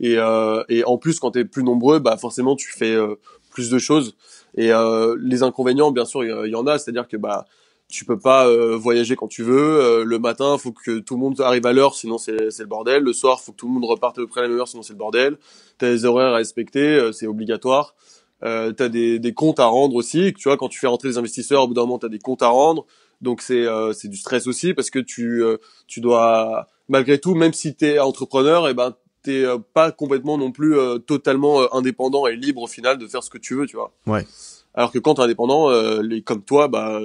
Et, 0.00 0.18
euh, 0.18 0.64
et 0.68 0.84
en 0.84 0.98
plus, 0.98 1.20
quand 1.20 1.30
t'es 1.30 1.44
plus 1.44 1.62
nombreux, 1.62 2.00
bah 2.00 2.16
forcément, 2.16 2.56
tu 2.56 2.72
fais 2.72 2.92
euh, 2.92 3.14
plus 3.50 3.70
de 3.70 3.78
choses. 3.78 4.16
Et 4.56 4.72
euh, 4.72 5.16
les 5.20 5.44
inconvénients, 5.44 5.92
bien 5.92 6.04
sûr, 6.04 6.24
il 6.24 6.48
y, 6.48 6.50
y, 6.50 6.54
en 6.56 6.66
a. 6.66 6.78
C'est-à-dire 6.78 7.06
que 7.06 7.16
bah 7.16 7.46
tu 7.88 8.04
peux 8.04 8.18
pas 8.18 8.48
euh, 8.48 8.76
voyager 8.76 9.16
quand 9.16 9.28
tu 9.28 9.42
veux. 9.42 9.80
Euh, 9.80 10.04
le 10.04 10.18
matin, 10.18 10.58
faut 10.58 10.72
que 10.72 10.98
tout 10.98 11.14
le 11.14 11.20
monde 11.20 11.40
arrive 11.40 11.66
à 11.66 11.72
l'heure, 11.72 11.94
sinon 11.94 12.18
c'est 12.18 12.32
le 12.32 12.64
bordel. 12.66 13.02
Le 13.02 13.12
soir, 13.12 13.40
faut 13.40 13.52
que 13.52 13.56
tout 13.56 13.68
le 13.68 13.74
monde 13.74 13.84
reparte 13.84 14.18
à 14.18 14.22
peu 14.22 14.26
près 14.26 14.40
à 14.40 14.42
la 14.44 14.48
même 14.48 14.58
heure, 14.58 14.68
sinon 14.68 14.82
c'est 14.82 14.92
le 14.92 14.98
bordel. 14.98 15.38
T'as 15.78 15.90
des 15.90 16.04
horaires 16.04 16.32
à 16.32 16.36
respecter, 16.36 16.80
euh, 16.80 17.12
c'est 17.12 17.26
obligatoire. 17.26 17.94
Euh, 18.42 18.72
t'as 18.72 18.88
des, 18.88 19.18
des 19.18 19.32
comptes 19.32 19.60
à 19.60 19.66
rendre 19.66 19.94
aussi. 19.94 20.34
Tu 20.36 20.48
vois, 20.48 20.56
quand 20.56 20.68
tu 20.68 20.78
fais 20.78 20.88
rentrer 20.88 21.08
des 21.08 21.18
investisseurs, 21.18 21.62
au 21.62 21.68
bout 21.68 21.74
d'un 21.74 21.82
moment, 21.82 21.98
t'as 21.98 22.08
des 22.08 22.18
comptes 22.18 22.42
à 22.42 22.48
rendre. 22.48 22.86
Donc 23.22 23.40
c'est 23.40 23.64
c'est 23.94 24.08
du 24.08 24.18
stress 24.18 24.46
aussi 24.46 24.74
parce 24.74 24.90
que 24.90 24.98
tu 24.98 25.42
tu 25.86 26.02
dois 26.02 26.68
malgré 26.90 27.18
tout, 27.18 27.34
même 27.34 27.54
si 27.54 27.74
t'es 27.74 27.98
entrepreneur, 27.98 28.68
et 28.68 28.72
eh 28.72 28.74
ben 28.74 28.94
t'es 29.22 29.46
pas 29.72 29.90
complètement 29.90 30.36
non 30.36 30.52
plus 30.52 30.76
totalement 31.06 31.74
indépendant 31.74 32.26
et 32.26 32.36
libre 32.36 32.60
au 32.60 32.66
final 32.66 32.98
de 32.98 33.06
faire 33.06 33.22
ce 33.22 33.30
que 33.30 33.38
tu 33.38 33.54
veux, 33.54 33.64
tu 33.64 33.76
vois. 33.76 33.90
Ouais. 34.06 34.26
Alors 34.76 34.92
que 34.92 34.98
quand 34.98 35.14
tu 35.14 35.20
es 35.20 35.24
indépendant, 35.24 35.70
euh, 35.70 36.02
les, 36.02 36.22
comme 36.22 36.42
toi, 36.42 36.68
bah, 36.68 37.00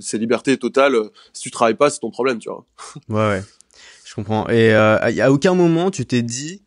c'est 0.00 0.18
liberté 0.18 0.56
totale. 0.58 0.96
Si 1.32 1.42
tu 1.42 1.50
travailles 1.50 1.74
pas, 1.74 1.90
c'est 1.90 2.00
ton 2.00 2.10
problème, 2.10 2.38
tu 2.38 2.48
vois. 2.48 2.64
ouais, 3.08 3.36
ouais. 3.36 3.44
Je 4.04 4.14
comprends. 4.14 4.48
Et 4.48 4.72
euh, 4.74 4.98
à 4.98 5.32
aucun 5.32 5.54
moment, 5.54 5.90
tu 5.90 6.06
t'es 6.06 6.22
dit, 6.22 6.62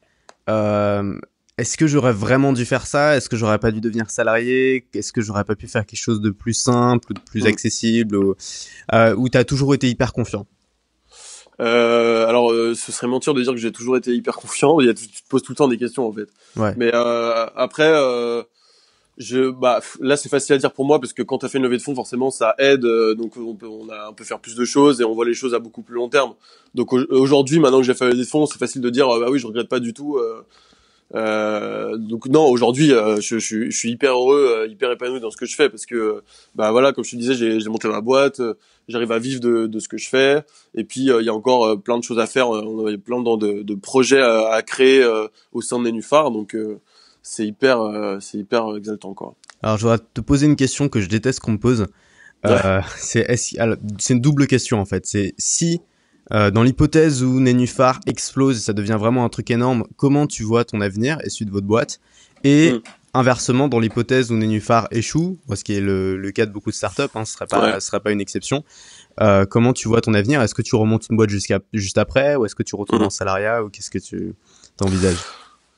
euh, 0.49 1.17
est-ce 1.59 1.77
que 1.77 1.87
j'aurais 1.87 2.13
vraiment 2.13 2.53
dû 2.53 2.65
faire 2.65 2.87
ça? 2.87 3.17
Est-ce 3.17 3.29
que 3.29 3.35
j'aurais 3.35 3.59
pas 3.59 3.71
dû 3.71 3.81
devenir 3.81 4.09
salarié? 4.09 4.87
Est-ce 4.93 5.11
que 5.11 5.21
j'aurais 5.21 5.43
pas 5.43 5.55
pu 5.55 5.67
faire 5.67 5.85
quelque 5.85 5.99
chose 5.99 6.21
de 6.21 6.29
plus 6.29 6.53
simple, 6.53 7.13
de 7.13 7.19
plus 7.19 7.43
mm. 7.43 7.47
accessible 7.47 8.15
Ou, 8.15 8.35
euh, 8.93 9.15
ou 9.15 9.29
t'as 9.29 9.43
toujours 9.43 9.73
été 9.73 9.89
hyper 9.89 10.13
confiant? 10.13 10.47
Euh, 11.59 12.25
alors, 12.27 12.51
euh, 12.51 12.73
ce 12.73 12.91
serait 12.91 13.07
mentir 13.07 13.33
de 13.33 13.41
dire 13.41 13.51
que 13.51 13.59
j'ai 13.59 13.71
toujours 13.71 13.97
été 13.97 14.13
hyper 14.13 14.35
confiant. 14.35 14.79
Il 14.79 14.87
y 14.87 14.89
a, 14.89 14.93
tu 14.93 15.07
te 15.07 15.27
poses 15.27 15.43
tout 15.43 15.51
le 15.51 15.57
temps 15.57 15.67
des 15.67 15.77
questions 15.77 16.07
en 16.07 16.13
fait. 16.13 16.29
Ouais. 16.55 16.73
Mais 16.77 16.91
euh, 16.93 17.45
après, 17.55 17.91
euh, 17.93 18.43
je 19.19 19.49
bah 19.51 19.81
là 19.99 20.15
c'est 20.15 20.29
facile 20.29 20.55
à 20.55 20.57
dire 20.57 20.71
pour 20.71 20.85
moi 20.85 20.99
parce 20.99 21.11
que 21.11 21.21
quand 21.21 21.39
tu 21.39 21.45
as 21.45 21.49
fait 21.49 21.57
une 21.57 21.65
levée 21.65 21.77
de 21.77 21.81
fonds 21.81 21.93
forcément 21.93 22.31
ça 22.31 22.55
aide 22.57 22.85
euh, 22.85 23.15
donc 23.15 23.35
on 23.35 23.53
peut 23.53 23.67
on 23.67 23.89
a 23.89 24.07
un 24.07 24.13
peu 24.13 24.23
faire 24.23 24.39
plus 24.39 24.55
de 24.55 24.63
choses 24.63 25.01
et 25.01 25.03
on 25.03 25.13
voit 25.13 25.25
les 25.25 25.33
choses 25.33 25.53
à 25.53 25.59
beaucoup 25.59 25.81
plus 25.81 25.95
long 25.95 26.07
terme. 26.07 26.33
Donc 26.73 26.93
aujourd'hui 26.93 27.59
maintenant 27.59 27.79
que 27.79 27.83
j'ai 27.83 27.93
fait 27.93 28.05
la 28.05 28.11
levée 28.11 28.23
de 28.23 28.27
fonds 28.27 28.45
c'est 28.45 28.57
facile 28.57 28.81
de 28.81 28.89
dire 28.89 29.07
bah 29.07 29.27
oui 29.29 29.37
je 29.37 29.45
regrette 29.45 29.67
pas 29.67 29.81
du 29.81 29.93
tout 29.93 30.15
euh, 30.15 30.45
euh, 31.15 31.97
donc 31.97 32.27
non 32.27 32.45
aujourd'hui 32.45 32.93
euh, 32.93 33.19
je, 33.19 33.39
je, 33.39 33.69
suis 33.71 33.89
hyper 33.91 34.13
heureux 34.13 34.67
hyper 34.69 34.89
épanoui 34.91 35.19
dans 35.19 35.31
ce 35.31 35.37
que 35.37 35.45
je 35.45 35.55
fais 35.55 35.67
parce 35.67 35.85
que 35.85 36.21
bah 36.55 36.71
voilà 36.71 36.93
comme 36.93 37.03
je 37.03 37.11
te 37.11 37.15
disais 37.17 37.33
j'ai 37.33 37.69
monté 37.69 37.89
ma 37.89 37.99
boîte 37.99 38.41
j'arrive 38.87 39.11
à 39.11 39.19
vivre 39.19 39.41
de, 39.41 39.67
de, 39.67 39.79
ce 39.79 39.89
que 39.89 39.97
je 39.97 40.07
fais 40.07 40.43
et 40.75 40.85
puis 40.85 41.01
il 41.01 41.25
y 41.25 41.29
a 41.29 41.33
encore 41.33 41.81
plein 41.81 41.97
de 41.97 42.03
choses 42.03 42.19
à 42.19 42.25
faire 42.25 42.49
on 42.51 42.87
a 42.87 42.97
plein 42.97 43.21
de, 43.21 43.63
de 43.63 43.75
projets 43.75 44.21
à, 44.21 44.49
à 44.53 44.61
créer 44.61 45.05
au 45.51 45.61
sein 45.61 45.79
de 45.79 45.83
Nénuphar 45.83 46.31
donc 46.31 46.55
c'est 47.29 47.45
hyper, 47.45 47.79
euh, 47.79 48.17
c'est 48.19 48.39
hyper 48.39 48.75
exaltant 48.75 49.13
quoi. 49.13 49.35
Alors 49.61 49.77
je 49.77 49.83
voudrais 49.83 49.99
te 49.99 50.19
poser 50.19 50.47
une 50.47 50.55
question 50.55 50.89
que 50.89 50.99
je 50.99 51.07
déteste 51.07 51.41
qu'on 51.41 51.51
me 51.51 51.59
pose. 51.59 51.85
Euh, 52.45 52.81
c'est 52.97 53.27
c'est 53.35 54.13
une 54.13 54.19
double 54.19 54.47
question 54.47 54.79
en 54.79 54.85
fait. 54.85 55.05
C'est 55.05 55.35
si 55.37 55.81
euh, 56.33 56.49
dans 56.49 56.63
l'hypothèse 56.63 57.23
où 57.23 57.39
Nénuphar 57.39 57.99
explose 58.07 58.57
et 58.57 58.61
ça 58.61 58.73
devient 58.73 58.97
vraiment 58.99 59.25
un 59.25 59.29
truc 59.29 59.51
énorme, 59.51 59.85
comment 59.95 60.25
tu 60.25 60.41
vois 60.41 60.65
ton 60.65 60.81
avenir 60.81 61.19
et 61.23 61.29
celui 61.29 61.45
de 61.45 61.51
votre 61.51 61.67
boîte? 61.67 61.99
Et 62.43 62.73
mm. 62.73 62.81
inversement, 63.13 63.67
dans 63.67 63.79
l'hypothèse 63.79 64.31
où 64.31 64.35
Nénuphar 64.35 64.87
échoue, 64.89 65.37
ce 65.53 65.63
qui 65.63 65.73
est 65.73 65.81
le, 65.81 66.17
le, 66.17 66.31
cas 66.31 66.47
de 66.47 66.51
beaucoup 66.51 66.71
de 66.71 66.75
startups, 66.75 67.03
hein, 67.13 67.25
ce 67.25 67.33
serait 67.33 67.47
pas, 67.47 67.79
ce 67.79 67.87
serait 67.87 67.99
pas 67.99 68.11
une 68.11 68.21
exception. 68.21 68.63
Euh, 69.21 69.45
comment 69.45 69.73
tu 69.73 69.87
vois 69.87 70.01
ton 70.01 70.15
avenir? 70.15 70.41
Est-ce 70.41 70.55
que 70.55 70.61
tu 70.63 70.75
remontes 70.75 71.07
une 71.09 71.17
boîte 71.17 71.29
jusqu'à 71.29 71.59
juste 71.73 71.99
après, 71.99 72.35
ou 72.35 72.45
est-ce 72.45 72.55
que 72.55 72.63
tu 72.63 72.75
retournes 72.75 73.03
en 73.03 73.09
salariat, 73.11 73.63
ou 73.63 73.69
qu'est-ce 73.69 73.91
que 73.91 73.99
tu 73.99 74.33
t'envisages? 74.77 75.17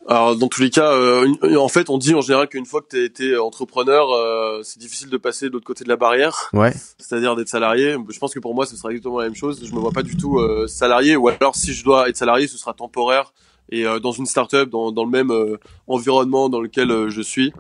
Alors 0.08 0.36
dans 0.36 0.48
tous 0.48 0.62
les 0.62 0.70
cas, 0.70 0.94
euh, 0.94 1.28
en 1.58 1.68
fait, 1.68 1.90
on 1.90 1.98
dit 1.98 2.16
en 2.16 2.22
général 2.22 2.48
qu'une 2.48 2.66
fois 2.66 2.82
que 2.82 2.88
tu 2.90 2.98
as 2.98 3.04
été 3.04 3.38
entrepreneur, 3.38 4.12
euh, 4.12 4.62
c'est 4.64 4.80
difficile 4.80 5.10
de 5.10 5.18
passer 5.18 5.48
de 5.48 5.54
l'autre 5.54 5.66
côté 5.66 5.84
de 5.84 5.90
la 5.90 5.96
barrière. 5.96 6.50
Ouais. 6.54 6.74
C'est-à-dire 6.98 7.36
d'être 7.36 7.50
salarié. 7.50 7.96
Je 8.10 8.20
pense 8.20 8.34
que 8.34 8.40
pour 8.40 8.56
moi, 8.56 8.66
ce 8.66 8.76
sera 8.76 8.90
exactement 8.90 9.20
la 9.20 9.26
même 9.26 9.36
chose. 9.36 9.62
Je 9.64 9.74
me 9.74 9.80
vois 9.80 9.92
pas 9.92 10.02
du 10.04 10.18
tout 10.18 10.40
euh, 10.40 10.66
salarié, 10.68 11.16
ou 11.16 11.28
alors 11.28 11.56
si 11.56 11.74
je 11.74 11.84
dois 11.84 12.10
être 12.10 12.18
salarié, 12.18 12.48
ce 12.48 12.58
sera 12.58 12.74
temporaire 12.74 13.34
et 13.70 13.86
euh, 13.86 14.00
dans 14.00 14.12
une 14.12 14.26
startup, 14.26 14.70
dans, 14.70 14.92
dans 14.92 15.06
le 15.06 15.12
même 15.12 15.32
euh, 15.32 15.58
environnement 15.88 16.50
dans 16.50 16.60
lequel 16.60 17.10
je 17.10 17.22
suis. 17.22 17.54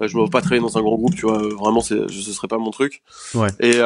je 0.00 0.16
me 0.16 0.22
vois 0.22 0.30
pas 0.30 0.40
travailler 0.40 0.60
dans 0.60 0.76
un 0.76 0.82
grand 0.82 0.96
groupe, 0.96 1.14
tu 1.14 1.22
vois. 1.22 1.38
Vraiment, 1.38 1.80
c'est, 1.80 2.10
ce 2.10 2.32
serait 2.32 2.48
pas 2.48 2.58
mon 2.58 2.72
truc. 2.72 3.02
Ouais. 3.34 3.48
Et 3.60 3.76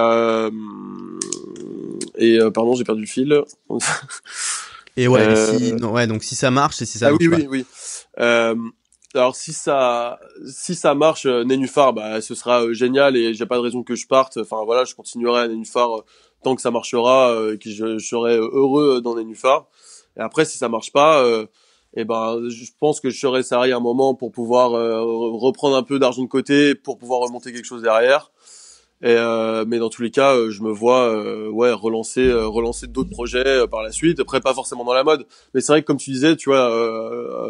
et 2.18 2.38
pardon, 2.52 2.74
j'ai 2.74 2.84
perdu 2.84 3.02
le 3.02 3.06
fil. 3.06 3.42
Et 4.96 5.08
ouais, 5.08 5.36
si, 5.36 5.72
non, 5.74 5.92
ouais, 5.92 6.06
donc 6.06 6.22
si 6.24 6.34
ça 6.34 6.50
marche 6.50 6.82
et 6.82 6.86
si 6.86 6.98
ça 6.98 7.08
ah, 7.08 7.10
marche 7.10 7.22
oui, 7.22 7.30
pas. 7.30 7.36
oui, 7.36 7.46
oui. 7.48 7.66
Euh, 8.18 8.54
alors 9.14 9.34
si 9.34 9.52
ça 9.52 10.20
si 10.46 10.74
ça 10.74 10.94
marche 10.94 11.26
euh, 11.26 11.42
Nénuphar 11.44 11.92
bah 11.92 12.20
ce 12.20 12.34
sera 12.34 12.62
euh, 12.62 12.72
génial 12.72 13.16
et 13.16 13.34
j'ai 13.34 13.46
pas 13.46 13.56
de 13.56 13.62
raison 13.62 13.82
que 13.82 13.96
je 13.96 14.06
parte 14.06 14.36
enfin 14.36 14.62
voilà 14.64 14.84
je 14.84 14.94
continuerai 14.94 15.42
à 15.42 15.48
Nénuphar 15.48 15.98
euh, 15.98 16.04
tant 16.44 16.54
que 16.54 16.62
ça 16.62 16.70
marchera 16.70 17.34
et 17.52 17.58
que 17.58 17.68
je, 17.70 17.98
serai 17.98 18.36
heureux 18.36 19.00
dans 19.00 19.16
Nénuphar 19.16 19.66
et 20.16 20.20
après 20.20 20.44
si 20.44 20.58
ça 20.58 20.68
marche 20.68 20.92
pas 20.92 21.22
et 21.94 22.04
ben 22.04 22.40
je 22.48 22.70
pense 22.78 23.00
que 23.00 23.10
je 23.10 23.18
serai 23.18 23.42
salarié 23.42 23.72
un 23.72 23.80
moment 23.80 24.14
pour 24.14 24.32
pouvoir 24.32 24.70
reprendre 24.70 25.76
un 25.76 25.82
peu 25.82 25.98
d'argent 25.98 26.22
de 26.22 26.28
côté 26.28 26.74
pour 26.74 26.96
pouvoir 26.96 27.20
remonter 27.20 27.52
quelque 27.52 27.66
chose 27.66 27.82
derrière 27.82 28.30
et 29.02 29.14
euh, 29.16 29.64
mais 29.66 29.78
dans 29.78 29.88
tous 29.88 30.02
les 30.02 30.10
cas, 30.10 30.34
euh, 30.34 30.50
je 30.50 30.62
me 30.62 30.70
vois 30.70 31.08
euh, 31.08 31.48
ouais 31.48 31.72
relancer 31.72 32.26
euh, 32.26 32.46
relancer 32.46 32.86
d'autres 32.86 33.08
projets 33.08 33.66
par 33.70 33.82
la 33.82 33.92
suite. 33.92 34.20
Après 34.20 34.40
pas 34.40 34.52
forcément 34.52 34.84
dans 34.84 34.92
la 34.92 35.04
mode, 35.04 35.26
mais 35.54 35.62
c'est 35.62 35.72
vrai 35.72 35.80
que 35.80 35.86
comme 35.86 35.96
tu 35.96 36.10
disais, 36.10 36.36
tu 36.36 36.50
vois 36.50 36.70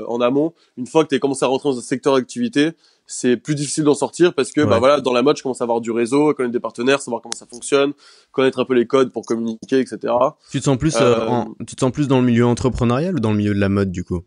en 0.09 0.21
amont, 0.21 0.53
une 0.77 0.87
fois 0.87 1.03
que 1.05 1.09
tu 1.09 1.17
as 1.17 1.19
commencé 1.19 1.45
à 1.45 1.49
rentrer 1.49 1.71
dans 1.71 1.79
un 1.79 1.83
secteur 1.83 2.15
d'activité, 2.15 2.73
c'est 3.07 3.37
plus 3.37 3.57
difficile 3.57 3.83
d'en 3.83 3.95
sortir 3.95 4.33
parce 4.33 4.53
que 4.53 4.61
bah 4.61 4.79
voilà 4.79 5.01
dans 5.01 5.13
la 5.13 5.23
mode 5.23 5.37
je 5.37 5.43
commence 5.43 5.61
à 5.61 5.65
avoir 5.65 5.81
du 5.81 5.91
réseau, 5.91 6.33
connaître 6.35 6.53
des 6.53 6.61
partenaires, 6.61 7.01
savoir 7.01 7.21
comment 7.21 7.35
ça 7.35 7.47
fonctionne, 7.47 7.95
connaître 8.31 8.61
un 8.61 8.65
peu 8.65 8.75
les 8.75 8.87
codes 8.87 9.11
pour 9.11 9.27
communiquer, 9.27 9.81
etc. 9.81 10.15
Tu 10.53 10.61
te 10.61 10.65
sens 10.65 10.79
plus 10.79 10.97
en, 10.97 11.53
tu 11.67 11.75
te 11.75 11.81
sens 11.81 11.91
plus 11.91 12.07
dans 12.07 12.21
le 12.21 12.27
milieu 12.27 12.47
entrepreneurial 12.47 13.17
ou 13.17 13.21
dans 13.21 13.33
le 13.33 13.39
milieu 13.39 13.55
de 13.55 13.61
la 13.61 13.69
mode 13.69 13.91
du 13.91 14.05
coup? 14.05 14.21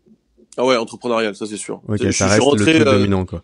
Ah 0.58 0.66
ouais 0.66 0.76
entrepreneurial 0.76 1.34
ça 1.34 1.46
c'est 1.46 1.56
sûr. 1.56 1.80
Ok 1.88 2.02
je, 2.02 2.10
ça 2.10 2.26
reste 2.26 2.42
rentré, 2.42 2.78
le 2.78 2.84
truc 2.84 2.94
dominant 2.94 3.24
quoi. 3.24 3.42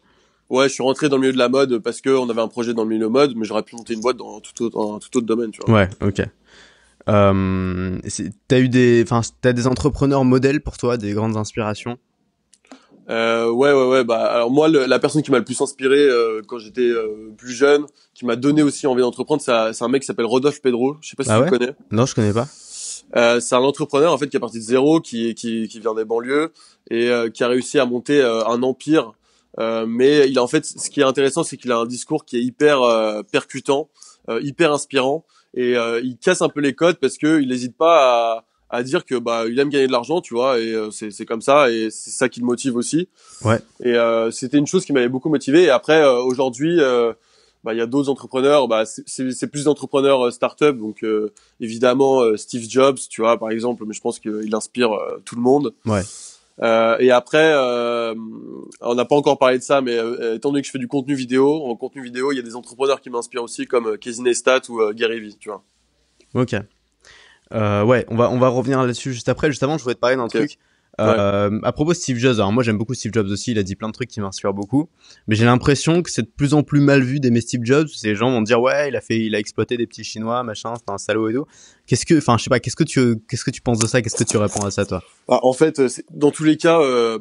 Ouais, 0.51 0.69
je 0.69 0.75
suis 0.75 0.83
rentré 0.83 1.09
dans 1.09 1.17
le 1.17 1.21
milieu 1.23 1.33
de 1.33 1.39
la 1.39 1.49
mode 1.49 1.79
parce 1.79 2.01
que 2.01 2.11
on 2.11 2.29
avait 2.29 2.43
un 2.43 2.49
projet 2.49 2.75
dans 2.75 2.83
le 2.83 2.91
milieu 2.91 3.09
mode, 3.09 3.35
mais 3.37 3.45
j'aurais 3.45 3.63
pu 3.63 3.77
monter 3.77 3.95
une 3.95 4.01
boîte 4.01 4.17
dans 4.17 4.41
tout 4.41 4.65
autre, 4.65 4.79
un 4.79 4.99
tout 4.99 5.17
autre 5.17 5.27
domaine, 5.27 5.53
tu 5.53 5.61
vois. 5.65 5.75
Ouais, 5.75 5.89
ok. 6.03 6.23
Euh, 7.09 7.99
t'as 8.49 8.59
eu 8.59 8.69
des, 8.69 9.03
enfin, 9.05 9.21
t'as 9.41 9.53
des 9.53 9.67
entrepreneurs 9.67 10.25
modèles 10.25 10.61
pour 10.61 10.77
toi, 10.77 10.97
des 10.97 11.13
grandes 11.13 11.37
inspirations? 11.37 11.99
Euh, 13.09 13.51
Ouais, 13.51 13.73
ouais, 13.73 13.89
ouais. 13.89 14.05
Bah, 14.05 14.25
alors 14.25 14.51
moi, 14.51 14.69
le, 14.69 14.87
la 14.87 14.99
personne 14.99 15.23
qui 15.23 15.31
m'a 15.31 15.39
le 15.39 15.45
plus 15.45 15.61
inspiré 15.61 15.99
euh, 15.99 16.43
quand 16.47 16.59
j'étais 16.59 16.83
euh, 16.83 17.33
plus 17.37 17.53
jeune, 17.53 17.87
qui 18.15 18.27
m'a 18.27 18.37
donné 18.37 18.63
aussi 18.63 18.87
envie 18.87 19.03
d'entreprendre, 19.03 19.43
c'est 19.43 19.83
un 19.85 19.89
mec 19.89 20.03
qui 20.03 20.07
s'appelle 20.07 20.27
Rodolphe 20.27 20.61
Pedro. 20.61 20.97
Je 21.01 21.11
sais 21.11 21.17
pas 21.17 21.25
si 21.25 21.31
ah 21.31 21.43
tu 21.45 21.51
connais. 21.51 21.75
Non, 21.91 22.07
je 22.07 22.15
connais 22.15 22.33
pas. 22.33 22.49
Euh, 23.17 23.41
c'est 23.41 23.57
un 23.57 23.61
entrepreneur 23.61 24.13
en 24.13 24.19
fait 24.19 24.29
qui 24.29 24.37
est 24.37 24.41
parti 24.41 24.59
de 24.59 24.65
zéro, 24.65 25.01
qui 25.01 25.35
qui, 25.35 25.67
qui 25.69 25.81
vient 25.81 25.95
des 25.95 26.05
banlieues 26.05 26.53
et 26.91 27.11
qui 27.35 27.43
a 27.43 27.49
réussi 27.49 27.79
à 27.79 27.87
monter 27.87 28.23
un 28.23 28.63
empire 28.63 29.13
euh, 29.61 29.85
mais 29.87 30.29
il 30.29 30.39
a 30.39 30.43
en 30.43 30.47
fait, 30.47 30.65
ce 30.65 30.89
qui 30.91 31.01
est 31.01 31.05
intéressant, 31.05 31.45
c'est 31.45 31.57
qu'il 31.57 31.71
a 31.71 31.77
un 31.77 31.87
discours 31.87 32.25
qui 32.25 32.39
est 32.39 32.43
hyper 32.43 32.83
euh, 32.83 33.23
percutant, 33.23 33.91
euh, 34.29 34.41
hyper 34.43 34.73
inspirant, 34.73 35.25
et 35.55 35.75
il 36.03 36.17
casse 36.19 36.43
un 36.43 36.49
peu 36.49 36.61
les 36.61 36.75
codes 36.75 36.97
parce 36.97 37.19
que 37.19 37.41
il 37.41 37.49
n'hésite 37.49 37.77
pas 37.77 38.45
à, 38.71 38.79
à 38.79 38.83
dire 38.85 39.05
que 39.05 39.17
bah 39.17 39.47
il 39.49 39.59
aime 39.59 39.69
gagner 39.69 39.89
de 39.89 39.93
l'argent, 39.93 40.21
tu 40.21 40.33
vois, 40.35 40.61
et 40.61 40.77
c'est 40.93 41.11
c'est 41.11 41.27
comme 41.27 41.43
ça, 41.43 41.71
et 41.71 41.91
c'est 41.91 42.11
ça 42.11 42.29
qui 42.29 42.39
le 42.39 42.47
motive 42.47 42.77
aussi. 42.77 43.09
Ouais. 43.45 43.59
Et 43.83 43.97
c'était 44.31 44.59
une 44.59 44.69
chose 44.69 44.85
qui 44.85 44.93
m'avait 44.93 45.09
beaucoup 45.09 45.29
motivé. 45.29 45.65
Et 45.65 45.71
après, 45.71 46.07
aujourd'hui, 46.07 46.79
bah 47.65 47.75
il 47.75 47.79
y 47.79 47.81
a 47.81 47.87
d'autres 47.87 48.09
entrepreneurs, 48.09 48.69
bah 48.69 48.85
c'est 48.87 49.47
plus 49.49 49.65
d'entrepreneurs 49.65 50.33
start-up, 50.33 50.77
donc 50.79 51.05
évidemment 51.59 52.23
Steve 52.37 52.67
Jobs, 52.69 52.99
tu 53.11 53.23
vois, 53.23 53.37
par 53.37 53.51
exemple, 53.51 53.83
mais 53.89 53.93
je 53.93 54.01
pense 54.01 54.21
qu'il 54.21 54.55
inspire 54.55 54.91
tout 55.25 55.35
le 55.35 55.43
monde. 55.43 55.75
Ouais. 55.85 56.03
Euh, 56.63 56.97
et 56.99 57.11
après, 57.11 57.53
euh, 57.55 58.15
on 58.81 58.95
n'a 58.95 59.05
pas 59.05 59.17
encore 59.17 59.39
parlé 59.39 59.59
de 59.59 59.63
ça, 59.63 59.81
mais 59.81 59.97
euh, 59.97 60.35
étant 60.35 60.51
donné 60.51 60.61
que 60.61 60.67
je 60.67 60.73
fais 60.73 60.79
du 60.79 60.89
contenu 60.89 61.15
vidéo, 61.15 61.65
en 61.65 61.75
contenu 61.75 62.03
vidéo, 62.03 62.33
il 62.33 62.37
y 62.37 62.39
a 62.39 62.43
des 62.43 62.57
entrepreneurs 62.57 63.01
qui 63.01 63.09
m'inspirent 63.09 63.43
aussi, 63.43 63.67
comme 63.67 63.87
euh, 63.87 63.97
Casey 63.97 64.23
Neistat 64.23 64.61
ou 64.69 64.81
euh, 64.81 64.93
Gary 64.93 65.21
Vee, 65.21 65.37
tu 65.39 65.49
vois. 65.49 65.63
Ok. 66.35 66.53
ouais, 66.53 68.07
on 68.09 68.17
va 68.17 68.31
on 68.31 68.39
va 68.39 68.49
revenir 68.49 68.81
là-dessus 68.83 69.13
juste 69.13 69.29
après. 69.29 69.49
Juste 69.49 69.63
avant, 69.63 69.79
je 69.79 69.83
voulais 69.83 69.95
te 69.95 70.01
parler 70.01 70.17
d'un 70.17 70.29
truc. 70.29 70.59
Euh, 71.01 71.59
à 71.63 71.73
propos 71.73 71.93
de 71.93 71.97
Steve 71.97 72.19
Jobs, 72.19 72.35
alors 72.35 72.53
moi 72.53 72.63
j'aime 72.63 72.79
beaucoup 72.79 72.95
Steve 72.95 73.13
Jobs 73.13 73.29
aussi, 73.29 73.53
il 73.53 73.59
a 73.59 73.63
dit 73.63 73.77
plein 73.77 73.89
de 73.89 73.93
trucs 73.93 74.09
qui 74.09 74.21
m'inspirent 74.21 74.55
beaucoup, 74.55 74.89
mais 75.27 75.35
j'ai 75.35 75.45
l'impression 75.45 76.03
que 76.03 76.11
c'est 76.11 76.23
de 76.23 76.31
plus 76.35 76.55
en 76.55 76.63
plus 76.63 76.81
mal 76.81 77.03
vu 77.03 77.21
d'aimer 77.21 77.41
Steve 77.41 77.63
Jobs. 77.65 77.89
Les 78.05 78.15
gens 78.15 78.31
vont 78.31 78.43
dire 78.43 78.61
ouais, 78.61 78.89
il 78.89 78.97
a 78.97 79.01
fait, 79.01 79.19
il 79.19 79.35
a 79.35 79.39
exploité 79.39 79.77
des 79.77 79.87
petits 79.87 80.05
Chinois, 80.05 80.43
machin, 80.43 80.75
c'est 80.77 80.93
un 80.93 80.99
salaud 80.99 81.29
et 81.29 81.35
tout. 81.35 81.47
Qu'est-ce 81.87 82.07
que, 82.07 82.19
enfin 82.19 82.37
je 82.39 82.45
sais 82.45 82.51
pas, 82.51 82.61
qu'est-ce 82.61 82.77
que 82.77 82.85
tu, 82.85 83.17
qu'est-ce 83.29 83.45
que 83.45 83.51
tu 83.51 83.63
penses 83.63 83.79
de 83.79 83.87
ça? 83.87 84.03
Qu'est-ce 84.03 84.17
que 84.17 84.29
tu 84.29 84.37
réponds 84.37 84.65
à 84.65 84.71
ça 84.71 84.85
toi? 84.85 85.03
Bah, 85.29 85.41
En 85.43 85.53
fait, 85.53 85.81
dans 86.11 86.31
tous 86.31 86.45
les 86.45 86.57
cas. 86.57 86.81
Euh 86.81 87.19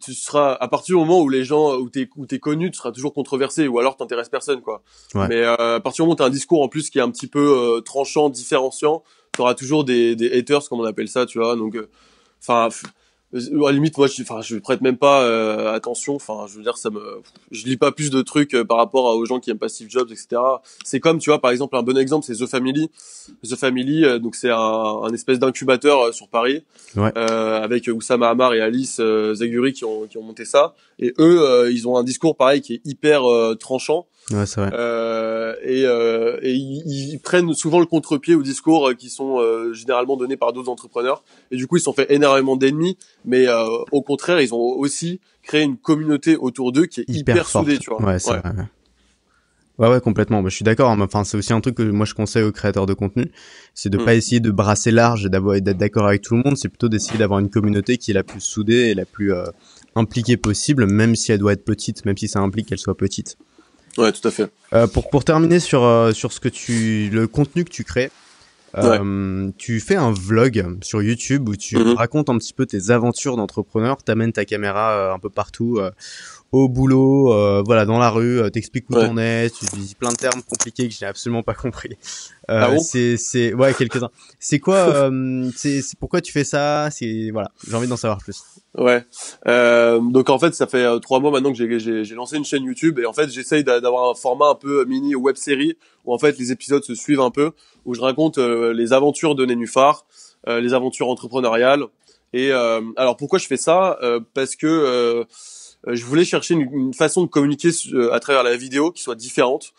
tu 0.00 0.14
seras 0.14 0.54
à 0.54 0.68
partir 0.68 0.96
du 0.96 1.00
moment 1.00 1.20
où 1.20 1.28
les 1.28 1.44
gens 1.44 1.76
où 1.76 1.90
t'es 1.90 2.08
où 2.16 2.26
t'es 2.26 2.38
connu 2.38 2.70
tu 2.70 2.78
seras 2.78 2.92
toujours 2.92 3.12
controversé 3.12 3.68
ou 3.68 3.78
alors 3.78 3.96
t'intéresses 3.96 4.30
personne 4.30 4.62
quoi 4.62 4.82
ouais. 5.14 5.28
mais 5.28 5.42
euh, 5.42 5.76
à 5.76 5.80
partir 5.80 6.04
du 6.04 6.06
moment 6.06 6.14
où 6.14 6.16
t'as 6.16 6.26
un 6.26 6.30
discours 6.30 6.62
en 6.62 6.68
plus 6.68 6.88
qui 6.88 6.98
est 6.98 7.02
un 7.02 7.10
petit 7.10 7.26
peu 7.26 7.76
euh, 7.76 7.80
tranchant 7.82 8.30
différenciant 8.30 9.02
t'auras 9.32 9.54
toujours 9.54 9.84
des 9.84 10.16
des 10.16 10.32
haters 10.32 10.66
comme 10.68 10.80
on 10.80 10.84
appelle 10.84 11.08
ça 11.08 11.26
tu 11.26 11.38
vois 11.38 11.56
donc 11.56 11.76
euh, 11.76 11.90
enfin 12.40 12.68
à 13.34 13.38
la 13.38 13.72
limite 13.72 13.98
moi 13.98 14.06
je 14.06 14.22
enfin 14.22 14.40
je 14.40 14.56
prête 14.56 14.80
même 14.80 14.96
pas 14.96 15.22
euh, 15.22 15.72
attention. 15.72 16.14
Enfin 16.14 16.46
je 16.48 16.56
veux 16.56 16.62
dire 16.62 16.76
ça 16.76 16.90
me 16.90 17.22
je 17.50 17.64
lis 17.64 17.76
pas 17.76 17.92
plus 17.92 18.10
de 18.10 18.22
trucs 18.22 18.54
euh, 18.54 18.64
par 18.64 18.76
rapport 18.76 19.04
aux 19.16 19.24
gens 19.26 19.40
qui 19.40 19.50
aiment 19.50 19.58
pas 19.58 19.68
Steve 19.68 19.90
Jobs 19.90 20.10
etc 20.10 20.40
c'est 20.84 21.00
comme 21.00 21.18
tu 21.18 21.30
vois 21.30 21.40
par 21.40 21.50
exemple 21.50 21.76
un 21.76 21.82
bon 21.82 21.96
exemple 21.98 22.24
c'est 22.24 22.36
The 22.36 22.46
Family. 22.46 22.90
The 23.44 23.56
Family 23.56 24.04
euh, 24.04 24.18
donc 24.18 24.36
c'est 24.36 24.50
un, 24.50 24.56
un, 24.56 25.12
espèce 25.12 25.38
d'incubateur 25.38 26.14
sur 26.14 26.28
Paris 26.28 26.64
ouais. 26.96 27.16
avec 27.16 27.88
Oussama 27.88 28.30
Hamar 28.30 28.54
et 28.54 28.60
Alice 28.60 29.00
Zaguri 29.34 29.72
qui 29.72 29.84
ont 29.84 30.06
qui 30.06 30.18
ont 30.18 30.22
monté 30.22 30.44
ça. 30.44 30.74
Et 30.98 31.12
eux 31.18 31.68
ils 31.70 31.88
ont 31.88 31.96
un 31.96 32.04
discours 32.04 32.36
pareil 32.36 32.60
qui 32.60 32.74
est 32.74 32.80
hyper 32.84 33.22
tranchant 33.58 34.06
Ouais, 34.32 34.44
c'est 34.44 34.60
vrai. 34.60 34.70
Euh, 34.72 35.54
et, 35.62 35.84
euh, 35.84 36.38
et 36.42 36.52
ils, 36.52 36.82
ils, 37.12 37.18
prennent 37.20 37.54
souvent 37.54 37.78
le 37.78 37.86
contre-pied 37.86 38.34
aux 38.34 38.42
discours 38.42 38.90
qui 38.98 39.08
sont 39.08 39.38
euh, 39.38 39.72
généralement 39.72 40.16
donnés 40.16 40.36
par 40.36 40.52
d'autres 40.52 40.68
entrepreneurs. 40.68 41.22
Et 41.52 41.56
du 41.56 41.68
coup, 41.68 41.76
ils 41.76 41.82
sont 41.82 41.92
fait 41.92 42.12
énormément 42.12 42.56
d'ennemis, 42.56 42.98
mais 43.24 43.46
euh, 43.46 43.64
au 43.92 44.02
contraire, 44.02 44.40
ils 44.40 44.52
ont 44.52 44.58
aussi 44.58 45.20
créé 45.42 45.62
une 45.62 45.76
communauté 45.76 46.36
autour 46.36 46.72
d'eux 46.72 46.86
qui 46.86 47.00
est 47.00 47.08
hyper, 47.08 47.36
hyper 47.36 47.48
soudée, 47.48 47.78
tu 47.78 47.90
vois. 47.90 48.02
Ouais, 48.02 48.18
c'est 48.18 48.32
ouais. 48.32 48.40
vrai. 48.40 48.66
Ouais, 49.78 49.88
ouais, 49.88 50.00
complètement. 50.00 50.42
Bah, 50.42 50.48
je 50.48 50.54
suis 50.54 50.64
d'accord. 50.64 50.90
Hein. 50.90 51.00
Enfin, 51.00 51.22
c'est 51.22 51.36
aussi 51.36 51.52
un 51.52 51.60
truc 51.60 51.76
que 51.76 51.82
moi 51.82 52.06
je 52.06 52.14
conseille 52.14 52.42
aux 52.42 52.52
créateurs 52.52 52.86
de 52.86 52.94
contenu, 52.94 53.30
c'est 53.74 53.90
de 53.90 53.98
mm. 53.98 54.04
pas 54.04 54.14
essayer 54.14 54.40
de 54.40 54.50
brasser 54.50 54.90
large 54.90 55.26
et 55.26 55.28
d'avoir 55.28 55.60
d'être 55.60 55.76
d'accord 55.76 56.06
avec 56.06 56.22
tout 56.22 56.34
le 56.34 56.42
monde. 56.42 56.56
C'est 56.56 56.68
plutôt 56.68 56.88
d'essayer 56.88 57.18
d'avoir 57.18 57.40
une 57.40 57.50
communauté 57.50 57.98
qui 57.98 58.10
est 58.10 58.14
la 58.14 58.24
plus 58.24 58.40
soudée 58.40 58.90
et 58.90 58.94
la 58.94 59.04
plus 59.04 59.32
euh, 59.32 59.44
impliquée 59.94 60.36
possible, 60.36 60.86
même 60.86 61.14
si 61.14 61.30
elle 61.30 61.38
doit 61.38 61.52
être 61.52 61.64
petite, 61.64 62.04
même 62.06 62.16
si 62.16 62.26
ça 62.26 62.40
implique 62.40 62.66
qu'elle 62.66 62.78
soit 62.78 62.96
petite. 62.96 63.36
Ouais, 63.98 64.12
tout 64.12 64.26
à 64.26 64.30
fait. 64.30 64.50
Euh, 64.72 64.86
pour 64.86 65.08
pour 65.10 65.24
terminer 65.24 65.60
sur 65.60 65.84
euh, 65.84 66.12
sur 66.12 66.32
ce 66.32 66.40
que 66.40 66.48
tu 66.48 67.08
le 67.12 67.26
contenu 67.26 67.64
que 67.64 67.70
tu 67.70 67.82
crées, 67.84 68.10
euh, 68.76 69.50
tu 69.56 69.80
fais 69.80 69.96
un 69.96 70.12
vlog 70.12 70.76
sur 70.82 71.02
YouTube 71.02 71.48
où 71.48 71.56
tu 71.56 71.76
Mhm. 71.78 71.94
racontes 71.94 72.28
un 72.28 72.36
petit 72.36 72.52
peu 72.52 72.66
tes 72.66 72.90
aventures 72.90 73.36
d'entrepreneur, 73.36 74.02
t'amènes 74.02 74.32
ta 74.32 74.44
caméra 74.44 74.90
euh, 74.92 75.14
un 75.14 75.18
peu 75.18 75.30
partout, 75.30 75.80
au 76.52 76.68
boulot, 76.68 77.32
euh, 77.32 77.62
voilà, 77.66 77.84
dans 77.84 77.98
la 77.98 78.08
rue, 78.10 78.40
euh, 78.40 78.50
t'expliques 78.50 78.88
où 78.90 78.94
Ouais. 78.94 79.06
t'en 79.08 79.16
es, 79.18 79.50
tu 79.50 79.64
dis 79.76 79.94
plein 79.98 80.10
de 80.10 80.16
termes 80.16 80.42
compliqués 80.42 80.88
que 80.88 80.94
j'ai 80.94 81.04
absolument 81.06 81.42
pas 81.42 81.54
compris. 81.54 81.90
Euh, 82.50 82.60
Ah 82.62 82.70
bon? 82.70 82.78
c'est 82.78 83.16
c'est 83.16 83.52
ouais 83.52 83.74
quelques-uns. 83.74 84.10
C'est 84.38 84.58
quoi 84.60 84.76
euh, 85.10 85.50
c'est 85.56 85.82
c'est 85.82 85.98
pourquoi 85.98 86.20
tu 86.20 86.32
fais 86.32 86.44
ça? 86.44 86.88
C'est 86.90 87.30
voilà, 87.32 87.50
j'ai 87.68 87.74
envie 87.74 87.88
d'en 87.88 87.96
savoir 87.96 88.18
plus. 88.18 88.42
Ouais. 88.78 89.04
Euh, 89.48 89.98
donc 90.00 90.30
en 90.30 90.38
fait, 90.38 90.54
ça 90.54 90.66
fait 90.66 90.86
trois 91.00 91.18
mois 91.20 91.30
maintenant 91.30 91.50
que 91.52 91.58
j'ai- 91.58 91.78
j'ai 91.80 92.04
j'ai 92.04 92.14
lancé 92.14 92.36
une 92.36 92.44
chaîne 92.44 92.64
YouTube 92.64 92.98
et 93.00 93.06
en 93.06 93.12
fait, 93.12 93.28
j'essaye 93.30 93.64
d'a- 93.64 93.80
d'avoir 93.80 94.10
un 94.10 94.14
format 94.14 94.50
un 94.50 94.54
peu 94.54 94.84
mini 94.84 95.14
web 95.14 95.36
série 95.36 95.76
où 96.04 96.14
en 96.14 96.18
fait 96.18 96.38
les 96.38 96.52
épisodes 96.52 96.84
se 96.84 96.94
suivent 96.94 97.20
un 97.20 97.30
peu, 97.30 97.50
où 97.84 97.94
je 97.94 98.00
raconte 98.00 98.38
les 98.38 98.92
aventures 98.92 99.34
de 99.34 99.44
Nénuphar, 99.44 100.06
euh, 100.48 100.60
les 100.60 100.72
aventures 100.74 101.08
entrepreneuriales. 101.08 101.84
Et 102.32 102.52
euh, 102.52 102.80
alors 102.96 103.16
pourquoi 103.16 103.38
je 103.38 103.46
fais 103.46 103.56
ça? 103.56 103.98
Euh, 104.02 104.20
Parce 104.34 104.56
que 104.56 104.66
euh, 104.66 105.24
je 105.86 106.04
voulais 106.04 106.24
chercher 106.24 106.54
une, 106.54 106.68
une 106.72 106.94
façon 106.94 107.22
de 107.22 107.28
communiquer 107.28 107.70
euh, 107.92 108.12
à 108.12 108.20
travers 108.20 108.42
la 108.42 108.56
vidéo 108.56 108.90
qui 108.90 109.02
soit 109.02 109.14
différente. 109.14 109.72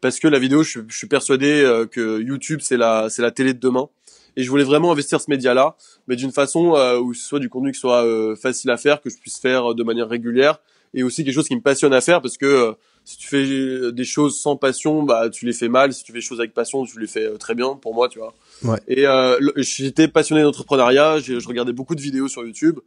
Parce 0.00 0.20
que 0.20 0.28
la 0.28 0.38
vidéo, 0.38 0.62
je, 0.62 0.80
je 0.86 0.96
suis 0.96 1.06
persuadé 1.06 1.62
euh, 1.62 1.86
que 1.86 2.20
YouTube 2.20 2.60
c'est 2.62 2.76
la 2.76 3.08
c'est 3.08 3.22
la 3.22 3.30
télé 3.30 3.54
de 3.54 3.58
demain. 3.58 3.88
Et 4.36 4.42
je 4.42 4.50
voulais 4.50 4.64
vraiment 4.64 4.92
investir 4.92 5.20
ce 5.20 5.30
média-là 5.30 5.76
mais 6.06 6.16
d'une 6.16 6.32
façon 6.32 6.76
euh, 6.76 6.98
où 6.98 7.14
ce 7.14 7.26
soit 7.26 7.40
du 7.40 7.48
contenu 7.48 7.72
qui 7.72 7.80
soit 7.80 8.04
euh, 8.04 8.36
facile 8.36 8.70
à 8.70 8.76
faire, 8.76 9.00
que 9.00 9.10
je 9.10 9.16
puisse 9.16 9.38
faire 9.38 9.70
euh, 9.70 9.74
de 9.74 9.82
manière 9.82 10.08
régulière, 10.08 10.60
et 10.94 11.02
aussi 11.02 11.24
quelque 11.24 11.34
chose 11.34 11.48
qui 11.48 11.56
me 11.56 11.60
passionne 11.60 11.92
à 11.92 12.00
faire, 12.00 12.20
parce 12.22 12.36
que 12.38 12.46
euh, 12.46 12.72
si 13.04 13.16
tu 13.18 13.28
fais 13.28 13.92
des 13.92 14.04
choses 14.04 14.40
sans 14.40 14.56
passion, 14.56 15.04
bah 15.04 15.30
tu 15.30 15.46
les 15.46 15.52
fais 15.52 15.68
mal. 15.68 15.92
Si 15.92 16.02
tu 16.02 16.10
fais 16.10 16.18
des 16.18 16.24
choses 16.24 16.40
avec 16.40 16.52
passion, 16.54 16.84
tu 16.84 16.98
les 16.98 17.06
fais 17.06 17.38
très 17.38 17.54
bien. 17.54 17.76
Pour 17.76 17.94
moi, 17.94 18.08
tu 18.08 18.18
vois. 18.18 18.34
Ouais. 18.64 18.80
Et 18.88 19.06
euh, 19.06 19.38
j'étais 19.58 20.08
passionné 20.08 20.42
d'entrepreneuriat. 20.42 21.20
Je 21.20 21.46
regardais 21.46 21.72
beaucoup 21.72 21.94
de 21.94 22.00
vidéos 22.00 22.26
sur 22.26 22.44
YouTube 22.44 22.80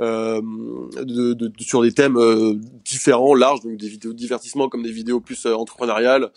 euh, 0.00 0.40
de, 0.96 1.34
de, 1.34 1.52
sur 1.60 1.82
des 1.82 1.92
thèmes 1.92 2.16
euh, 2.16 2.54
différents, 2.84 3.34
larges, 3.34 3.60
donc 3.60 3.76
des 3.76 3.88
vidéos 3.88 4.12
de 4.12 4.18
divertissement 4.18 4.68
comme 4.68 4.82
des 4.82 4.90
vidéos 4.90 5.20
plus 5.20 5.46
euh, 5.46 5.54
entrepreneuriales, 5.54 6.30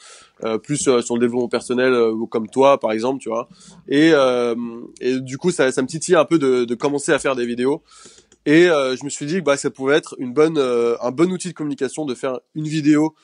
euh, 0.43 0.59
plus 0.59 0.77
sur 0.77 1.15
le 1.15 1.19
développement 1.19 1.47
personnel 1.47 1.93
comme 2.29 2.47
toi 2.47 2.79
par 2.79 2.91
exemple, 2.91 3.19
tu 3.19 3.29
vois. 3.29 3.49
Et, 3.87 4.11
du 5.21 5.37
coup, 5.37 5.51
ça, 5.51 5.71
ça 5.71 5.81
me 5.81 5.87
titillait 5.87 6.17
un 6.17 6.25
peu 6.25 6.37
de, 6.37 6.65
de 6.65 6.75
commencer 6.75 7.11
à 7.11 7.19
faire 7.19 7.35
des 7.35 7.45
vidéos. 7.45 7.81
Et 8.45 8.65
je 8.65 9.03
me 9.03 9.09
suis 9.09 9.25
dit 9.25 9.35
que 9.35 9.43
bah, 9.43 9.57
ça 9.57 9.69
pouvait 9.69 9.95
être 9.95 10.15
une 10.19 10.33
bonne, 10.33 10.57
un 10.57 11.11
bon 11.11 11.31
outil 11.31 11.49
de 11.49 11.53
communication 11.53 12.05
de 12.05 12.13
faire 12.13 12.39
une 12.55 12.67
vidéo 12.67 13.15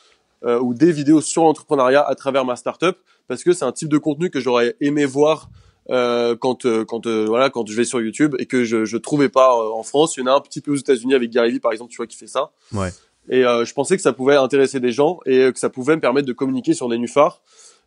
ou 0.44 0.74
des 0.74 0.92
vidéos 0.92 1.22
sur 1.22 1.44
l'entrepreneuriat 1.44 2.02
à 2.02 2.16
travers 2.16 2.44
ma 2.44 2.56
startup, 2.56 2.98
parce 3.28 3.44
que 3.44 3.54
c'est 3.54 3.66
un 3.66 3.72
type 3.72 3.90
de 3.90 3.98
contenu 3.98 4.30
que 4.30 4.40
j'aurais 4.40 4.76
aimé 4.82 5.06
voir 5.06 5.50
euh, 5.90 6.36
quand 6.38 6.66
euh, 6.66 6.86
quand 6.86 7.08
euh, 7.08 7.26
voilà 7.28 7.50
quand 7.50 7.68
je 7.68 7.76
vais 7.76 7.84
sur 7.84 8.00
YouTube 8.02 8.36
et 8.40 8.46
que 8.46 8.64
je 8.64 8.86
je 8.86 8.98
trouvais 8.98 9.30
pas 9.30 9.56
en 9.56 9.84
France. 9.84 10.16
Il 10.18 10.22
y 10.22 10.24
en 10.24 10.28
a 10.28 10.36
un 10.36 10.42
petit 10.42 10.62
peu 10.62 10.72
aux 10.72 10.78
États-Unis 10.78 11.14
avec 11.14 11.30
Gary 11.30 11.52
Vee 11.52 11.60
par 11.60 11.72
exemple, 11.72 11.92
tu 11.92 11.98
vois 11.98 12.08
qui 12.08 12.18
fait 12.18 12.28
ça. 12.28 12.52
Ouais. 12.74 12.90
Et 13.30 13.42
je 13.42 13.74
pensais 13.74 13.96
que 13.96 14.02
ça 14.02 14.12
pouvait 14.14 14.36
intéresser 14.36 14.80
des 14.80 14.92
gens 14.92 15.20
et 15.26 15.52
que 15.52 15.60
ça 15.60 15.70
pouvait 15.70 15.96
me 15.96 16.02
permettre 16.02 16.28
de 16.28 16.34
communiquer 16.34 16.74
sur 16.74 16.90
des 16.90 16.98
nufards. 16.98 17.42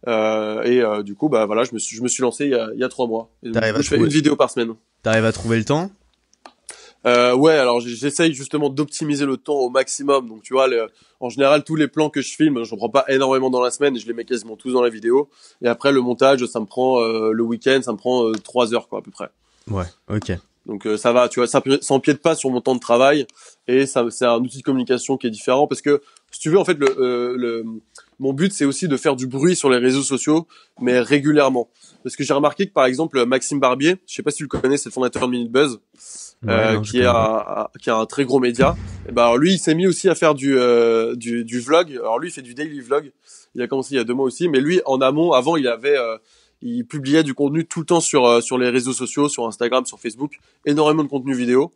et 0.06 0.82
du 1.04 1.14
coup 1.14 1.28
bah 1.28 1.46
voilà, 1.46 1.64
je 1.64 1.74
me 1.74 1.78
suis 1.78 1.96
je 1.96 2.02
me 2.02 2.08
suis 2.08 2.22
lancé 2.22 2.44
il 2.46 2.50
y 2.52 2.54
a 2.54 2.70
il 2.72 2.80
y 2.80 2.84
a 2.84 2.88
trois 2.88 3.06
mois. 3.06 3.30
Et 3.42 3.50
donc, 3.50 3.62
je 3.64 3.82
fais 3.82 3.96
une 3.96 4.06
vidéo 4.06 4.36
par 4.36 4.50
semaine. 4.50 4.74
T'arrives 5.02 5.26
à 5.26 5.32
trouver 5.32 5.58
le 5.58 5.64
temps? 5.64 5.90
Euh, 7.04 7.34
ouais, 7.34 7.52
alors 7.52 7.80
j'essaye 7.80 8.32
justement 8.32 8.68
d'optimiser 8.68 9.26
le 9.26 9.36
temps 9.36 9.58
au 9.58 9.70
maximum. 9.70 10.28
Donc 10.28 10.42
tu 10.42 10.54
vois, 10.54 10.68
en 11.20 11.28
général, 11.28 11.64
tous 11.64 11.76
les 11.76 11.88
plans 11.88 12.10
que 12.10 12.20
je 12.20 12.34
filme, 12.34 12.64
je 12.64 12.74
prends 12.74 12.88
pas 12.88 13.04
énormément 13.08 13.50
dans 13.50 13.60
la 13.60 13.70
semaine, 13.70 13.98
je 13.98 14.06
les 14.06 14.14
mets 14.14 14.24
quasiment 14.24 14.56
tous 14.56 14.72
dans 14.72 14.82
la 14.82 14.90
vidéo. 14.90 15.28
Et 15.62 15.68
après, 15.68 15.92
le 15.92 16.00
montage, 16.00 16.44
ça 16.46 16.60
me 16.60 16.66
prend 16.66 17.00
euh, 17.00 17.32
le 17.32 17.42
week-end, 17.42 17.80
ça 17.82 17.92
me 17.92 17.98
prend 17.98 18.28
euh, 18.28 18.32
trois 18.32 18.74
heures 18.74 18.88
quoi 18.88 19.00
à 19.00 19.02
peu 19.02 19.10
près. 19.10 19.28
Ouais, 19.70 19.86
ok. 20.08 20.32
Donc 20.66 20.84
euh, 20.86 20.96
ça 20.96 21.12
va, 21.12 21.28
tu 21.28 21.38
vois, 21.40 21.46
ça 21.46 21.62
s'empiète 21.80 22.20
pas 22.20 22.34
sur 22.34 22.50
mon 22.50 22.60
temps 22.60 22.74
de 22.74 22.80
travail 22.80 23.26
et 23.68 23.86
ça 23.86 24.04
c'est 24.10 24.26
un 24.26 24.38
outil 24.38 24.58
de 24.58 24.62
communication 24.62 25.16
qui 25.16 25.28
est 25.28 25.30
différent 25.30 25.68
parce 25.68 25.80
que 25.80 26.02
si 26.30 26.40
tu 26.40 26.50
veux 26.50 26.58
en 26.58 26.64
fait 26.64 26.78
le, 26.78 27.36
le 27.36 27.64
mon 28.18 28.32
but 28.32 28.52
c'est 28.52 28.64
aussi 28.64 28.88
de 28.88 28.96
faire 28.96 29.16
du 29.16 29.26
bruit 29.26 29.56
sur 29.56 29.70
les 29.70 29.78
réseaux 29.78 30.02
sociaux 30.02 30.46
mais 30.80 31.00
régulièrement 31.00 31.68
parce 32.06 32.14
que 32.14 32.22
j'ai 32.22 32.34
remarqué 32.34 32.68
que 32.68 32.72
par 32.72 32.86
exemple 32.86 33.26
Maxime 33.26 33.58
Barbier, 33.58 33.96
je 34.06 34.14
sais 34.14 34.22
pas 34.22 34.30
si 34.30 34.36
tu 34.36 34.44
le 34.44 34.48
connais, 34.48 34.76
c'est 34.76 34.90
le 34.90 34.92
fondateur 34.92 35.22
de 35.22 35.32
Minute 35.32 35.50
Buzz 35.50 35.80
euh, 36.48 36.80
qui, 36.80 37.00
est 37.00 37.04
un, 37.04 37.66
qui 37.82 37.90
a 37.90 37.96
un 37.96 38.06
très 38.06 38.24
gros 38.24 38.38
média. 38.38 38.76
Et 39.08 39.12
ben 39.12 39.36
lui, 39.36 39.54
il 39.54 39.58
s'est 39.58 39.74
mis 39.74 39.88
aussi 39.88 40.08
à 40.08 40.14
faire 40.14 40.36
du, 40.36 40.56
euh, 40.56 41.16
du, 41.16 41.44
du 41.44 41.58
vlog. 41.58 41.90
Alors 41.94 42.20
lui, 42.20 42.28
il 42.28 42.32
fait 42.32 42.42
du 42.42 42.54
daily 42.54 42.78
vlog. 42.78 43.10
Il 43.56 43.62
a 43.62 43.66
commencé 43.66 43.94
il 43.94 43.96
y 43.96 44.00
a 44.00 44.04
deux 44.04 44.14
mois 44.14 44.26
aussi, 44.26 44.48
mais 44.48 44.60
lui, 44.60 44.80
en 44.84 45.00
amont, 45.00 45.32
avant, 45.32 45.56
il 45.56 45.66
avait, 45.66 45.98
euh, 45.98 46.16
il 46.62 46.86
publiait 46.86 47.24
du 47.24 47.34
contenu 47.34 47.64
tout 47.64 47.80
le 47.80 47.86
temps 47.86 48.00
sur 48.00 48.24
euh, 48.24 48.40
sur 48.40 48.56
les 48.56 48.70
réseaux 48.70 48.92
sociaux, 48.92 49.28
sur 49.28 49.44
Instagram, 49.44 49.84
sur 49.84 49.98
Facebook, 49.98 50.38
énormément 50.64 51.02
de 51.02 51.08
contenu 51.08 51.34
vidéo. 51.34 51.72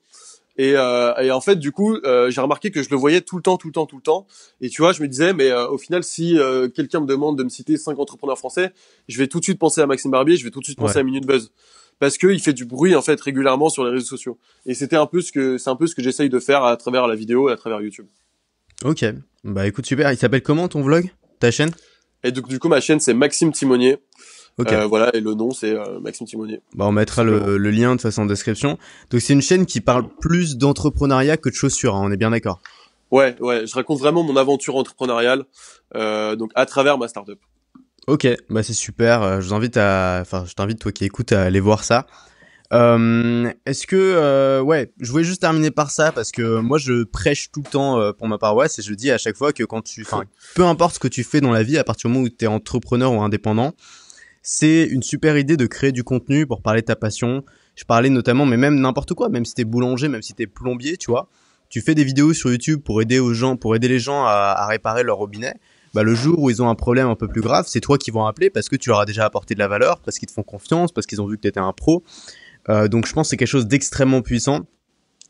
Et, 0.61 0.75
euh, 0.77 1.15
et 1.17 1.31
en 1.31 1.41
fait, 1.41 1.57
du 1.57 1.73
coup, 1.73 1.97
euh, 2.05 2.31
j'ai 2.31 2.43
remarqué 2.43 2.71
que 2.71 2.83
je 2.83 2.91
le 2.91 2.97
voyais 2.97 3.23
tout 3.23 3.37
le 3.37 3.43
temps, 3.43 3.57
tout 3.57 3.69
le 3.69 3.73
temps, 3.73 3.87
tout 3.87 3.97
le 3.97 4.03
temps. 4.03 4.27
Et 4.61 4.69
tu 4.69 4.83
vois, 4.83 4.93
je 4.93 5.01
me 5.01 5.09
disais, 5.09 5.33
mais 5.33 5.51
au 5.53 5.79
final, 5.79 6.05
si 6.05 6.37
quelqu'un 6.75 7.01
me 7.01 7.07
demande 7.07 7.39
de 7.39 7.45
me 7.45 7.49
citer 7.49 7.79
cinq 7.79 7.99
entrepreneurs 7.99 8.37
français, 8.37 8.73
je 9.09 9.17
vais 9.17 9.27
tout 9.27 9.39
de 9.39 9.45
suite 9.45 9.59
penser 9.59 9.81
à 9.81 9.87
Maxime 9.87 10.11
Barbier, 10.11 10.37
je 10.37 10.45
vais 10.45 10.51
tout 10.51 10.61
de 10.61 10.67
suite 10.67 10.79
penser 10.79 10.99
à 10.99 11.03
Minute 11.03 11.25
Buzz 11.27 11.51
parce 11.99 12.19
qu'il 12.19 12.41
fait 12.41 12.53
du 12.53 12.65
bruit 12.65 12.97
en 12.97 13.03
fait 13.03 13.21
régulièrement 13.21 13.69
sur 13.69 13.85
les 13.85 13.91
réseaux 13.91 14.07
sociaux. 14.07 14.39
Et 14.67 14.75
c'était 14.75 14.97
un 14.97 15.07
peu 15.07 15.21
ce 15.21 15.33
que 15.33 15.59
c'est 15.59 15.71
un 15.71 15.77
peu 15.77 15.87
ce 15.87 15.95
que 15.95 16.03
j'essaye 16.03 16.29
de 16.29 16.41
faire 16.41 16.65
à 16.65 16.77
travers 16.77 17.07
la 17.07 17.15
vidéo 17.15 17.49
et 17.49 17.53
à 17.53 17.57
travers 17.57 17.81
YouTube. 17.81 18.07
Ok, 18.85 19.05
bah 19.45 19.67
écoute 19.67 19.87
super. 19.87 20.11
Il 20.11 20.17
s'appelle 20.17 20.43
comment 20.43 20.67
ton 20.67 20.83
vlog, 20.83 21.11
ta 21.39 21.51
chaîne? 21.51 21.71
Et 22.25 22.33
donc 22.33 22.49
du 22.49 22.59
coup 22.59 22.69
ma 22.69 22.81
chaîne 22.81 23.01
c'est 23.01 23.15
Maxime 23.15 23.53
Timonier. 23.53 23.99
Ok. 24.61 24.73
Euh, 24.73 24.87
voilà 24.87 25.15
et 25.15 25.21
le 25.21 25.35
nom 25.35 25.51
c'est 25.51 25.73
euh, 25.73 26.01
Maxime 26.01 26.27
Timonier. 26.27 26.61
Bah 26.75 26.87
on 26.87 26.93
mettra 26.93 27.25
le, 27.25 27.57
le, 27.57 27.71
lien 27.71 27.91
de 27.91 27.95
toute 27.95 28.03
façon 28.03 28.23
en 28.23 28.27
description. 28.27 28.79
Donc 29.11 29.21
c'est 29.21 29.33
une 29.33 29.43
chaîne 29.43 29.65
qui 29.65 29.81
parle 29.81 30.09
plus 30.21 30.59
d'entrepreneuriat 30.59 31.37
que 31.37 31.49
de 31.49 31.55
chaussures. 31.55 31.95
Hein, 31.95 32.03
on 32.05 32.13
est 32.13 32.17
bien 32.17 32.31
d'accord. 32.31 32.61
Ouais 33.11 33.37
ouais, 33.41 33.67
je 33.67 33.75
raconte 33.75 33.99
vraiment 33.99 34.23
mon 34.23 34.37
aventure 34.37 34.77
entrepreneuriale 34.77 35.45
euh, 35.97 36.37
donc 36.37 36.51
à 36.55 36.67
travers 36.67 36.99
ma 36.99 37.09
startup. 37.09 37.39
Ok, 38.07 38.27
bah 38.51 38.63
c'est 38.63 38.75
super. 38.75 39.23
Euh, 39.23 39.41
je 39.41 39.49
vous 39.49 39.55
invite 39.55 39.77
à, 39.77 40.19
enfin, 40.21 40.45
je 40.47 40.53
t'invite 40.55 40.79
toi 40.79 40.93
qui 40.93 41.05
écoutes 41.05 41.33
à 41.33 41.43
aller 41.43 41.61
voir 41.61 41.85
ça. 41.85 42.07
Euh, 42.73 43.53
Est-ce 43.67 43.87
que, 43.87 43.97
euh, 43.97 44.61
ouais, 44.61 44.93
je 45.01 45.11
voulais 45.11 45.25
juste 45.25 45.41
terminer 45.41 45.71
par 45.71 45.91
ça 45.91 46.13
parce 46.13 46.31
que 46.31 46.61
moi 46.61 46.79
je 46.79 47.03
prêche 47.03 47.51
tout 47.51 47.63
le 47.65 47.71
temps 47.71 47.99
euh, 47.99 48.13
pour 48.13 48.29
ma 48.29 48.39
paroisse 48.39 48.79
et 48.79 48.83
je 48.83 48.95
dis 48.95 49.11
à 49.11 49.19
chaque 49.19 49.37
fois 49.37 49.53
que 49.53 49.65
quand 49.65 49.83
tu, 49.83 50.03
enfin, 50.03 50.23
peu 50.55 50.65
importe 50.65 50.95
ce 50.95 50.99
que 51.01 51.09
tu 51.09 51.25
fais 51.25 51.41
dans 51.41 51.51
la 51.51 51.63
vie, 51.63 51.79
à 51.79 51.85
partir 51.85 52.09
du 52.09 52.15
moment 52.15 52.27
où 52.27 52.29
tu 52.29 52.45
es 52.45 52.49
entrepreneur 52.49 53.13
ou 53.13 53.21
indépendant, 53.23 53.75
c'est 54.43 54.85
une 54.85 55.03
super 55.03 55.37
idée 55.37 55.57
de 55.57 55.67
créer 55.67 55.93
du 55.93 56.05
contenu 56.05 56.47
pour 56.47 56.63
parler 56.63 56.81
de 56.81 56.87
ta 56.87 56.97
passion. 56.97 57.45
Je 57.75 57.85
parlais 57.85 58.11
notamment, 58.11 58.47
mais 58.47 58.57
même 58.57 58.79
n'importe 58.81 59.15
quoi, 59.15 59.29
même 59.29 59.45
si 59.45 59.55
t'es 59.55 59.65
boulanger, 59.65 60.09
même 60.09 60.23
si 60.23 60.35
t'es 60.35 60.47
plombier, 60.47 60.97
tu 60.97 61.11
vois, 61.11 61.29
tu 61.69 61.81
fais 61.81 61.95
des 61.95 62.05
vidéos 62.05 62.33
sur 62.33 62.51
YouTube 62.51 62.81
pour 62.83 63.01
aider 63.03 63.19
aux 63.19 63.33
gens, 63.33 63.57
pour 63.57 63.77
aider 63.77 63.89
les 63.89 63.99
gens 63.99 64.25
à, 64.25 64.55
à 64.57 64.67
réparer 64.67 65.03
leur 65.03 65.19
robinet 65.19 65.55
bah, 65.95 66.03
le 66.03 66.15
jour 66.15 66.39
où 66.39 66.51
ils 66.51 66.63
ont 66.63 66.69
un 66.69 66.75
problème 66.75 67.09
un 67.09 67.17
peu 67.17 67.27
plus 67.27 67.41
grave, 67.41 67.67
c'est 67.69 67.81
toi 67.81 67.99
qui 67.99 68.11
vont 68.11 68.25
appeler 68.27 68.51
parce 68.51 68.69
que 68.69 68.77
tu 68.77 68.91
leur 68.91 69.01
as 69.01 69.07
déjà 69.07 69.25
apporté 69.25 69.55
de 69.55 69.59
la 69.59 69.69
valeur, 69.69 70.01
parce 70.01 70.19
qu'ils 70.19 70.29
te 70.29 70.33
font 70.33 70.43
confiance, 70.43 70.93
parce 70.93 71.07
qu'ils 71.07 71.21
ont 71.21 71.27
vu 71.27 71.37
que 71.37 71.43
tu 71.43 71.49
étais 71.49 71.61
un 71.61 71.73
pro. 71.73 72.05
Euh, 72.69 72.89
donc 72.89 73.07
je 73.07 73.13
pense 73.13 73.27
que 73.27 73.31
c'est 73.31 73.37
quelque 73.37 73.49
chose 73.49 73.67
d'extrêmement 73.67 74.23
puissant. 74.23 74.61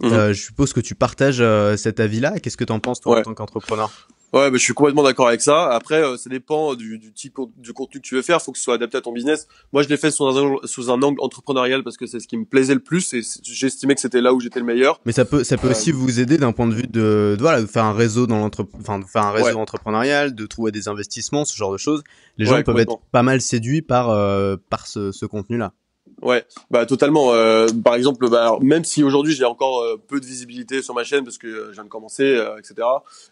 Mhm. 0.00 0.12
Euh, 0.12 0.32
je 0.32 0.42
suppose 0.42 0.72
que 0.72 0.80
tu 0.80 0.94
partages 0.94 1.40
euh, 1.40 1.76
cet 1.76 2.00
avis-là. 2.00 2.38
Qu'est-ce 2.40 2.56
que 2.56 2.64
tu 2.64 2.72
en 2.72 2.80
penses 2.80 3.00
toi 3.00 3.20
en 3.20 3.22
tant 3.22 3.34
qu'entrepreneur? 3.34 4.08
Ouais, 4.32 4.50
bah, 4.50 4.56
je 4.56 4.62
suis 4.62 4.74
complètement 4.74 5.02
d'accord 5.02 5.28
avec 5.28 5.40
ça. 5.40 5.70
Après, 5.72 6.02
euh, 6.02 6.16
ça 6.16 6.30
dépend 6.30 6.74
du, 6.74 6.98
du, 6.98 7.12
type 7.12 7.36
du 7.56 7.72
contenu 7.72 8.00
que 8.00 8.06
tu 8.06 8.14
veux 8.14 8.22
faire. 8.22 8.38
Il 8.40 8.44
faut 8.44 8.52
que 8.52 8.58
ce 8.58 8.64
soit 8.64 8.74
adapté 8.74 8.96
à 8.96 9.00
ton 9.00 9.12
business. 9.12 9.48
Moi, 9.72 9.82
je 9.82 9.88
l'ai 9.88 9.96
fait 9.96 10.10
sous 10.10 10.24
un, 10.24 10.56
sous 10.64 10.90
un 10.90 11.02
angle 11.02 11.20
entrepreneurial 11.20 11.82
parce 11.82 11.96
que 11.96 12.06
c'est 12.06 12.20
ce 12.20 12.28
qui 12.28 12.36
me 12.36 12.44
plaisait 12.44 12.74
le 12.74 12.80
plus 12.80 13.12
et 13.14 13.22
j'estimais 13.42 13.94
que 13.94 14.00
c'était 14.00 14.20
là 14.20 14.32
où 14.32 14.40
j'étais 14.40 14.60
le 14.60 14.66
meilleur. 14.66 15.00
Mais 15.04 15.12
ça 15.12 15.24
peut, 15.24 15.42
ça 15.42 15.56
peut 15.56 15.68
euh, 15.68 15.72
aussi 15.72 15.90
vous 15.90 16.20
aider 16.20 16.38
d'un 16.38 16.52
point 16.52 16.68
de 16.68 16.74
vue 16.74 16.86
de, 16.86 17.34
de, 17.36 17.40
voilà, 17.40 17.60
de 17.60 17.66
faire 17.66 17.84
un 17.84 17.92
réseau 17.92 18.26
dans 18.26 18.38
l'entre, 18.38 18.68
enfin, 18.78 19.00
de 19.00 19.04
faire 19.04 19.24
un 19.24 19.32
réseau 19.32 19.58
entrepreneurial, 19.58 20.34
de 20.34 20.46
trouver 20.46 20.70
des 20.70 20.88
investissements, 20.88 21.44
ce 21.44 21.56
genre 21.56 21.72
de 21.72 21.78
choses. 21.78 22.02
Les 22.38 22.46
gens 22.46 22.62
peuvent 22.62 22.78
être 22.78 23.00
pas 23.10 23.22
mal 23.22 23.40
séduits 23.40 23.82
par, 23.82 24.10
euh, 24.10 24.56
par 24.70 24.86
ce, 24.86 25.10
ce 25.12 25.26
contenu-là. 25.26 25.72
Ouais, 26.22 26.44
bah 26.70 26.84
totalement. 26.84 27.32
Euh, 27.32 27.66
par 27.82 27.94
exemple, 27.94 28.28
bah, 28.28 28.56
même 28.60 28.84
si 28.84 29.02
aujourd'hui 29.02 29.34
j'ai 29.34 29.44
encore 29.44 29.80
euh, 29.82 29.96
peu 30.06 30.20
de 30.20 30.26
visibilité 30.26 30.82
sur 30.82 30.94
ma 30.94 31.02
chaîne 31.02 31.24
parce 31.24 31.38
que 31.38 31.46
euh, 31.46 31.66
je 31.68 31.72
viens 31.72 31.84
de 31.84 31.88
commencer, 31.88 32.38
etc. 32.58 32.86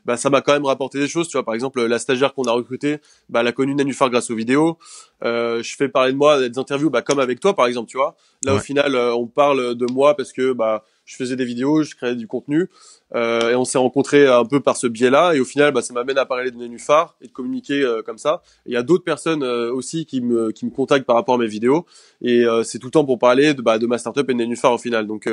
Bah 0.06 0.16
ça 0.16 0.30
m'a 0.30 0.40
quand 0.40 0.52
même 0.52 0.64
rapporté 0.64 0.98
des 0.98 1.08
choses. 1.08 1.28
Tu 1.28 1.36
vois, 1.36 1.44
par 1.44 1.54
exemple, 1.54 1.84
la 1.84 1.98
stagiaire 1.98 2.32
qu'on 2.32 2.44
a 2.44 2.52
recrutée, 2.52 2.98
bah 3.28 3.40
elle 3.40 3.46
a 3.46 3.52
connu 3.52 3.74
Nanufar 3.74 4.08
grâce 4.10 4.30
aux 4.30 4.36
vidéos. 4.36 4.78
je 5.22 5.74
fais 5.76 5.88
parler 5.88 6.12
de 6.12 6.18
moi 6.18 6.48
des 6.48 6.58
interviews, 6.58 6.90
bah 6.90 7.02
comme 7.02 7.18
avec 7.18 7.40
toi 7.40 7.54
par 7.54 7.66
exemple, 7.66 7.90
tu 7.90 7.98
vois. 7.98 8.16
Là 8.44 8.54
au 8.54 8.60
final, 8.60 8.96
on 8.96 9.26
parle 9.26 9.74
de 9.74 9.86
moi 9.92 10.16
parce 10.16 10.32
que 10.32 10.52
bah 10.52 10.84
je 11.04 11.16
faisais 11.16 11.36
des 11.36 11.44
vidéos, 11.44 11.82
je 11.82 11.94
créais 11.94 12.14
du 12.14 12.26
contenu. 12.26 12.68
Euh, 13.14 13.50
et 13.50 13.54
on 13.54 13.64
s'est 13.64 13.78
rencontrés 13.78 14.26
un 14.26 14.44
peu 14.44 14.60
par 14.60 14.76
ce 14.76 14.86
biais-là. 14.86 15.34
Et 15.34 15.40
au 15.40 15.44
final, 15.44 15.72
bah, 15.72 15.82
ça 15.82 15.94
m'amène 15.94 16.18
à 16.18 16.26
parler 16.26 16.50
de 16.50 16.56
Nénuphar 16.56 17.16
et 17.20 17.28
de 17.28 17.32
communiquer 17.32 17.82
euh, 17.82 18.02
comme 18.02 18.18
ça. 18.18 18.42
Il 18.66 18.72
y 18.72 18.76
a 18.76 18.82
d'autres 18.82 19.04
personnes 19.04 19.42
euh, 19.42 19.72
aussi 19.72 20.06
qui 20.06 20.20
me, 20.20 20.52
qui 20.52 20.66
me 20.66 20.70
contactent 20.70 21.06
par 21.06 21.16
rapport 21.16 21.36
à 21.36 21.38
mes 21.38 21.46
vidéos. 21.46 21.86
Et 22.20 22.44
euh, 22.44 22.62
c'est 22.62 22.78
tout 22.78 22.88
le 22.88 22.92
temps 22.92 23.04
pour 23.04 23.18
parler 23.18 23.54
de, 23.54 23.62
bah, 23.62 23.78
de 23.78 23.86
ma 23.86 23.98
startup 23.98 24.28
et 24.28 24.32
de 24.32 24.38
Nénuphar 24.38 24.72
au 24.72 24.78
final. 24.78 25.06
Donc 25.06 25.28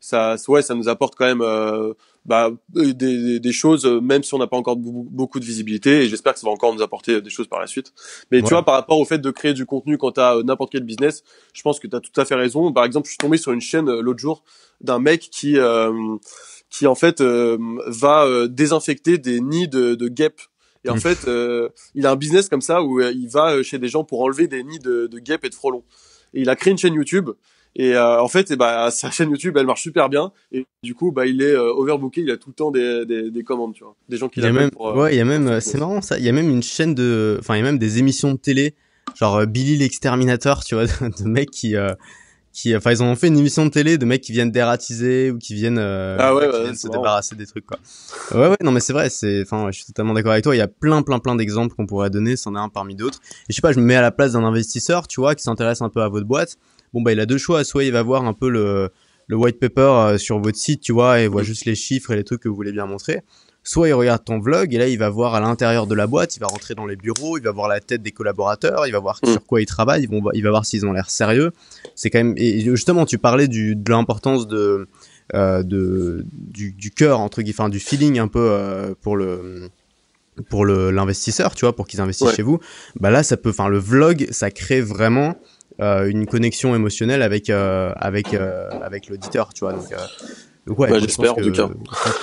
ça, 0.00 0.36
ouais, 0.48 0.62
ça 0.62 0.74
nous 0.74 0.88
apporte 0.88 1.14
quand 1.14 1.24
même 1.24 1.42
bah, 2.26 2.50
des, 2.68 3.40
des, 3.40 3.52
choses, 3.52 3.86
même 3.86 4.22
si 4.22 4.34
on 4.34 4.38
n'a 4.38 4.46
pas 4.46 4.56
encore 4.56 4.76
beaucoup 4.76 5.40
de 5.40 5.44
visibilité. 5.44 6.02
Et 6.02 6.08
j'espère 6.08 6.34
que 6.34 6.40
ça 6.40 6.46
va 6.46 6.52
encore 6.52 6.74
nous 6.74 6.82
apporter 6.82 7.22
des 7.22 7.30
choses 7.30 7.46
par 7.46 7.60
la 7.60 7.66
suite. 7.66 7.92
Mais 8.30 8.42
tu 8.42 8.50
vois, 8.50 8.64
par 8.64 8.74
rapport 8.74 8.98
au 8.98 9.04
fait 9.04 9.18
de 9.18 9.30
créer 9.30 9.54
du 9.54 9.64
contenu 9.64 9.96
quand 9.96 10.12
tu 10.12 10.20
as 10.20 10.42
n'importe 10.44 10.72
quel 10.72 10.82
business, 10.82 11.24
je 11.54 11.62
pense 11.62 11.80
que 11.80 11.86
tu 11.86 11.96
as 11.96 12.00
tout 12.00 12.20
à 12.20 12.24
fait 12.24 12.34
raison. 12.34 12.72
Par 12.72 12.84
exemple, 12.84 13.06
je 13.06 13.12
suis 13.12 13.18
tombé 13.18 13.38
sur 13.38 13.52
une 13.52 13.60
chaîne 13.60 13.90
l'autre 13.90 14.20
jour 14.20 14.44
d'un 14.80 14.98
mec 14.98 15.20
qui 15.30 15.56
qui 16.74 16.88
en 16.88 16.96
fait 16.96 17.13
euh, 17.20 17.58
va 17.86 18.24
euh, 18.24 18.48
désinfecter 18.48 19.18
des 19.18 19.40
nids 19.40 19.68
de, 19.68 19.94
de 19.94 20.08
guêpes. 20.08 20.40
Et 20.84 20.90
en 20.90 20.96
mmh. 20.96 21.00
fait, 21.00 21.28
euh, 21.28 21.68
il 21.94 22.06
a 22.06 22.10
un 22.10 22.16
business 22.16 22.48
comme 22.48 22.60
ça 22.60 22.82
où 22.82 23.00
il 23.00 23.28
va 23.28 23.62
chez 23.62 23.78
des 23.78 23.88
gens 23.88 24.04
pour 24.04 24.22
enlever 24.22 24.48
des 24.48 24.62
nids 24.62 24.80
de, 24.80 25.06
de 25.06 25.18
guêpes 25.18 25.44
et 25.44 25.48
de 25.48 25.54
frelons. 25.54 25.82
Et 26.34 26.42
il 26.42 26.50
a 26.50 26.56
créé 26.56 26.72
une 26.72 26.78
chaîne 26.78 26.94
YouTube. 26.94 27.30
Et 27.76 27.96
en 27.96 28.28
fait, 28.28 28.50
et 28.50 28.56
bah, 28.56 28.90
sa 28.92 29.10
chaîne 29.10 29.30
YouTube, 29.30 29.56
elle 29.56 29.66
marche 29.66 29.82
super 29.82 30.08
bien. 30.10 30.30
Et 30.52 30.66
du 30.82 30.94
coup, 30.94 31.10
bah, 31.10 31.26
il 31.26 31.40
est 31.40 31.56
overbooké. 31.56 32.20
Il 32.20 32.30
a 32.30 32.36
tout 32.36 32.50
le 32.50 32.54
temps 32.54 32.70
des, 32.70 33.06
des, 33.06 33.30
des 33.30 33.42
commandes, 33.44 33.72
tu 33.72 33.82
vois, 33.82 33.96
des 34.08 34.18
gens 34.18 34.28
qui 34.28 34.40
l'appellent 34.40 34.70
pour. 34.70 34.94
ouais, 34.94 35.14
il 35.14 35.16
y 35.16 35.20
a 35.20 35.24
même, 35.24 35.60
c'est 35.60 35.78
marrant 35.78 36.02
ça. 36.02 36.18
Il 36.18 36.24
y 36.24 36.28
a 36.28 36.32
même 36.32 36.50
une 36.50 36.62
chaîne 36.62 36.94
de, 36.94 37.38
enfin, 37.40 37.54
il 37.54 37.58
y 37.58 37.62
a 37.62 37.64
même 37.64 37.78
des 37.78 37.98
émissions 37.98 38.32
de 38.32 38.38
télé, 38.38 38.74
genre 39.14 39.46
Billy 39.46 39.78
l'exterminateur, 39.78 40.62
tu 40.64 40.74
vois, 40.74 40.84
de 41.00 41.24
mecs 41.24 41.50
qui 41.50 41.76
qui 42.54 42.74
enfin 42.74 42.92
ils 42.92 43.02
ont 43.02 43.14
fait 43.16 43.26
une 43.26 43.36
émission 43.36 43.66
de 43.66 43.70
télé 43.70 43.98
de 43.98 44.04
mecs 44.06 44.22
qui 44.22 44.30
viennent 44.30 44.52
dératiser 44.52 45.32
ou 45.32 45.38
qui 45.38 45.54
viennent, 45.54 45.78
euh, 45.78 46.16
ah 46.20 46.34
ouais, 46.34 46.74
se 46.74 46.88
débarrasser 46.88 47.34
des 47.34 47.46
trucs 47.46 47.66
quoi. 47.66 47.78
Ouais 48.32 48.48
ouais 48.48 48.56
non 48.62 48.70
mais 48.70 48.78
c'est 48.78 48.92
vrai 48.92 49.10
c'est 49.10 49.42
enfin 49.42 49.70
je 49.72 49.76
suis 49.76 49.86
totalement 49.86 50.14
d'accord 50.14 50.32
avec 50.32 50.44
toi. 50.44 50.54
Il 50.54 50.58
y 50.58 50.62
a 50.62 50.68
plein 50.68 51.02
plein 51.02 51.18
plein 51.18 51.34
d'exemples 51.34 51.74
qu'on 51.74 51.86
pourrait 51.86 52.10
donner 52.10 52.36
c'en 52.36 52.54
est 52.54 52.58
un 52.58 52.68
parmi 52.68 52.94
d'autres. 52.94 53.18
Et 53.24 53.46
je 53.50 53.56
sais 53.56 53.60
pas 53.60 53.72
je 53.72 53.80
me 53.80 53.84
mets 53.84 53.96
à 53.96 54.02
la 54.02 54.12
place 54.12 54.32
d'un 54.32 54.44
investisseur 54.44 55.08
tu 55.08 55.20
vois 55.20 55.34
qui 55.34 55.42
s'intéresse 55.42 55.82
un 55.82 55.88
peu 55.88 56.00
à 56.00 56.08
votre 56.08 56.26
boîte. 56.26 56.56
Bon 56.92 57.02
bah 57.02 57.12
il 57.12 57.18
a 57.18 57.26
deux 57.26 57.38
choix. 57.38 57.64
Soit 57.64 57.84
il 57.84 57.92
va 57.92 58.02
voir 58.02 58.24
un 58.24 58.32
peu 58.32 58.48
le 58.48 58.90
le 59.26 59.36
white 59.36 59.58
paper 59.58 59.80
euh, 59.80 60.18
sur 60.18 60.38
votre 60.38 60.58
site 60.58 60.80
tu 60.80 60.92
vois 60.92 61.20
et 61.20 61.26
voit 61.26 61.42
juste 61.42 61.64
les 61.64 61.74
chiffres 61.74 62.12
et 62.12 62.16
les 62.16 62.24
trucs 62.24 62.40
que 62.40 62.48
vous 62.48 62.54
voulez 62.54 62.72
bien 62.72 62.86
montrer 62.86 63.22
soit 63.64 63.88
il 63.88 63.94
regarde 63.94 64.24
ton 64.24 64.38
vlog 64.38 64.72
et 64.74 64.78
là 64.78 64.88
il 64.88 64.98
va 64.98 65.08
voir 65.08 65.34
à 65.34 65.40
l'intérieur 65.40 65.86
de 65.86 65.94
la 65.94 66.06
boîte, 66.06 66.36
il 66.36 66.40
va 66.40 66.46
rentrer 66.46 66.74
dans 66.74 66.86
les 66.86 66.96
bureaux, 66.96 67.38
il 67.38 67.42
va 67.42 67.50
voir 67.50 67.66
la 67.66 67.80
tête 67.80 68.02
des 68.02 68.12
collaborateurs, 68.12 68.86
il 68.86 68.92
va 68.92 69.00
voir 69.00 69.18
mm. 69.22 69.32
sur 69.32 69.44
quoi 69.44 69.60
ils 69.60 69.66
travaillent, 69.66 70.06
il 70.34 70.42
va 70.44 70.50
voir 70.50 70.64
s'ils 70.64 70.86
ont 70.86 70.92
l'air 70.92 71.10
sérieux. 71.10 71.50
C'est 71.96 72.10
quand 72.10 72.18
même 72.18 72.34
et 72.36 72.60
justement 72.60 73.06
tu 73.06 73.18
parlais 73.18 73.48
du, 73.48 73.74
de 73.74 73.90
l'importance 73.90 74.46
de, 74.46 74.86
euh, 75.34 75.62
de 75.62 76.24
du, 76.30 76.72
du 76.72 76.90
cœur 76.90 77.18
entre 77.20 77.42
guillemets, 77.42 77.70
du 77.70 77.80
feeling 77.80 78.18
un 78.18 78.28
peu 78.28 78.46
euh, 78.50 78.94
pour 79.00 79.16
le 79.16 79.70
pour 80.50 80.64
le 80.64 80.90
l'investisseur, 80.90 81.54
tu 81.54 81.64
vois, 81.64 81.74
pour 81.74 81.86
qu'ils 81.86 82.00
investissent 82.00 82.34
chez 82.34 82.42
vous. 82.42 82.60
Bah 83.00 83.10
là 83.10 83.22
ça 83.22 83.36
peut, 83.36 83.50
enfin 83.50 83.68
le 83.68 83.78
vlog 83.78 84.28
ça 84.30 84.50
crée 84.50 84.80
vraiment 84.80 85.36
euh, 85.80 86.06
une 86.08 86.26
connexion 86.26 86.74
émotionnelle 86.76 87.20
avec 87.20 87.50
euh, 87.50 87.92
avec 87.96 88.32
euh, 88.32 88.70
avec 88.82 89.08
l'auditeur, 89.08 89.52
tu 89.52 89.64
vois. 89.64 89.72
Donc 89.72 89.92
ouais, 90.66 90.90
bah, 90.90 90.98
j'espère 90.98 91.32
en 91.32 91.42
tout 91.42 91.52
cas. 91.52 91.68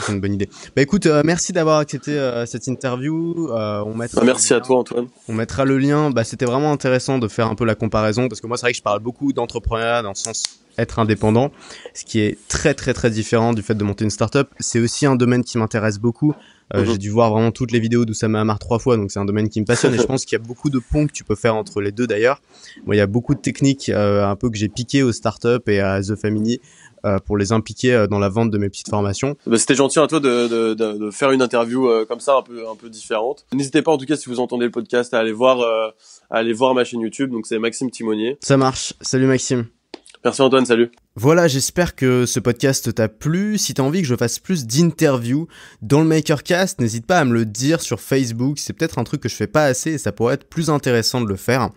C'est 0.05 0.11
une 0.11 0.21
bonne 0.21 0.33
idée. 0.33 0.49
Bah 0.75 0.81
écoute, 0.81 1.05
merci 1.23 1.53
d'avoir 1.53 1.79
accepté 1.79 2.17
cette 2.45 2.67
interview. 2.67 3.49
on 3.51 3.95
mettra 3.95 4.21
bah, 4.21 4.27
merci 4.27 4.53
à 4.53 4.61
toi 4.61 4.79
Antoine. 4.79 5.07
On 5.27 5.33
mettra 5.33 5.65
le 5.65 5.77
lien. 5.77 6.09
Bah 6.09 6.23
c'était 6.23 6.45
vraiment 6.45 6.71
intéressant 6.71 7.19
de 7.19 7.27
faire 7.27 7.47
un 7.47 7.55
peu 7.55 7.65
la 7.65 7.75
comparaison 7.75 8.27
parce 8.27 8.41
que 8.41 8.47
moi 8.47 8.57
c'est 8.57 8.65
vrai 8.65 8.71
que 8.71 8.77
je 8.77 8.83
parle 8.83 8.99
beaucoup 8.99 9.33
d'entrepreneuriat 9.33 10.01
dans 10.01 10.09
le 10.09 10.15
sens 10.15 10.61
être 10.77 10.99
indépendant, 10.99 11.51
ce 11.93 12.05
qui 12.05 12.19
est 12.19 12.37
très 12.47 12.73
très 12.73 12.93
très 12.93 13.09
différent 13.09 13.53
du 13.53 13.61
fait 13.61 13.75
de 13.75 13.83
monter 13.83 14.03
une 14.03 14.09
startup. 14.09 14.47
C'est 14.59 14.79
aussi 14.79 15.05
un 15.05 15.15
domaine 15.15 15.43
qui 15.43 15.57
m'intéresse 15.57 15.99
beaucoup. 15.99 16.33
Euh, 16.73 16.85
j'ai 16.85 16.93
mhm. 16.93 16.97
dû 16.97 17.09
voir 17.09 17.31
vraiment 17.31 17.51
toutes 17.51 17.73
les 17.73 17.81
vidéos 17.81 18.05
d'Oussama 18.05 18.39
Amar 18.39 18.57
trois 18.57 18.79
fois, 18.79 18.95
donc 18.95 19.11
c'est 19.11 19.19
un 19.19 19.25
domaine 19.25 19.49
qui 19.49 19.59
me 19.59 19.65
passionne 19.65 19.93
et 19.93 19.97
je 19.97 20.03
pense 20.07 20.23
qu'il 20.23 20.37
y 20.37 20.41
a 20.41 20.43
beaucoup 20.43 20.69
de 20.69 20.79
ponts 20.79 21.05
que 21.05 21.11
tu 21.11 21.25
peux 21.25 21.35
faire 21.35 21.55
entre 21.55 21.81
les 21.81 21.91
deux 21.91 22.07
d'ailleurs. 22.07 22.41
Moi, 22.85 22.95
il 22.95 22.97
y 22.97 23.01
a 23.01 23.07
beaucoup 23.07 23.35
de 23.35 23.41
techniques 23.41 23.89
euh, 23.89 24.25
un 24.25 24.35
peu 24.37 24.49
que 24.49 24.57
j'ai 24.57 24.69
piqué 24.69 25.03
aux 25.03 25.11
startups 25.11 25.67
et 25.67 25.81
à 25.81 26.01
The 26.01 26.15
Family 26.15 26.61
euh, 27.05 27.19
pour 27.19 27.37
les 27.37 27.51
impliquer 27.51 27.93
euh, 27.93 28.07
dans 28.07 28.19
la 28.19 28.29
vente 28.29 28.51
de 28.51 28.57
mes 28.57 28.69
petites 28.69 28.89
formations. 28.89 29.35
Bah, 29.45 29.57
C'était 29.57 29.75
gentil 29.75 29.99
à 29.99 30.07
toi 30.07 30.19
de, 30.19 30.47
de, 30.47 30.73
de, 30.73 30.97
de, 30.97 31.11
faire 31.11 31.31
une 31.31 31.41
interview 31.41 31.87
euh, 31.87 32.05
comme 32.05 32.19
ça, 32.19 32.37
un 32.37 32.41
peu 32.41 32.67
un 32.67 32.75
peu 32.75 32.89
différente. 32.89 33.45
N'hésitez 33.53 33.81
pas 33.81 33.91
en 33.91 33.97
tout 33.97 34.05
cas 34.05 34.15
si 34.15 34.29
vous 34.29 34.39
entendez 34.39 34.65
le 34.65 34.71
podcast 34.71 35.13
à 35.13 35.19
aller 35.19 35.31
voir 35.31 35.61
à 35.61 36.37
aller 36.37 36.53
voir 36.53 36.73
ma 36.73 36.83
chaîne 36.83 37.01
YouTube. 37.01 37.31
Donc 37.31 37.47
c'est 37.47 37.59
Maxime 37.59 37.89
Timonier. 37.89 38.37
Ça 38.41 38.57
marche. 38.57 38.93
Salut 39.01 39.27
Maxime. 39.27 39.65
Merci 40.23 40.41
Antoine, 40.43 40.67
salut. 40.67 40.91
Voilà, 41.15 41.47
j'espère 41.47 41.95
que 41.95 42.27
ce 42.27 42.39
podcast 42.39 42.93
t'a 42.93 43.09
plu. 43.09 43.57
Si 43.57 43.73
t'as 43.73 43.81
envie 43.81 44.01
que 44.01 44.07
je 44.07 44.15
fasse 44.15 44.37
plus 44.37 44.67
d'interviews 44.67 45.47
dans 45.81 45.99
le 45.99 46.05
Makercast, 46.05 46.79
n'hésite 46.79 47.07
pas 47.07 47.17
à 47.17 47.25
me 47.25 47.33
le 47.33 47.45
dire 47.45 47.81
sur 47.81 47.99
Facebook. 47.99 48.59
C'est 48.59 48.73
peut-être 48.73 48.99
un 48.99 49.03
truc 49.03 49.21
que 49.21 49.29
je 49.29 49.35
fais 49.35 49.47
pas 49.47 49.65
assez 49.65 49.93
et 49.93 49.97
ça 49.97 50.11
pourrait 50.11 50.35
être 50.35 50.47
plus 50.47 50.69
intéressant 50.69 51.21
de 51.21 51.27
le 51.27 51.37
faire. 51.37 51.71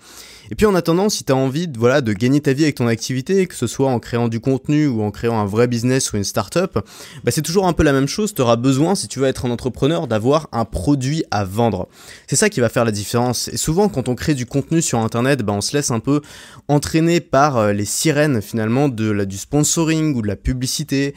Et 0.50 0.54
puis 0.54 0.66
en 0.66 0.74
attendant, 0.74 1.08
si 1.08 1.24
t'as 1.24 1.34
envie 1.34 1.68
de, 1.68 1.78
voilà, 1.78 2.00
de 2.00 2.12
gagner 2.12 2.40
ta 2.40 2.52
vie 2.52 2.64
avec 2.64 2.76
ton 2.76 2.86
activité, 2.86 3.46
que 3.46 3.54
ce 3.54 3.66
soit 3.66 3.88
en 3.88 3.98
créant 3.98 4.28
du 4.28 4.40
contenu 4.40 4.86
ou 4.86 5.02
en 5.02 5.10
créant 5.10 5.38
un 5.38 5.46
vrai 5.46 5.66
business 5.66 6.12
ou 6.12 6.16
une 6.16 6.24
startup, 6.24 6.78
bah 7.24 7.30
c'est 7.30 7.42
toujours 7.42 7.66
un 7.66 7.72
peu 7.72 7.82
la 7.82 7.92
même 7.92 8.08
chose. 8.08 8.34
T'auras 8.34 8.56
besoin, 8.56 8.94
si 8.94 9.08
tu 9.08 9.18
veux 9.18 9.26
être 9.26 9.46
un 9.46 9.50
entrepreneur, 9.50 10.06
d'avoir 10.06 10.48
un 10.52 10.64
produit 10.64 11.24
à 11.30 11.44
vendre. 11.44 11.88
C'est 12.26 12.36
ça 12.36 12.48
qui 12.48 12.60
va 12.60 12.68
faire 12.68 12.84
la 12.84 12.92
différence. 12.92 13.48
Et 13.48 13.56
souvent, 13.56 13.88
quand 13.88 14.08
on 14.08 14.14
crée 14.14 14.34
du 14.34 14.46
contenu 14.46 14.82
sur 14.82 14.98
Internet, 14.98 15.42
bah 15.42 15.52
on 15.52 15.60
se 15.60 15.76
laisse 15.76 15.90
un 15.90 16.00
peu 16.00 16.20
entraîner 16.68 17.20
par 17.20 17.56
euh, 17.56 17.72
les 17.72 17.84
sirènes 17.84 18.40
finalement 18.40 18.88
de 18.88 19.10
la 19.10 19.24
du 19.24 19.38
sponsoring 19.38 20.14
ou 20.14 20.22
de 20.22 20.26
la 20.26 20.36
publicité 20.36 21.14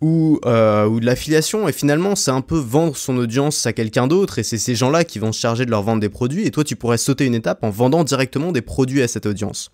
ou, 0.00 0.40
euh, 0.44 0.86
ou 0.86 1.00
de 1.00 1.06
l'affiliation 1.06 1.68
et 1.68 1.72
finalement 1.72 2.16
c'est 2.16 2.30
un 2.30 2.40
peu 2.40 2.58
vendre 2.58 2.96
son 2.96 3.16
audience 3.16 3.66
à 3.66 3.72
quelqu'un 3.72 4.06
d'autre 4.06 4.38
et 4.38 4.42
c'est 4.42 4.58
ces 4.58 4.74
gens-là 4.74 5.04
qui 5.04 5.18
vont 5.18 5.32
se 5.32 5.40
charger 5.40 5.66
de 5.66 5.70
leur 5.70 5.82
vendre 5.82 6.00
des 6.00 6.08
produits 6.08 6.46
et 6.46 6.50
toi 6.50 6.64
tu 6.64 6.76
pourrais 6.76 6.98
sauter 6.98 7.26
une 7.26 7.34
étape 7.34 7.62
en 7.62 7.70
vendant 7.70 8.04
directement 8.04 8.52
des 8.52 8.62
produits 8.62 8.69
à 9.02 9.08
cette 9.08 9.26
audience. 9.26 9.70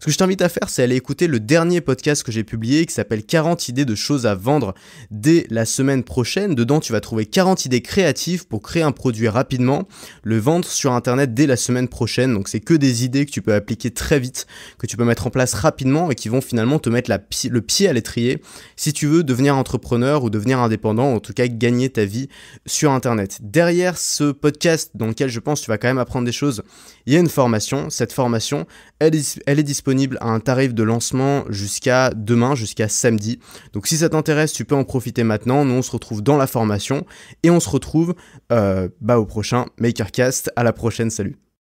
Ce 0.00 0.06
que 0.06 0.12
je 0.12 0.16
t'invite 0.16 0.42
à 0.42 0.48
faire, 0.48 0.68
c'est 0.68 0.84
aller 0.84 0.94
écouter 0.94 1.26
le 1.26 1.40
dernier 1.40 1.80
podcast 1.80 2.22
que 2.22 2.30
j'ai 2.30 2.44
publié 2.44 2.86
qui 2.86 2.94
s'appelle 2.94 3.24
40 3.24 3.68
idées 3.68 3.84
de 3.84 3.96
choses 3.96 4.26
à 4.26 4.36
vendre 4.36 4.74
dès 5.10 5.44
la 5.50 5.64
semaine 5.64 6.04
prochaine. 6.04 6.54
Dedans, 6.54 6.78
tu 6.78 6.92
vas 6.92 7.00
trouver 7.00 7.26
40 7.26 7.64
idées 7.64 7.80
créatives 7.80 8.46
pour 8.46 8.62
créer 8.62 8.84
un 8.84 8.92
produit 8.92 9.26
rapidement, 9.26 9.88
le 10.22 10.38
vendre 10.38 10.68
sur 10.68 10.92
internet 10.92 11.34
dès 11.34 11.48
la 11.48 11.56
semaine 11.56 11.88
prochaine. 11.88 12.32
Donc 12.32 12.46
c'est 12.46 12.60
que 12.60 12.74
des 12.74 13.04
idées 13.04 13.26
que 13.26 13.32
tu 13.32 13.42
peux 13.42 13.54
appliquer 13.54 13.90
très 13.90 14.20
vite, 14.20 14.46
que 14.78 14.86
tu 14.86 14.96
peux 14.96 15.04
mettre 15.04 15.26
en 15.26 15.30
place 15.30 15.52
rapidement 15.54 16.12
et 16.12 16.14
qui 16.14 16.28
vont 16.28 16.40
finalement 16.40 16.78
te 16.78 16.90
mettre 16.90 17.10
le 17.50 17.60
pied 17.60 17.88
à 17.88 17.92
l'étrier 17.92 18.40
si 18.76 18.92
tu 18.92 19.08
veux 19.08 19.24
devenir 19.24 19.56
entrepreneur 19.56 20.22
ou 20.22 20.30
devenir 20.30 20.60
indépendant, 20.60 21.12
en 21.12 21.18
tout 21.18 21.32
cas 21.32 21.48
gagner 21.48 21.90
ta 21.90 22.04
vie 22.04 22.28
sur 22.66 22.92
internet. 22.92 23.38
Derrière 23.42 23.98
ce 23.98 24.30
podcast 24.30 24.92
dans 24.94 25.08
lequel 25.08 25.28
je 25.28 25.40
pense 25.40 25.58
que 25.58 25.64
tu 25.64 25.70
vas 25.72 25.78
quand 25.78 25.88
même 25.88 25.98
apprendre 25.98 26.24
des 26.24 26.32
choses, 26.32 26.62
il 27.06 27.14
y 27.14 27.16
a 27.16 27.18
une 27.18 27.28
formation. 27.28 27.90
Cette 27.90 28.12
formation, 28.12 28.64
elle, 29.00 29.20
elle 29.46 29.58
est 29.58 29.64
disponible 29.64 29.87
à 30.20 30.28
un 30.28 30.40
tarif 30.40 30.74
de 30.74 30.82
lancement 30.82 31.44
jusqu'à 31.48 32.10
demain, 32.14 32.54
jusqu'à 32.54 32.88
samedi. 32.88 33.38
Donc 33.72 33.86
si 33.86 33.96
ça 33.96 34.08
t'intéresse, 34.08 34.52
tu 34.52 34.64
peux 34.64 34.74
en 34.74 34.84
profiter 34.84 35.24
maintenant. 35.24 35.64
Nous, 35.64 35.74
on 35.74 35.82
se 35.82 35.90
retrouve 35.90 36.22
dans 36.22 36.36
la 36.36 36.46
formation 36.46 37.04
et 37.42 37.50
on 37.50 37.60
se 37.60 37.68
retrouve 37.68 38.14
euh, 38.52 38.88
bah, 39.00 39.18
au 39.18 39.26
prochain 39.26 39.66
Makercast. 39.78 40.50
À 40.56 40.62
la 40.62 40.72
prochaine, 40.72 41.10
salut 41.10 41.47